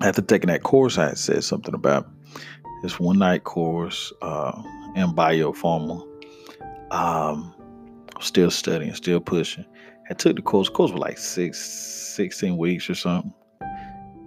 after 0.00 0.22
taking 0.22 0.48
that 0.48 0.62
course, 0.62 0.98
I 0.98 1.08
had 1.08 1.18
said 1.18 1.44
something 1.44 1.74
about 1.74 2.08
this 2.82 2.98
one 2.98 3.18
night 3.18 3.44
course 3.44 4.12
uh, 4.22 4.62
in 4.94 5.12
biopharma. 5.12 6.06
Um, 6.90 7.54
still 8.20 8.50
studying, 8.50 8.94
still 8.94 9.20
pushing. 9.20 9.64
I 10.10 10.14
took 10.14 10.36
the 10.36 10.42
course. 10.42 10.68
The 10.68 10.74
course 10.74 10.92
was 10.92 11.00
like 11.00 11.18
six, 11.18 11.58
16 11.58 12.56
weeks 12.56 12.88
or 12.90 12.94
something. 12.94 13.32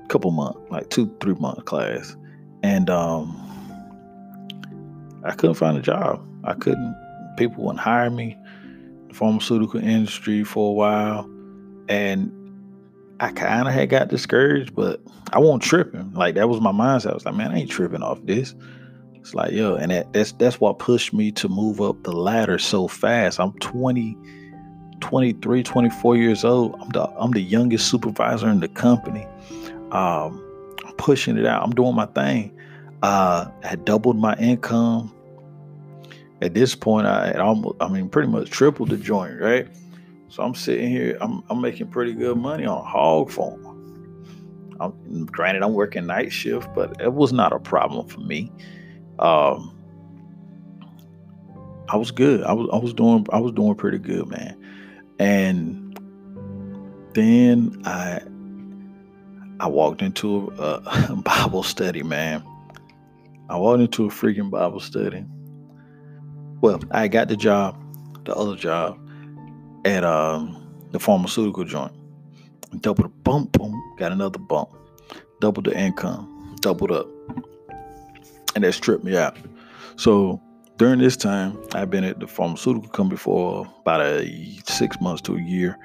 Couple 0.08 0.32
months, 0.32 0.60
like 0.70 0.90
two, 0.90 1.16
three 1.20 1.36
month 1.36 1.66
class. 1.66 2.16
And 2.64 2.90
um, 2.90 3.47
I 5.24 5.34
couldn't 5.34 5.56
find 5.56 5.78
a 5.78 5.82
job. 5.82 6.26
I 6.44 6.54
couldn't, 6.54 6.96
people 7.38 7.64
wouldn't 7.64 7.80
hire 7.80 8.10
me. 8.10 8.38
The 9.08 9.14
pharmaceutical 9.14 9.80
industry 9.80 10.44
for 10.44 10.70
a 10.70 10.74
while. 10.74 11.30
And 11.90 12.32
I 13.20 13.32
kind 13.32 13.68
of 13.68 13.74
had 13.74 13.90
got 13.90 14.10
discouraged, 14.10 14.76
but 14.76 15.02
I 15.34 15.40
wasn't 15.40 15.64
tripping. 15.64 16.14
Like 16.14 16.36
that 16.36 16.50
was 16.50 16.62
my 16.62 16.72
mindset. 16.72 17.12
I 17.12 17.14
was 17.14 17.26
like, 17.26 17.36
man, 17.36 17.52
I 17.52 17.60
ain't 17.60 17.72
tripping 17.72 18.04
off 18.04 18.20
this. 18.24 18.54
It's 19.16 19.34
like, 19.34 19.52
yo, 19.52 19.76
and 19.76 19.92
that, 19.92 20.14
that's 20.14 20.32
that's 20.34 20.60
what 20.60 20.80
pushed 20.80 21.14
me 21.14 21.32
to 21.34 21.50
move 21.50 21.82
up 21.82 22.02
the 22.04 22.12
ladder 22.12 22.58
so 22.58 22.88
fast. 22.88 23.40
I'm 23.40 23.54
20, 23.60 24.18
23, 25.02 25.64
24 25.64 26.16
years 26.16 26.46
old. 26.46 26.76
I'm 26.80 26.90
the 26.90 27.10
I'm 27.18 27.32
the 27.32 27.42
youngest 27.42 27.90
supervisor 27.90 28.50
in 28.50 28.60
the 28.60 28.68
company. 28.70 29.26
Um, 29.92 30.44
I'm 30.86 30.94
pushing 30.98 31.38
it 31.38 31.46
out. 31.46 31.64
I'm 31.64 31.72
doing 31.72 31.96
my 31.96 32.06
thing. 32.06 32.57
Uh, 33.04 33.50
had 33.64 33.86
doubled 33.86 34.18
my 34.18 34.36
income. 34.36 35.14
At 36.42 36.54
this 36.54 36.76
point, 36.76 37.08
I 37.08 37.28
had 37.28 37.40
almost, 37.40 37.76
I 37.80 37.88
mean, 37.88 38.10
pretty 38.10 38.28
much 38.30 38.50
tripled 38.50 38.90
the 38.90 38.98
joint, 38.98 39.40
right? 39.40 39.68
So 40.30 40.44
I'm 40.44 40.56
sitting 40.56 40.90
here. 40.90 41.18
I'm 41.22 41.44
I'm 41.50 41.62
making 41.62 41.88
pretty 41.88 42.14
good 42.14 42.38
money 42.38 42.66
on 42.66 42.86
hog 42.86 43.32
farm. 43.32 43.64
I'm, 44.80 45.26
granted, 45.26 45.64
I'm 45.64 45.74
working 45.74 46.06
night 46.06 46.32
shift, 46.32 46.70
but 46.76 47.02
it 47.02 47.14
was 47.14 47.34
not 47.34 47.54
a 47.54 47.60
problem 47.60 48.08
for 48.08 48.20
me 48.20 48.52
um, 49.20 49.74
I 51.90 51.96
was 51.98 52.12
good. 52.12 52.44
I 52.44 52.54
was 52.54 52.70
I 52.72 52.78
was 52.78 52.94
doing 52.94 53.26
I 53.32 53.40
was 53.40 53.52
doing 53.52 53.76
pretty 53.76 53.98
good, 53.98 54.28
man. 54.28 54.56
And 55.20 55.98
then 57.14 57.82
I 57.86 58.22
I 59.60 59.68
walked 59.68 60.02
into 60.02 60.54
a, 60.60 60.82
a 61.10 61.16
Bible 61.16 61.64
study, 61.64 62.04
man. 62.04 62.44
I 63.50 63.58
walked 63.58 63.82
into 63.82 64.06
a 64.06 64.10
freaking 64.10 64.50
Bible 64.50 64.80
study. 64.80 65.26
Well, 66.62 66.82
I 66.92 67.08
got 67.08 67.28
the 67.28 67.38
job, 67.38 67.82
the 68.26 68.36
other 68.36 68.56
job, 68.56 69.00
at 69.86 70.04
um, 70.04 70.88
the 70.92 71.00
pharmaceutical 71.00 71.64
joint. 71.64 71.94
Doubled 72.82 73.06
the 73.06 73.10
bump, 73.10 73.54
boom, 73.54 73.80
got 73.98 74.12
another 74.12 74.40
bump. 74.40 74.70
Doubled 75.40 75.66
the 75.66 75.78
income, 75.78 76.56
doubled 76.62 76.92
up 76.92 77.08
and 78.58 78.64
that 78.64 78.74
stripped 78.74 79.04
me 79.04 79.16
out. 79.16 79.38
So 79.98 80.42
during 80.78 80.98
this 80.98 81.16
time, 81.16 81.62
I've 81.74 81.92
been 81.92 82.04
at 82.04 82.20
the 82.20 82.26
pharmaceutical 82.26 82.90
company 82.90 83.18
for 83.18 83.72
about 83.82 84.02
a 84.02 84.60
six 84.66 85.00
months 85.00 85.22
to 85.24 85.36
a 85.36 85.42
year, 85.42 85.78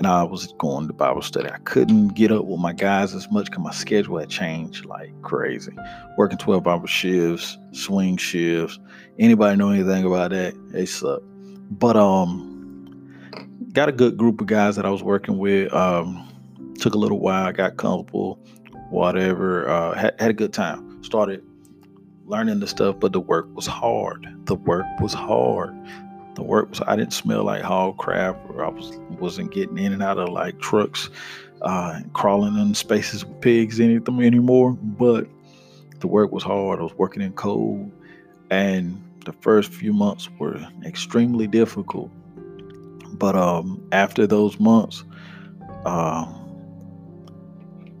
and 0.00 0.06
I 0.06 0.22
was 0.22 0.50
going 0.54 0.86
to 0.86 0.94
Bible 0.94 1.20
study. 1.20 1.50
I 1.50 1.58
couldn't 1.58 2.14
get 2.14 2.32
up 2.32 2.46
with 2.46 2.58
my 2.58 2.72
guys 2.72 3.14
as 3.14 3.30
much 3.30 3.50
because 3.50 3.62
my 3.62 3.70
schedule 3.70 4.16
had 4.16 4.30
changed 4.30 4.86
like 4.86 5.12
crazy. 5.20 5.76
Working 6.16 6.38
12 6.38 6.66
hour 6.66 6.86
shifts, 6.86 7.58
swing 7.72 8.16
shifts. 8.16 8.78
Anybody 9.18 9.58
know 9.58 9.68
anything 9.68 10.06
about 10.06 10.30
that? 10.30 10.54
They 10.72 10.86
suck. 10.86 11.20
But 11.70 11.98
um 11.98 12.46
got 13.74 13.90
a 13.90 13.92
good 13.92 14.16
group 14.16 14.40
of 14.40 14.46
guys 14.46 14.74
that 14.76 14.86
I 14.86 14.90
was 14.90 15.02
working 15.02 15.36
with. 15.36 15.70
Um 15.74 16.26
took 16.78 16.94
a 16.94 16.98
little 16.98 17.20
while, 17.20 17.44
I 17.44 17.52
got 17.52 17.76
comfortable, 17.76 18.36
whatever. 18.88 19.68
Uh 19.68 19.92
had, 19.98 20.18
had 20.18 20.30
a 20.30 20.32
good 20.32 20.54
time. 20.54 21.04
Started 21.04 21.44
learning 22.24 22.60
the 22.60 22.66
stuff, 22.66 22.98
but 22.98 23.12
the 23.12 23.20
work 23.20 23.54
was 23.54 23.66
hard. 23.66 24.26
The 24.46 24.54
work 24.54 24.86
was 25.02 25.12
hard. 25.12 25.76
The 26.34 26.42
work 26.42 26.70
was 26.70 26.80
I 26.86 26.96
didn't 26.96 27.12
smell 27.12 27.44
like 27.44 27.62
hog 27.62 27.98
crap 27.98 28.38
or 28.50 28.64
I 28.64 28.68
was 28.68 28.92
wasn't 29.18 29.52
getting 29.52 29.78
in 29.78 29.92
and 29.92 30.02
out 30.02 30.18
of 30.18 30.28
like 30.28 30.58
trucks, 30.60 31.10
uh, 31.62 32.00
crawling 32.12 32.56
in 32.56 32.74
spaces 32.74 33.24
with 33.24 33.40
pigs 33.40 33.80
anything 33.80 34.22
anymore. 34.22 34.72
But 34.72 35.26
the 35.98 36.06
work 36.06 36.32
was 36.32 36.42
hard. 36.42 36.80
I 36.80 36.82
was 36.82 36.94
working 36.94 37.22
in 37.22 37.32
cold 37.32 37.90
and 38.50 39.02
the 39.24 39.32
first 39.32 39.72
few 39.72 39.92
months 39.92 40.28
were 40.38 40.58
extremely 40.84 41.46
difficult. 41.46 42.10
But 43.18 43.36
um, 43.36 43.86
after 43.92 44.26
those 44.26 44.58
months, 44.58 45.04
uh, 45.84 46.26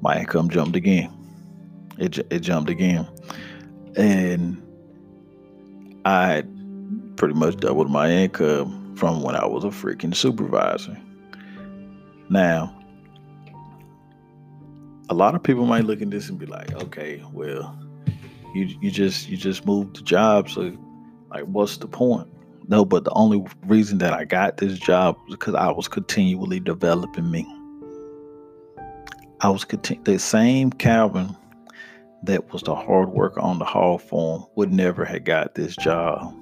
my 0.00 0.20
income 0.20 0.48
jumped 0.48 0.76
again. 0.76 1.12
It, 1.98 2.18
it 2.32 2.40
jumped 2.40 2.70
again 2.70 3.06
and 3.96 4.62
I 6.04 6.44
pretty 7.20 7.34
much 7.34 7.54
doubled 7.58 7.90
my 7.90 8.10
income 8.10 8.96
from 8.96 9.22
when 9.22 9.36
I 9.36 9.44
was 9.44 9.62
a 9.62 9.66
freaking 9.66 10.16
supervisor. 10.16 10.98
Now, 12.30 12.74
a 15.10 15.14
lot 15.14 15.34
of 15.34 15.42
people 15.42 15.66
might 15.66 15.84
look 15.84 16.00
at 16.00 16.10
this 16.10 16.30
and 16.30 16.38
be 16.38 16.46
like, 16.46 16.72
okay, 16.82 17.22
well, 17.30 17.78
you 18.54 18.74
you 18.80 18.90
just 18.90 19.28
you 19.28 19.36
just 19.36 19.66
moved 19.66 19.98
the 19.98 20.00
job, 20.00 20.48
so 20.48 20.74
like 21.28 21.44
what's 21.44 21.76
the 21.76 21.86
point? 21.86 22.26
No, 22.68 22.86
but 22.86 23.04
the 23.04 23.12
only 23.12 23.44
reason 23.66 23.98
that 23.98 24.14
I 24.14 24.24
got 24.24 24.56
this 24.56 24.78
job 24.78 25.18
was 25.26 25.34
because 25.34 25.54
I 25.54 25.70
was 25.70 25.88
continually 25.88 26.58
developing 26.58 27.30
me. 27.30 27.46
I 29.42 29.50
was 29.50 29.66
continu- 29.66 30.02
the 30.06 30.18
same 30.18 30.70
Calvin 30.70 31.36
that 32.22 32.50
was 32.50 32.62
the 32.62 32.74
hard 32.74 33.10
worker 33.10 33.40
on 33.40 33.58
the 33.58 33.66
hall 33.66 33.98
form 33.98 34.46
would 34.54 34.72
never 34.72 35.04
have 35.04 35.24
got 35.24 35.54
this 35.54 35.76
job. 35.76 36.34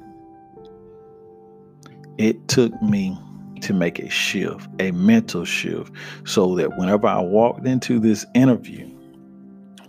It 2.18 2.48
took 2.48 2.80
me 2.82 3.16
to 3.62 3.72
make 3.72 3.98
a 3.98 4.08
shift, 4.10 4.68
a 4.80 4.90
mental 4.90 5.44
shift, 5.44 5.92
so 6.24 6.54
that 6.56 6.76
whenever 6.76 7.06
I 7.06 7.20
walked 7.20 7.66
into 7.66 7.98
this 7.98 8.26
interview, 8.34 8.90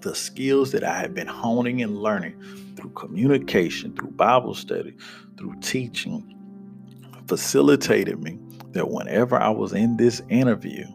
the 0.01 0.15
skills 0.15 0.71
that 0.71 0.83
I 0.83 0.97
had 0.97 1.13
been 1.13 1.27
honing 1.27 1.81
and 1.81 1.97
learning 1.97 2.41
through 2.75 2.91
communication, 2.91 3.95
through 3.95 4.11
Bible 4.11 4.53
study, 4.53 4.95
through 5.37 5.55
teaching, 5.61 6.35
facilitated 7.27 8.21
me 8.21 8.39
that 8.71 8.89
whenever 8.89 9.37
I 9.37 9.49
was 9.49 9.73
in 9.73 9.97
this 9.97 10.21
interview 10.29 10.85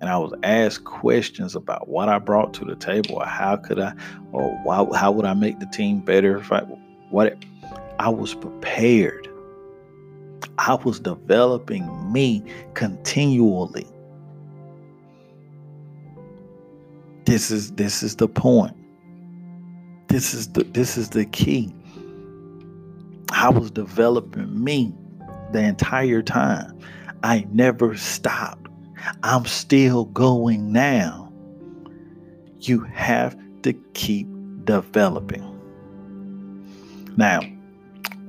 and 0.00 0.10
I 0.10 0.18
was 0.18 0.32
asked 0.42 0.84
questions 0.84 1.56
about 1.56 1.88
what 1.88 2.08
I 2.08 2.18
brought 2.18 2.54
to 2.54 2.64
the 2.64 2.76
table 2.76 3.16
or 3.16 3.26
how 3.26 3.56
could 3.56 3.80
I 3.80 3.94
or 4.32 4.50
why, 4.64 4.86
how 4.98 5.12
would 5.12 5.24
I 5.24 5.34
make 5.34 5.60
the 5.60 5.66
team 5.66 6.00
better 6.00 6.36
if 6.36 6.52
I 6.52 6.60
what 7.10 7.36
I 7.98 8.08
was 8.08 8.34
prepared 8.34 9.28
I 10.58 10.74
was 10.74 11.00
developing 11.00 12.12
me 12.12 12.42
continually. 12.74 13.86
This 17.24 17.50
is 17.50 17.72
this 17.72 18.02
is 18.02 18.16
the 18.16 18.28
point. 18.28 18.76
This 20.08 20.34
is 20.34 20.52
the 20.52 20.64
this 20.64 20.96
is 20.96 21.10
the 21.10 21.24
key. 21.26 21.74
I 23.32 23.48
was 23.48 23.70
developing 23.70 24.62
me 24.62 24.94
the 25.52 25.60
entire 25.60 26.22
time. 26.22 26.78
I 27.22 27.46
never 27.50 27.96
stopped. 27.96 28.68
I'm 29.22 29.46
still 29.46 30.04
going 30.06 30.72
now. 30.72 31.32
You 32.60 32.80
have 32.80 33.36
to 33.62 33.72
keep 33.94 34.28
developing. 34.64 35.50
Now, 37.16 37.40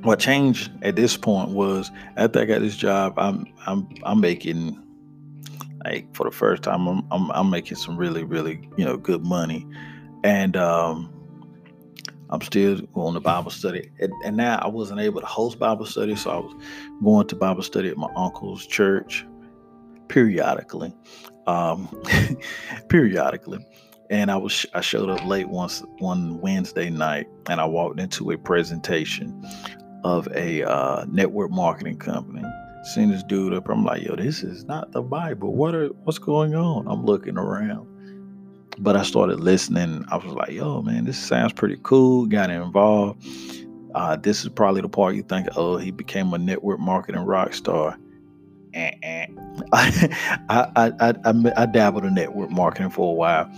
what 0.05 0.19
changed 0.19 0.71
at 0.83 0.95
this 0.95 1.17
point 1.17 1.49
was 1.49 1.91
after 2.15 2.39
I 2.39 2.45
got 2.45 2.61
this 2.61 2.77
job, 2.77 3.15
I'm 3.17 3.45
I'm 3.65 3.87
I'm 4.03 4.21
making 4.21 4.81
like 5.83 6.13
for 6.15 6.25
the 6.25 6.31
first 6.31 6.63
time 6.63 6.87
I'm 6.87 7.07
I'm, 7.11 7.31
I'm 7.31 7.49
making 7.49 7.77
some 7.77 7.97
really 7.97 8.23
really 8.23 8.69
you 8.77 8.85
know 8.85 8.97
good 8.97 9.25
money, 9.25 9.67
and 10.23 10.55
um, 10.55 11.11
I'm 12.29 12.41
still 12.41 12.79
going 12.93 13.15
to 13.15 13.19
Bible 13.19 13.49
study, 13.49 13.89
and, 13.99 14.13
and 14.23 14.37
now 14.37 14.59
I 14.61 14.67
wasn't 14.67 14.99
able 14.99 15.21
to 15.21 15.27
host 15.27 15.57
Bible 15.57 15.85
study, 15.85 16.15
so 16.15 16.29
I 16.29 16.37
was 16.37 16.55
going 17.03 17.27
to 17.27 17.35
Bible 17.35 17.63
study 17.63 17.89
at 17.89 17.97
my 17.97 18.09
uncle's 18.15 18.65
church 18.67 19.25
periodically, 20.07 20.93
um, 21.47 21.89
periodically. 22.89 23.65
And 24.11 24.29
I 24.29 24.37
was 24.37 24.67
I 24.75 24.81
showed 24.81 25.09
up 25.09 25.25
late 25.25 25.49
once 25.49 25.81
one 25.97 26.39
Wednesday 26.39 26.91
night, 26.91 27.27
and 27.49 27.59
I 27.59 27.65
walked 27.65 27.99
into 27.99 28.29
a 28.29 28.37
presentation 28.37 29.43
of 30.05 30.27
a 30.35 30.61
uh, 30.61 31.03
network 31.09 31.49
marketing 31.49 31.97
company. 31.97 32.43
Seen 32.93 33.09
this 33.09 33.23
dude 33.23 33.55
up, 33.55 33.67
I'm 33.67 33.83
like, 33.83 34.03
yo, 34.03 34.15
this 34.15 34.43
is 34.43 34.63
not 34.65 34.91
the 34.91 35.01
Bible. 35.01 35.55
What 35.55 35.73
are 35.73 35.87
what's 36.03 36.19
going 36.19 36.53
on? 36.53 36.87
I'm 36.87 37.03
looking 37.03 37.39
around. 37.39 37.87
But 38.77 38.95
I 38.95 39.01
started 39.01 39.39
listening. 39.39 40.05
I 40.09 40.17
was 40.17 40.31
like, 40.31 40.51
yo, 40.51 40.83
man, 40.83 41.05
this 41.05 41.17
sounds 41.17 41.53
pretty 41.53 41.79
cool. 41.81 42.27
Got 42.27 42.51
involved. 42.51 43.25
Uh, 43.95 44.15
this 44.15 44.43
is 44.43 44.49
probably 44.49 44.81
the 44.81 44.89
part 44.89 45.15
you 45.15 45.23
think, 45.23 45.47
oh, 45.55 45.77
he 45.77 45.89
became 45.89 46.31
a 46.33 46.37
network 46.37 46.79
marketing 46.79 47.21
rock 47.21 47.55
star. 47.55 47.97
I, 48.75 49.27
I, 49.73 50.67
I, 50.75 51.13
I, 51.23 51.53
I 51.57 51.65
dabbled 51.65 52.05
in 52.05 52.13
network 52.13 52.51
marketing 52.51 52.91
for 52.91 53.11
a 53.11 53.15
while. 53.15 53.51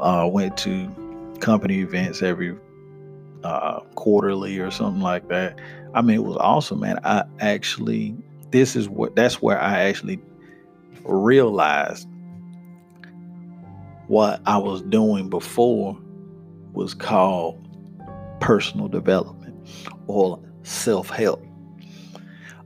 Uh, 0.00 0.26
went 0.26 0.56
to 0.56 1.36
company 1.38 1.80
events 1.80 2.20
every 2.22 2.56
uh, 3.44 3.80
quarterly 3.94 4.58
or 4.58 4.70
something 4.70 5.02
like 5.02 5.28
that. 5.28 5.58
I 5.94 6.02
mean, 6.02 6.16
it 6.16 6.24
was 6.24 6.36
awesome, 6.36 6.80
man. 6.80 6.98
I 7.04 7.24
actually, 7.40 8.14
this 8.50 8.76
is 8.76 8.88
what 8.88 9.16
that's 9.16 9.40
where 9.40 9.60
I 9.60 9.80
actually 9.80 10.20
realized 11.04 12.08
what 14.08 14.40
I 14.46 14.58
was 14.58 14.82
doing 14.82 15.28
before 15.28 15.98
was 16.72 16.94
called 16.94 17.58
personal 18.40 18.88
development 18.88 19.56
or 20.06 20.40
self 20.62 21.10
help. 21.10 21.44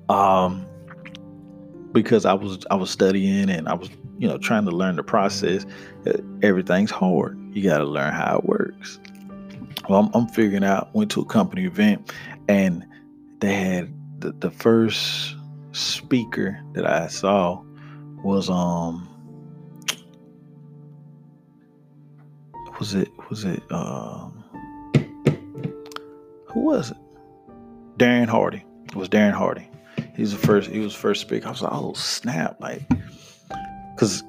Um, 0.08 0.66
because 1.92 2.24
I 2.24 2.32
was 2.32 2.64
I 2.70 2.74
was 2.74 2.90
studying 2.90 3.50
and 3.50 3.68
I 3.68 3.74
was 3.74 3.90
you 4.18 4.28
know 4.28 4.38
trying 4.38 4.64
to 4.64 4.70
learn 4.70 4.96
the 4.96 5.02
process. 5.02 5.66
Everything's 6.42 6.90
hard. 6.90 7.38
You 7.54 7.62
got 7.62 7.78
to 7.78 7.84
learn 7.84 8.12
how 8.12 8.38
it 8.38 8.44
works. 8.44 8.98
Well, 9.88 10.00
I'm, 10.00 10.10
I'm, 10.14 10.28
figuring 10.28 10.64
out. 10.64 10.94
Went 10.94 11.10
to 11.12 11.20
a 11.20 11.24
company 11.24 11.64
event, 11.64 12.12
and 12.48 12.86
they 13.40 13.54
had 13.54 13.92
the, 14.20 14.32
the 14.32 14.50
first 14.50 15.36
speaker 15.72 16.60
that 16.74 16.86
I 16.86 17.08
saw 17.08 17.62
was 18.22 18.48
um 18.50 19.08
was 22.78 22.94
it 22.94 23.08
was 23.28 23.44
it 23.44 23.62
um 23.72 24.42
who 26.52 26.60
was 26.60 26.90
it? 26.90 26.96
Darren 27.98 28.28
Hardy. 28.28 28.64
It 28.86 28.94
was 28.94 29.08
Darren 29.08 29.32
Hardy. 29.32 29.68
He's 30.14 30.32
the 30.32 30.46
first. 30.46 30.70
He 30.70 30.80
was 30.80 30.94
first 30.94 31.22
speaker. 31.22 31.46
I 31.46 31.50
was 31.50 31.62
like, 31.62 31.72
oh 31.72 31.94
snap! 31.94 32.60
Like, 32.60 32.82
cause 33.96 34.22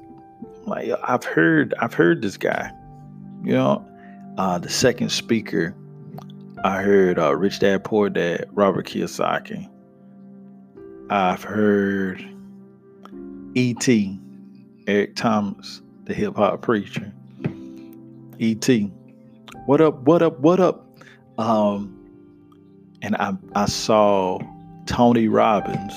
like 0.66 0.90
I've 1.02 1.24
heard 1.24 1.74
I've 1.78 1.94
heard 1.94 2.22
this 2.22 2.36
guy. 2.36 2.72
You 3.42 3.52
know, 3.52 3.86
uh, 4.38 4.58
the 4.58 4.68
second 4.68 5.10
speaker, 5.10 5.74
I 6.64 6.82
heard 6.82 7.18
uh, 7.18 7.34
Rich 7.36 7.60
Dad 7.60 7.84
Poor 7.84 8.08
Dad, 8.08 8.48
Robert 8.52 8.86
Kiyosaki. 8.86 9.68
I've 11.10 11.42
heard 11.42 12.24
E.T., 13.54 14.20
Eric 14.86 15.14
Thomas, 15.16 15.82
the 16.04 16.14
hip 16.14 16.36
hop 16.36 16.62
preacher. 16.62 17.12
E.T., 18.38 18.92
what 19.66 19.80
up, 19.80 20.00
what 20.00 20.22
up, 20.22 20.38
what 20.40 20.60
up? 20.60 20.86
Um, 21.38 21.90
and 23.02 23.16
I, 23.16 23.34
I 23.54 23.66
saw 23.66 24.40
Tony 24.86 25.28
Robbins. 25.28 25.92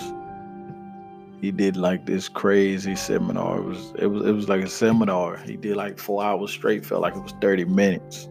He 1.39 1.51
did 1.51 1.77
like 1.77 2.05
this 2.05 2.27
crazy 2.27 2.95
seminar. 2.95 3.59
It 3.59 3.63
was 3.63 3.93
it 3.99 4.07
was 4.07 4.25
it 4.25 4.31
was 4.31 4.49
like 4.49 4.63
a 4.63 4.69
seminar. 4.69 5.37
He 5.37 5.55
did 5.55 5.75
like 5.75 5.99
four 5.99 6.23
hours 6.23 6.51
straight. 6.51 6.85
Felt 6.85 7.01
like 7.01 7.15
it 7.15 7.21
was 7.21 7.33
thirty 7.41 7.65
minutes. 7.65 8.27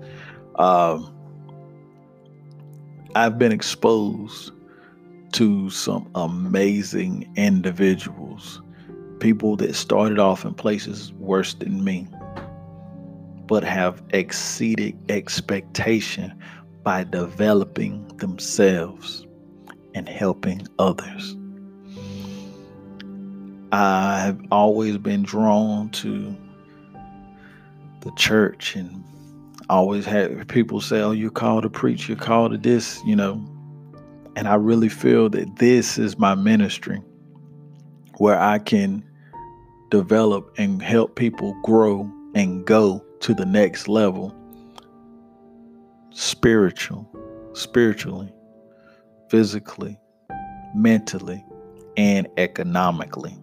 Um, 0.57 1.13
I've 3.15 3.39
been 3.39 3.53
exposed 3.53 4.53
to 5.33 5.71
some 5.71 6.11
amazing 6.15 7.33
individuals, 7.37 8.61
people 9.21 9.57
that 9.57 9.75
started 9.75 10.19
off 10.19 10.45
in 10.45 10.55
places 10.55 11.13
worse 11.15 11.55
than 11.55 11.85
me, 11.85 12.09
but 13.47 13.63
have 13.63 14.03
exceeded 14.11 14.99
expectation 15.11 16.39
by 16.83 17.05
developing 17.05 18.07
themselves 18.17 19.27
and 19.95 20.09
helping 20.09 20.67
others. 20.79 21.37
I've 23.73 24.41
always 24.51 24.97
been 24.99 25.23
drawn 25.23 25.91
to 25.91 26.37
the 28.01 28.13
church 28.17 28.77
and 28.77 29.05
always 29.69 30.05
had 30.05 30.49
people 30.49 30.81
say, 30.81 31.01
Oh, 31.01 31.11
you're 31.11 31.31
called 31.31 31.65
to 31.65 31.71
preach, 31.71 32.09
you're 32.09 32.17
called 32.17 32.53
to 32.53 32.59
this, 32.59 33.03
you 33.05 33.17
know. 33.17 33.45
And 34.37 34.47
I 34.47 34.55
really 34.55 34.89
feel 34.89 35.29
that 35.31 35.57
this 35.57 35.99
is 35.99 36.19
my 36.19 36.35
ministry 36.35 37.03
where 38.19 38.39
I 38.39 38.59
can 38.59 39.05
develop 39.91 40.55
and 40.59 40.83
help 40.83 41.17
people 41.17 41.59
grow 41.63 42.11
and 42.35 42.65
go 42.65 43.05
to 43.21 43.35
the 43.35 43.47
next 43.47 43.89
level 43.89 44.35
spiritual, 46.11 47.07
spiritually, 47.53 48.33
physically, 49.29 49.99
mentally, 50.75 51.45
and 51.97 52.27
economically. 52.37 53.37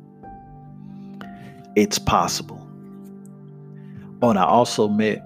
It's 1.76 2.00
possible. 2.00 2.60
Oh, 4.22 4.30
and 4.30 4.40
I 4.40 4.46
also 4.46 4.88
met 4.88 5.24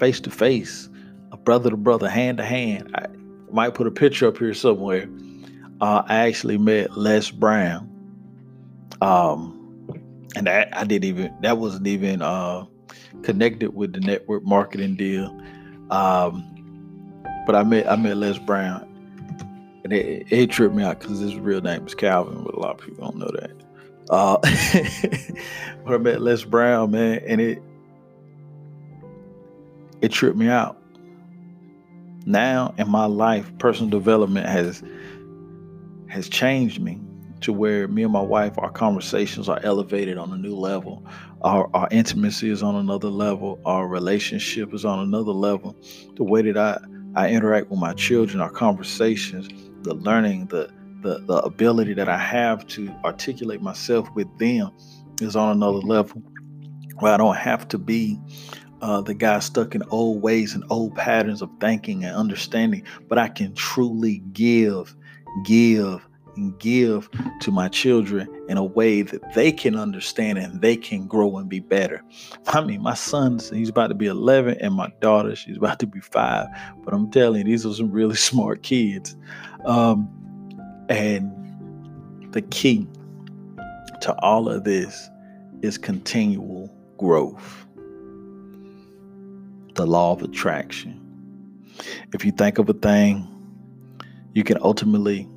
face 0.00 0.20
to 0.20 0.30
face, 0.30 0.88
a 1.32 1.36
brother 1.36 1.70
to 1.70 1.76
brother, 1.76 2.08
hand 2.08 2.38
to 2.38 2.44
hand. 2.44 2.90
I 2.94 3.06
might 3.52 3.74
put 3.74 3.86
a 3.86 3.90
picture 3.90 4.28
up 4.28 4.38
here 4.38 4.54
somewhere. 4.54 5.08
uh, 5.80 6.02
I 6.06 6.16
actually 6.28 6.58
met 6.58 6.96
Les 6.96 7.30
Brown. 7.30 7.90
Um, 9.00 9.86
and 10.36 10.46
that 10.46 10.76
I 10.76 10.84
didn't 10.84 11.04
even 11.04 11.34
that 11.42 11.58
wasn't 11.58 11.86
even 11.86 12.22
uh, 12.22 12.64
connected 13.22 13.74
with 13.74 13.92
the 13.92 14.00
network 14.00 14.44
marketing 14.44 14.96
deal. 14.96 15.26
Um, 15.90 17.22
but 17.46 17.54
I 17.54 17.62
met 17.64 17.90
I 17.90 17.96
met 17.96 18.16
Les 18.16 18.38
Brown, 18.38 18.82
and 19.84 19.92
it, 19.92 20.26
it 20.32 20.50
tripped 20.50 20.74
me 20.74 20.82
out 20.82 21.00
because 21.00 21.18
his 21.18 21.36
real 21.36 21.60
name 21.60 21.86
is 21.86 21.94
Calvin, 21.94 22.42
but 22.44 22.54
a 22.54 22.60
lot 22.60 22.80
of 22.80 22.86
people 22.86 23.04
don't 23.04 23.18
know 23.18 23.30
that. 23.40 23.52
Uh, 24.10 24.36
but 25.84 25.94
I 25.94 25.98
met 25.98 26.20
Les 26.20 26.44
Brown, 26.44 26.90
man, 26.90 27.20
and 27.26 27.40
it 27.40 27.62
it 30.00 30.12
tripped 30.12 30.36
me 30.36 30.48
out. 30.48 30.78
Now 32.26 32.74
in 32.78 32.90
my 32.90 33.06
life, 33.06 33.50
personal 33.58 33.90
development 33.90 34.46
has 34.46 34.82
has 36.08 36.28
changed 36.28 36.80
me 36.80 37.00
to 37.40 37.52
where 37.52 37.86
me 37.88 38.02
and 38.02 38.12
my 38.12 38.22
wife, 38.22 38.54
our 38.56 38.70
conversations 38.70 39.50
are 39.50 39.60
elevated 39.62 40.16
on 40.16 40.32
a 40.32 40.36
new 40.36 40.54
level. 40.54 41.04
Our, 41.42 41.68
our 41.74 41.88
intimacy 41.90 42.48
is 42.48 42.62
on 42.62 42.74
another 42.74 43.08
level. 43.08 43.60
Our 43.66 43.86
relationship 43.86 44.72
is 44.72 44.86
on 44.86 45.00
another 45.00 45.32
level. 45.32 45.76
The 46.16 46.24
way 46.24 46.40
that 46.40 46.56
I, 46.56 46.78
I 47.14 47.28
interact 47.28 47.68
with 47.68 47.78
my 47.78 47.92
children, 47.92 48.40
our 48.40 48.50
conversations, 48.50 49.48
the 49.82 49.92
learning, 49.92 50.46
the, 50.46 50.70
the, 51.04 51.18
the 51.20 51.36
ability 51.42 51.94
that 51.94 52.08
I 52.08 52.18
have 52.18 52.66
to 52.68 52.92
articulate 53.04 53.62
myself 53.62 54.10
with 54.14 54.38
them 54.38 54.72
is 55.20 55.36
on 55.36 55.56
another 55.56 55.78
level. 55.78 56.20
Where 56.98 57.12
I 57.12 57.16
don't 57.16 57.36
have 57.36 57.68
to 57.68 57.78
be 57.78 58.18
uh, 58.84 59.00
the 59.00 59.14
guy 59.14 59.38
stuck 59.38 59.74
in 59.74 59.82
old 59.90 60.20
ways 60.20 60.54
and 60.54 60.62
old 60.68 60.94
patterns 60.94 61.40
of 61.40 61.48
thinking 61.58 62.04
and 62.04 62.14
understanding, 62.14 62.82
but 63.08 63.16
I 63.16 63.28
can 63.28 63.54
truly 63.54 64.18
give, 64.32 64.94
give, 65.44 66.06
and 66.36 66.58
give 66.58 67.08
to 67.40 67.50
my 67.50 67.68
children 67.68 68.28
in 68.48 68.58
a 68.58 68.64
way 68.64 69.00
that 69.00 69.34
they 69.34 69.52
can 69.52 69.74
understand 69.76 70.36
and 70.36 70.60
they 70.60 70.76
can 70.76 71.06
grow 71.06 71.38
and 71.38 71.48
be 71.48 71.60
better. 71.60 72.02
I 72.48 72.62
mean, 72.62 72.82
my 72.82 72.92
son's 72.92 73.48
he's 73.48 73.70
about 73.70 73.86
to 73.86 73.94
be 73.94 74.06
11, 74.06 74.58
and 74.60 74.74
my 74.74 74.92
daughter 75.00 75.34
she's 75.34 75.56
about 75.56 75.78
to 75.78 75.86
be 75.86 76.00
five. 76.00 76.48
But 76.84 76.92
I'm 76.92 77.10
telling 77.10 77.46
you, 77.46 77.52
these 77.52 77.64
are 77.64 77.72
some 77.72 77.90
really 77.90 78.16
smart 78.30 78.62
kids. 78.62 79.16
Um, 79.64 80.10
and 80.88 82.32
the 82.32 82.42
key 82.42 82.86
to 84.00 84.14
all 84.20 84.48
of 84.48 84.64
this 84.64 85.08
is 85.62 85.78
continual 85.78 86.74
growth. 86.98 87.66
The 89.74 89.86
law 89.86 90.12
of 90.12 90.22
attraction. 90.22 91.00
If 92.12 92.24
you 92.24 92.32
think 92.32 92.58
of 92.58 92.68
a 92.68 92.74
thing, 92.74 93.26
you 94.34 94.44
can 94.44 94.58
ultimately 94.60 95.28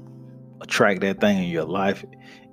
attract 0.62 1.02
that 1.02 1.20
thing 1.22 1.38
in 1.38 1.50
your 1.50 1.66
life 1.66 2.04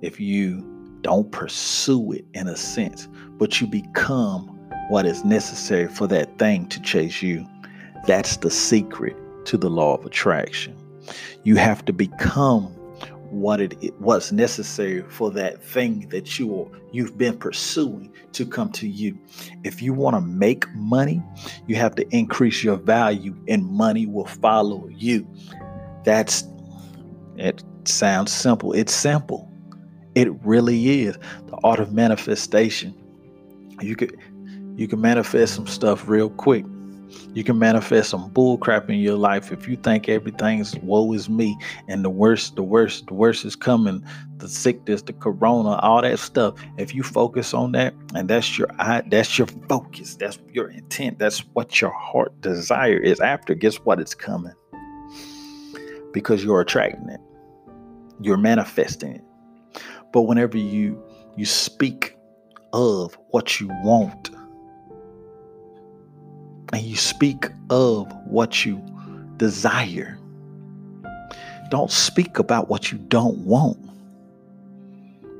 if 0.01 0.19
you 0.19 0.63
don't 1.01 1.31
pursue 1.31 2.13
it 2.13 2.25
in 2.33 2.47
a 2.47 2.55
sense, 2.55 3.07
but 3.37 3.61
you 3.61 3.67
become 3.67 4.47
what 4.89 5.05
is 5.05 5.23
necessary 5.23 5.87
for 5.87 6.07
that 6.07 6.37
thing 6.39 6.67
to 6.69 6.81
chase 6.81 7.21
you. 7.21 7.45
That's 8.07 8.37
the 8.37 8.51
secret 8.51 9.15
to 9.45 9.57
the 9.57 9.69
law 9.69 9.95
of 9.95 10.05
attraction. 10.05 10.75
You 11.43 11.55
have 11.57 11.85
to 11.85 11.93
become 11.93 12.74
what 13.35 13.59
it 13.59 13.93
what's 13.99 14.31
necessary 14.31 15.03
for 15.09 15.29
that 15.31 15.61
thing 15.61 16.07
that 16.09 16.39
you 16.39 16.71
you've 16.91 17.17
been 17.17 17.37
pursuing 17.37 18.11
to 18.31 18.45
come 18.45 18.71
to 18.71 18.87
you. 18.87 19.17
If 19.63 19.81
you 19.81 19.93
want 19.93 20.15
to 20.15 20.21
make 20.21 20.65
money, 20.73 21.21
you 21.67 21.75
have 21.75 21.95
to 21.95 22.07
increase 22.15 22.63
your 22.63 22.77
value 22.77 23.35
and 23.47 23.65
money 23.65 24.05
will 24.05 24.25
follow 24.25 24.87
you. 24.87 25.27
That's 26.05 26.45
it 27.35 27.63
sounds 27.83 28.31
simple. 28.31 28.71
It's 28.73 28.93
simple. 28.93 29.51
It 30.15 30.29
really 30.45 31.01
is. 31.01 31.17
The 31.47 31.57
art 31.63 31.79
of 31.79 31.91
manifestation. 31.91 32.95
You 33.81 33.97
could 33.97 34.17
you 34.77 34.87
can 34.87 35.01
manifest 35.01 35.55
some 35.55 35.67
stuff 35.67 36.07
real 36.07 36.29
quick. 36.29 36.65
You 37.33 37.43
can 37.43 37.59
manifest 37.59 38.09
some 38.09 38.29
bull 38.29 38.57
crap 38.57 38.89
in 38.89 38.99
your 38.99 39.17
life 39.17 39.51
if 39.51 39.67
you 39.67 39.75
think 39.75 40.09
everything's 40.09 40.75
woe 40.77 41.13
is 41.13 41.29
me 41.29 41.57
and 41.87 42.03
the 42.03 42.09
worst, 42.09 42.55
the 42.55 42.63
worst, 42.63 43.07
the 43.07 43.13
worst 43.13 43.45
is 43.45 43.55
coming, 43.55 44.03
the 44.37 44.47
sickness, 44.47 45.01
the 45.01 45.13
corona, 45.13 45.75
all 45.81 46.01
that 46.01 46.19
stuff. 46.19 46.55
If 46.77 46.95
you 46.95 47.03
focus 47.03 47.53
on 47.53 47.73
that 47.73 47.93
and 48.13 48.29
that's 48.29 48.57
your 48.57 48.69
eye, 48.79 49.03
that's 49.07 49.37
your 49.37 49.47
focus, 49.69 50.15
that's 50.15 50.39
your 50.51 50.69
intent, 50.69 51.19
that's 51.19 51.39
what 51.53 51.81
your 51.81 51.91
heart 51.91 52.39
desire 52.41 52.97
is 52.97 53.19
after, 53.19 53.53
guess 53.53 53.75
what? 53.77 53.99
It's 53.99 54.15
coming. 54.15 54.53
Because 56.13 56.43
you're 56.43 56.61
attracting 56.61 57.09
it 57.09 57.19
you're 58.21 58.37
manifesting 58.37 59.15
it. 59.15 59.23
But 60.11 60.23
whenever 60.23 60.57
you 60.57 61.01
you 61.35 61.45
speak 61.45 62.15
of 62.73 63.17
what 63.29 63.59
you 63.59 63.67
want 63.83 64.29
and 66.73 66.81
you 66.81 66.95
speak 66.95 67.47
of 67.69 68.11
what 68.25 68.65
you 68.65 68.81
desire, 69.37 70.17
don't 71.69 71.91
speak 71.91 72.39
about 72.39 72.69
what 72.69 72.91
you 72.91 72.97
don't 72.97 73.37
want. 73.39 73.77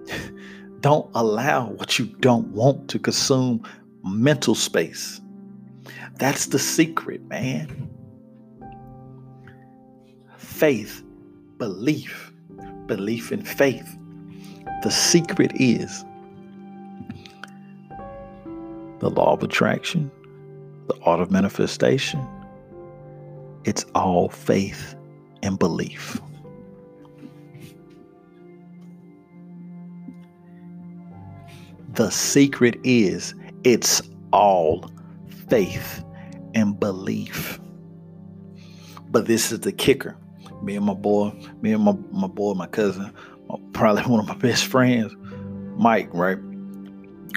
don't 0.81 1.09
allow 1.15 1.69
what 1.69 1.97
you 1.99 2.05
don't 2.19 2.47
want 2.49 2.89
to 2.89 2.99
consume 2.99 3.63
mental 4.03 4.55
space. 4.55 5.21
That's 6.17 6.47
the 6.47 6.59
secret, 6.59 7.21
man. 7.27 7.89
Faith, 10.37 11.03
belief, 11.57 12.31
belief 12.85 13.31
in 13.31 13.43
faith. 13.43 13.97
The 14.83 14.91
secret 14.91 15.51
is 15.55 16.05
the 18.99 19.09
law 19.09 19.33
of 19.33 19.43
attraction, 19.43 20.09
the 20.87 20.97
art 21.03 21.19
of 21.19 21.31
manifestation. 21.31 22.25
It's 23.63 23.85
all 23.95 24.29
faith 24.29 24.95
and 25.43 25.57
belief. 25.57 26.21
The 31.93 32.09
secret 32.09 32.79
is 32.83 33.33
it's 33.63 34.01
all 34.31 34.91
faith 35.49 36.03
and 36.53 36.79
belief. 36.79 37.59
But 39.09 39.27
this 39.27 39.51
is 39.51 39.61
the 39.61 39.71
kicker 39.71 40.17
me 40.65 40.75
and 40.75 40.85
my 40.85 40.93
boy, 40.93 41.31
me 41.61 41.73
and 41.73 41.83
my, 41.83 41.95
my 42.11 42.27
boy, 42.27 42.53
my 42.53 42.67
cousin, 42.67 43.13
probably 43.73 44.03
one 44.11 44.19
of 44.19 44.27
my 44.27 44.35
best 44.35 44.65
friends, 44.65 45.15
Mike, 45.77 46.09
right? 46.13 46.39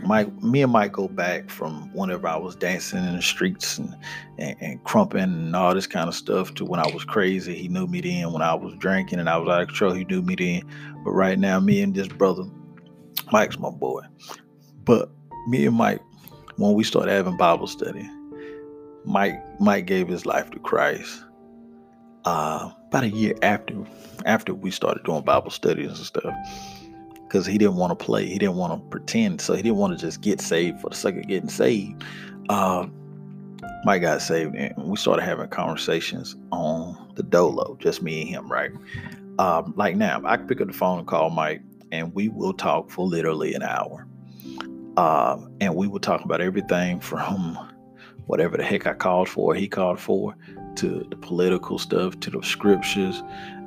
Mike, 0.05 0.42
me 0.42 0.62
and 0.62 0.72
Mike 0.72 0.92
go 0.92 1.09
back 1.09 1.51
from 1.51 1.92
whenever 1.94 2.28
I 2.28 2.36
was 2.36 2.57
dancing 2.57 3.05
in 3.05 3.16
the 3.16 3.22
streets 3.22 3.78
and, 3.78 3.96
and, 4.38 4.57
and 4.61 4.84
crumping 4.84 5.20
and 5.20 5.57
all 5.57 5.74
this 5.74 5.86
kind 5.86 6.09
of 6.09 6.14
stuff 6.14 6.55
to 6.55 6.64
when 6.64 6.80
I 6.80 6.90
was 6.92 7.05
crazy. 7.05 7.55
He 7.55 7.68
knew 7.68 7.86
me 7.86 8.01
then. 8.01 8.32
When 8.32 8.42
I 8.42 8.55
was 8.55 8.74
drinking 8.78 9.18
and 9.18 9.28
I 9.28 9.36
was 9.36 9.49
out 9.49 9.62
of 9.62 9.68
control, 9.68 9.92
he 9.92 10.05
knew 10.05 10.22
me 10.22 10.34
then. 10.34 10.62
But 11.05 11.12
right 11.12 11.38
now, 11.38 11.61
me 11.61 11.80
and 11.82 11.94
this 11.94 12.09
brother, 12.09 12.44
Mike's 13.32 13.59
my 13.59 13.70
boy. 13.70 14.03
But 14.84 15.11
me 15.49 15.66
and 15.66 15.76
Mike, 15.76 16.01
when 16.57 16.74
we 16.74 16.84
started 16.84 17.12
having 17.12 17.36
Bible 17.36 17.66
study, 17.66 18.09
Mike 19.05 19.42
Mike 19.61 19.86
gave 19.86 20.09
his 20.09 20.26
life 20.26 20.51
to 20.51 20.59
Christ 20.59 21.24
uh, 22.24 22.70
about 22.88 23.05
a 23.05 23.09
year 23.09 23.34
after 23.42 23.74
after 24.26 24.55
we 24.55 24.70
started 24.70 25.05
doing 25.05 25.22
Bible 25.22 25.51
studies 25.51 25.88
and 25.88 25.96
stuff. 25.96 26.34
Because 27.29 27.45
he 27.45 27.59
didn't 27.59 27.76
want 27.76 27.97
to 27.97 28.05
play, 28.05 28.26
he 28.26 28.39
didn't 28.39 28.57
want 28.57 28.72
to 28.72 28.89
pretend, 28.89 29.41
so 29.41 29.55
he 29.55 29.62
didn't 29.62 29.76
want 29.76 29.99
to 29.99 30.05
just 30.05 30.22
get 30.22 30.41
saved 30.41 30.81
for 30.81 30.89
the 30.89 30.97
sake 30.97 31.16
of 31.16 31.29
getting 31.29 31.51
saved. 31.51 32.03
Uh, 32.49 32.87
Mike 33.85 34.03
got 34.03 34.22
saved, 34.22 34.55
and 34.55 34.74
we 34.79 34.97
started 34.97 35.22
having 35.22 35.49
conversations 35.49 36.37
on 36.53 37.12
the 37.16 37.22
Dolo, 37.22 37.76
just 37.81 38.03
me 38.03 38.22
and 38.22 38.31
him, 38.31 38.51
right? 38.51 38.70
Um, 39.39 39.74
like 39.76 39.95
now, 39.95 40.22
I 40.24 40.37
pick 40.37 40.61
up 40.61 40.68
the 40.68 40.72
phone 40.72 41.01
and 41.01 41.07
call 41.07 41.31
Mike, 41.31 41.62
and 41.93 42.14
we 42.14 42.29
will 42.29 42.53
talk 42.53 42.91
for 42.91 43.07
literally 43.07 43.55
an 43.55 43.62
hour. 43.62 44.07
Uh, 44.97 45.39
and 45.61 45.76
we 45.76 45.87
will 45.87 46.01
talk 46.01 46.24
about 46.24 46.41
everything 46.41 46.99
from 47.01 47.57
whatever 48.26 48.57
the 48.57 48.64
heck 48.64 48.87
I 48.87 48.95
called 48.95 49.29
for, 49.29 49.55
he 49.55 49.68
called 49.68 50.01
for, 50.01 50.35
to 50.76 51.07
the 51.09 51.16
political 51.16 51.79
stuff, 51.79 52.18
to 52.20 52.31
the 52.31 52.43
scriptures, 52.43 53.22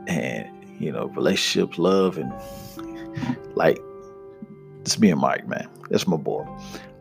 and 0.07 0.47
you 0.80 0.91
know, 0.91 1.07
relationships, 1.07 1.78
love, 1.78 2.18
and 2.18 2.34
like 3.55 3.80
it's 4.82 4.99
me 4.99 5.12
and 5.12 5.22
Mike, 5.22 5.47
man. 5.47 5.68
That's 5.89 6.07
my 6.07 6.18
boy. 6.18 6.45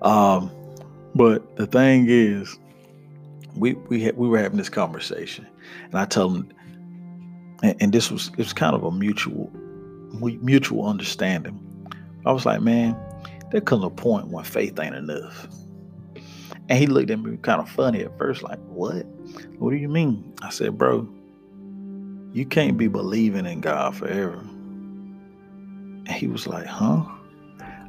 Um, 0.03 0.51
but 1.15 1.57
the 1.57 1.67
thing 1.67 2.07
is, 2.09 2.59
we 3.57 3.75
we 3.75 4.11
we 4.13 4.29
were 4.29 4.39
having 4.39 4.59
this 4.59 4.69
conversation, 4.69 5.47
and 5.85 5.95
I 5.95 6.05
told 6.05 6.37
him, 6.37 6.53
and, 7.63 7.77
and 7.81 7.93
this 7.93 8.11
was 8.11 8.29
it 8.29 8.39
was 8.39 8.53
kind 8.53 8.75
of 8.75 8.85
a 8.85 8.91
mutual 8.91 9.51
mutual 10.21 10.87
understanding. 10.87 11.59
I 12.27 12.33
was 12.33 12.45
like, 12.47 12.61
man, 12.61 12.97
there 13.51 13.61
comes 13.61 13.85
a 13.85 13.91
point 13.91 14.29
when 14.29 14.45
faith 14.45 14.79
ain't 14.79 14.95
enough. 14.95 15.49
And 16.69 16.79
he 16.79 16.87
looked 16.87 17.11
at 17.11 17.19
me 17.21 17.37
kind 17.39 17.61
of 17.61 17.69
funny 17.69 18.03
at 18.03 18.17
first, 18.19 18.43
like, 18.43 18.59
what? 18.67 19.05
What 19.59 19.71
do 19.71 19.77
you 19.77 19.89
mean? 19.89 20.35
I 20.43 20.51
said, 20.51 20.79
bro, 20.79 21.09
You 22.33 22.47
can't 22.47 22.77
be 22.77 22.89
believing 22.89 23.47
in 23.47 23.61
God 23.61 23.97
forever. 23.97 24.45
He 26.09 26.27
was 26.27 26.47
like, 26.47 26.67
Huh? 26.67 27.05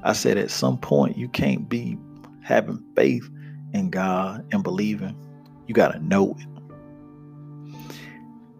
I 0.03 0.13
said, 0.13 0.37
At 0.37 0.51
some 0.51 0.77
point, 0.77 1.17
you 1.17 1.27
can't 1.29 1.69
be 1.69 1.97
having 2.43 2.83
faith 2.95 3.29
in 3.73 3.89
God 3.89 4.45
and 4.51 4.63
believing. 4.63 5.15
You 5.67 5.73
got 5.73 5.93
to 5.93 5.99
know 5.99 6.35
it. 6.39 6.47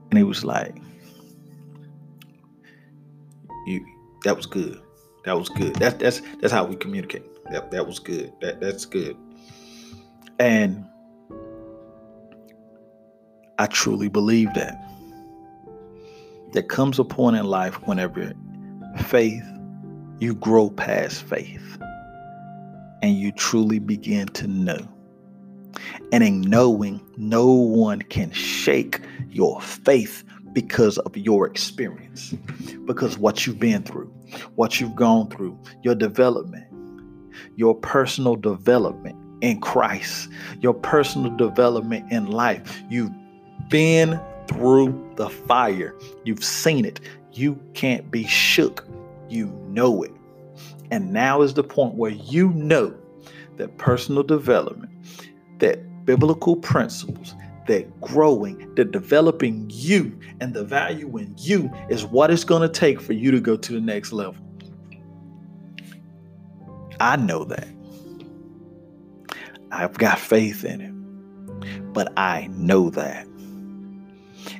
And 0.09 0.17
he 0.17 0.23
was 0.23 0.43
like, 0.43 0.75
you 3.65 3.85
that 4.23 4.35
was 4.35 4.45
good. 4.45 4.81
That 5.25 5.37
was 5.37 5.49
good. 5.49 5.75
That's 5.75 5.95
that's 5.95 6.21
that's 6.39 6.53
how 6.53 6.65
we 6.65 6.75
communicate. 6.75 7.23
That 7.51 7.71
that 7.71 7.87
was 7.87 7.99
good. 7.99 8.33
That 8.41 8.59
that's 8.59 8.85
good. 8.85 9.17
And 10.39 10.85
I 13.57 13.67
truly 13.67 14.09
believe 14.09 14.53
that. 14.55 14.77
There 16.51 16.63
comes 16.63 16.99
a 16.99 17.05
point 17.05 17.37
in 17.37 17.45
life 17.45 17.75
whenever 17.87 18.33
faith, 18.99 19.43
you 20.19 20.35
grow 20.35 20.69
past 20.69 21.23
faith 21.23 21.77
and 23.01 23.17
you 23.17 23.31
truly 23.31 23.79
begin 23.79 24.27
to 24.27 24.47
know. 24.47 24.79
And 26.11 26.23
in 26.23 26.41
knowing, 26.41 27.01
no 27.17 27.51
one 27.51 28.01
can 28.01 28.31
shake 28.31 29.01
your 29.29 29.61
faith 29.61 30.23
because 30.53 30.97
of 30.99 31.15
your 31.15 31.47
experience, 31.47 32.33
because 32.85 33.17
what 33.17 33.47
you've 33.47 33.59
been 33.59 33.83
through, 33.83 34.13
what 34.55 34.79
you've 34.79 34.95
gone 34.95 35.29
through, 35.29 35.57
your 35.81 35.95
development, 35.95 36.67
your 37.55 37.73
personal 37.73 38.35
development 38.35 39.15
in 39.41 39.61
Christ, 39.61 40.29
your 40.59 40.73
personal 40.73 41.35
development 41.35 42.11
in 42.11 42.27
life. 42.27 42.83
You've 42.89 43.11
been 43.69 44.19
through 44.47 45.13
the 45.15 45.29
fire, 45.29 45.95
you've 46.25 46.43
seen 46.43 46.85
it. 46.85 46.99
You 47.33 47.61
can't 47.73 48.09
be 48.11 48.25
shook. 48.25 48.87
You 49.29 49.47
know 49.67 50.03
it. 50.03 50.11
And 50.91 51.13
now 51.13 51.41
is 51.41 51.53
the 51.53 51.63
point 51.63 51.95
where 51.95 52.11
you 52.11 52.49
know 52.49 52.93
that 53.57 53.77
personal 53.77 54.23
development, 54.23 54.91
that 55.59 56.05
biblical 56.05 56.55
principles, 56.55 57.33
that 57.67 58.01
growing, 58.01 58.73
that 58.75 58.91
developing 58.91 59.69
you 59.69 60.17
and 60.41 60.53
the 60.53 60.63
value 60.63 61.17
in 61.17 61.33
you 61.37 61.71
is 61.89 62.05
what 62.05 62.31
it's 62.31 62.43
going 62.43 62.61
to 62.61 62.69
take 62.69 62.99
for 62.99 63.13
you 63.13 63.31
to 63.31 63.39
go 63.39 63.55
to 63.55 63.73
the 63.73 63.79
next 63.79 64.11
level. 64.11 64.43
I 66.99 67.15
know 67.15 67.45
that. 67.45 67.67
I've 69.71 69.97
got 69.97 70.19
faith 70.19 70.65
in 70.65 70.81
it. 70.81 71.93
But 71.93 72.11
I 72.17 72.47
know 72.51 72.89
that. 72.91 73.25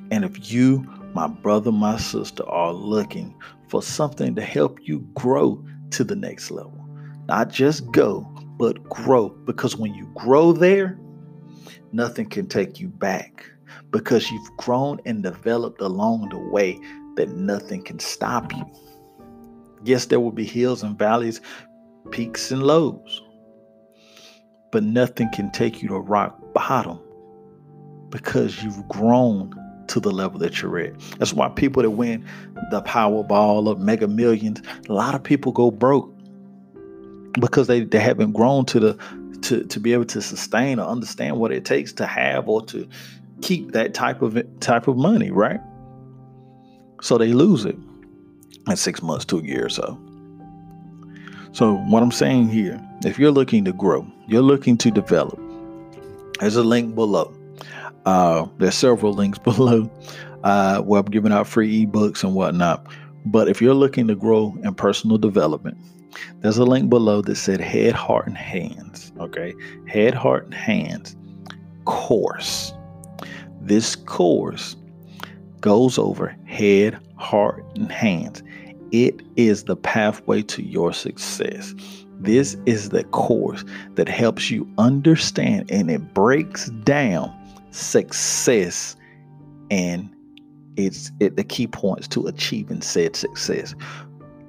And 0.09 0.23
if 0.23 0.51
you, 0.51 0.85
my 1.13 1.27
brother, 1.27 1.71
my 1.71 1.97
sister, 1.97 2.47
are 2.47 2.73
looking 2.73 3.35
for 3.67 3.81
something 3.81 4.35
to 4.35 4.41
help 4.41 4.79
you 4.81 4.99
grow 5.13 5.63
to 5.91 6.03
the 6.03 6.15
next 6.15 6.51
level, 6.51 6.87
not 7.27 7.49
just 7.49 7.89
go, 7.91 8.21
but 8.57 8.83
grow. 8.89 9.29
Because 9.29 9.75
when 9.75 9.93
you 9.93 10.09
grow 10.15 10.53
there, 10.53 10.97
nothing 11.91 12.29
can 12.29 12.47
take 12.47 12.79
you 12.79 12.87
back 12.87 13.45
because 13.91 14.29
you've 14.31 14.57
grown 14.57 14.99
and 15.05 15.23
developed 15.23 15.81
along 15.81 16.29
the 16.29 16.39
way 16.39 16.79
that 17.15 17.29
nothing 17.29 17.83
can 17.83 17.99
stop 17.99 18.53
you. 18.53 18.65
Yes, 19.83 20.05
there 20.05 20.19
will 20.19 20.31
be 20.31 20.45
hills 20.45 20.83
and 20.83 20.97
valleys, 20.97 21.41
peaks 22.11 22.51
and 22.51 22.63
lows, 22.63 23.21
but 24.71 24.83
nothing 24.83 25.29
can 25.33 25.51
take 25.51 25.81
you 25.81 25.89
to 25.89 25.99
rock 25.99 26.37
bottom 26.53 26.99
because 28.09 28.63
you've 28.63 28.87
grown 28.87 29.53
to 29.91 29.99
the 29.99 30.11
level 30.11 30.39
that 30.39 30.61
you're 30.61 30.79
at. 30.79 30.99
That's 31.19 31.33
why 31.33 31.49
people 31.49 31.83
that 31.83 31.91
win 31.91 32.25
the 32.71 32.81
Powerball 32.81 33.67
or 33.67 33.75
Mega 33.75 34.07
Millions, 34.07 34.61
a 34.87 34.93
lot 34.93 35.15
of 35.15 35.23
people 35.23 35.51
go 35.51 35.71
broke 35.71 36.13
because 37.39 37.67
they, 37.67 37.81
they 37.81 37.99
haven't 37.99 38.33
grown 38.33 38.65
to 38.65 38.79
the 38.79 38.93
to 39.43 39.63
to 39.65 39.79
be 39.79 39.93
able 39.93 40.05
to 40.05 40.21
sustain 40.21 40.79
or 40.79 40.87
understand 40.87 41.37
what 41.37 41.51
it 41.51 41.65
takes 41.65 41.93
to 41.93 42.05
have 42.05 42.47
or 42.47 42.63
to 42.67 42.87
keep 43.41 43.71
that 43.71 43.93
type 43.93 44.21
of 44.21 44.37
type 44.59 44.87
of 44.87 44.97
money, 44.97 45.31
right? 45.31 45.59
So 47.01 47.17
they 47.17 47.33
lose 47.33 47.65
it 47.65 47.75
in 48.67 48.75
six 48.75 49.01
months 49.01 49.25
to 49.25 49.39
a 49.39 49.43
year 49.43 49.65
or 49.65 49.69
so. 49.69 49.99
So 51.51 51.75
what 51.75 52.01
I'm 52.01 52.11
saying 52.11 52.49
here, 52.49 52.79
if 53.03 53.19
you're 53.19 53.31
looking 53.31 53.65
to 53.65 53.73
grow, 53.73 54.07
you're 54.27 54.41
looking 54.41 54.77
to 54.77 54.91
develop, 54.91 55.39
there's 56.39 56.55
a 56.55 56.63
link 56.63 56.95
below. 56.95 57.33
Uh, 58.05 58.47
there's 58.57 58.75
several 58.75 59.13
links 59.13 59.39
below 59.43 59.89
uh, 60.43 60.81
where 60.81 61.01
I'm 61.01 61.05
giving 61.07 61.31
out 61.31 61.47
free 61.47 61.85
ebooks 61.85 62.23
and 62.23 62.33
whatnot. 62.33 62.87
But 63.25 63.47
if 63.47 63.61
you're 63.61 63.75
looking 63.75 64.07
to 64.07 64.15
grow 64.15 64.57
in 64.63 64.73
personal 64.73 65.17
development, 65.17 65.77
there's 66.39 66.57
a 66.57 66.65
link 66.65 66.89
below 66.89 67.21
that 67.21 67.35
said 67.35 67.61
Head, 67.61 67.93
Heart, 67.93 68.27
and 68.27 68.37
Hands. 68.37 69.11
Okay. 69.19 69.53
Head, 69.87 70.13
Heart, 70.13 70.45
and 70.45 70.53
Hands 70.53 71.15
course. 71.85 72.73
This 73.61 73.95
course 73.95 74.75
goes 75.59 75.97
over 75.97 76.35
head, 76.45 76.99
heart, 77.17 77.65
and 77.75 77.91
hands. 77.91 78.41
It 78.91 79.21
is 79.35 79.65
the 79.65 79.75
pathway 79.75 80.41
to 80.43 80.63
your 80.63 80.93
success. 80.93 81.73
This 82.19 82.57
is 82.65 82.89
the 82.89 83.03
course 83.05 83.63
that 83.95 84.09
helps 84.09 84.51
you 84.51 84.67
understand 84.77 85.71
and 85.71 85.89
it 85.89 86.13
breaks 86.13 86.69
down 86.83 87.33
success 87.71 88.95
and 89.69 90.13
it's 90.77 91.11
it, 91.19 91.35
the 91.35 91.43
key 91.43 91.67
points 91.67 92.07
to 92.09 92.27
achieving 92.27 92.81
said 92.81 93.15
success 93.15 93.75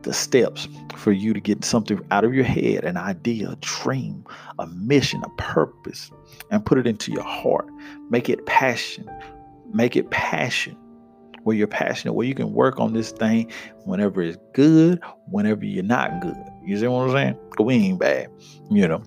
the 0.02 0.12
steps 0.12 0.68
for 0.96 1.12
you 1.12 1.32
to 1.32 1.40
get 1.40 1.64
something 1.64 2.00
out 2.10 2.24
of 2.24 2.34
your 2.34 2.44
head 2.44 2.84
an 2.84 2.96
idea, 2.96 3.50
a 3.50 3.56
dream, 3.56 4.24
a 4.58 4.66
mission, 4.66 5.22
a 5.24 5.30
purpose, 5.40 6.10
and 6.50 6.64
put 6.64 6.78
it 6.78 6.86
into 6.86 7.12
your 7.12 7.22
heart. 7.22 7.66
Make 8.10 8.28
it 8.28 8.44
passion. 8.46 9.08
Make 9.72 9.96
it 9.96 10.10
passion 10.10 10.76
where 11.44 11.56
you're 11.56 11.66
passionate, 11.66 12.12
where 12.12 12.26
you 12.26 12.34
can 12.34 12.52
work 12.52 12.78
on 12.78 12.92
this 12.92 13.10
thing 13.10 13.50
whenever 13.84 14.22
it's 14.22 14.38
good, 14.52 15.00
whenever 15.26 15.64
you're 15.64 15.82
not 15.82 16.20
good. 16.20 16.36
You 16.64 16.78
see 16.78 16.86
what 16.86 17.08
I'm 17.08 17.10
saying? 17.10 17.38
We 17.58 17.74
ain't 17.74 17.98
bad, 17.98 18.28
you 18.70 18.86
know. 18.86 19.02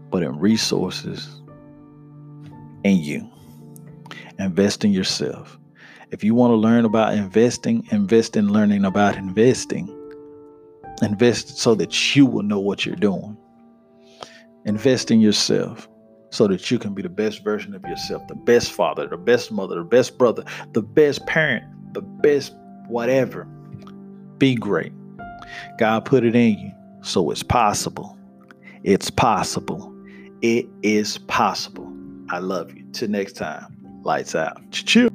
but 0.10 0.24
in 0.24 0.38
resources 0.38 1.42
in 2.84 2.98
you. 2.98 3.30
Invest 4.40 4.84
in 4.84 4.92
yourself. 4.92 5.60
If 6.12 6.24
you 6.24 6.36
want 6.36 6.52
to 6.52 6.56
learn 6.56 6.86
about 6.86 7.14
investing, 7.14 7.88
invest 7.92 8.36
in 8.36 8.52
learning 8.52 8.86
about 8.86 9.16
investing. 9.16 9.88
Invest 11.02 11.58
so 11.58 11.76
that 11.76 12.16
you 12.16 12.26
will 12.26 12.44
know 12.44 12.60
what 12.60 12.86
you're 12.86 12.96
doing. 12.96 13.38
Invest 14.66 15.12
in 15.12 15.20
yourself 15.20 15.88
so 16.30 16.48
that 16.48 16.72
you 16.72 16.80
can 16.80 16.94
be 16.94 17.02
the 17.02 17.10
best 17.10 17.44
version 17.44 17.76
of 17.76 17.84
yourself, 17.84 18.28
the 18.28 18.36
best 18.36 18.72
father, 18.72 19.08
the 19.08 19.18
best 19.18 19.52
mother, 19.52 19.76
the 19.76 19.84
best 19.84 20.18
brother, 20.18 20.44
the 20.72 20.82
best 20.82 21.26
parent, 21.28 21.64
the 21.94 22.02
best 22.02 22.54
whatever. 22.88 23.46
Be 24.38 24.56
great. 24.56 24.94
God 25.78 26.06
put 26.06 26.24
it 26.24 26.36
in 26.36 26.58
you, 26.58 26.72
so 27.04 27.30
it's 27.32 27.44
possible. 27.44 28.18
It's 28.84 29.10
possible. 29.10 29.94
It 30.42 30.68
is 30.82 31.18
possible. 31.20 31.92
I 32.30 32.40
love 32.40 32.74
you. 32.74 32.86
Till 32.94 33.10
next 33.10 33.34
time, 33.34 33.78
lights 34.04 34.36
out. 34.36 34.60
Chill. 34.72 35.10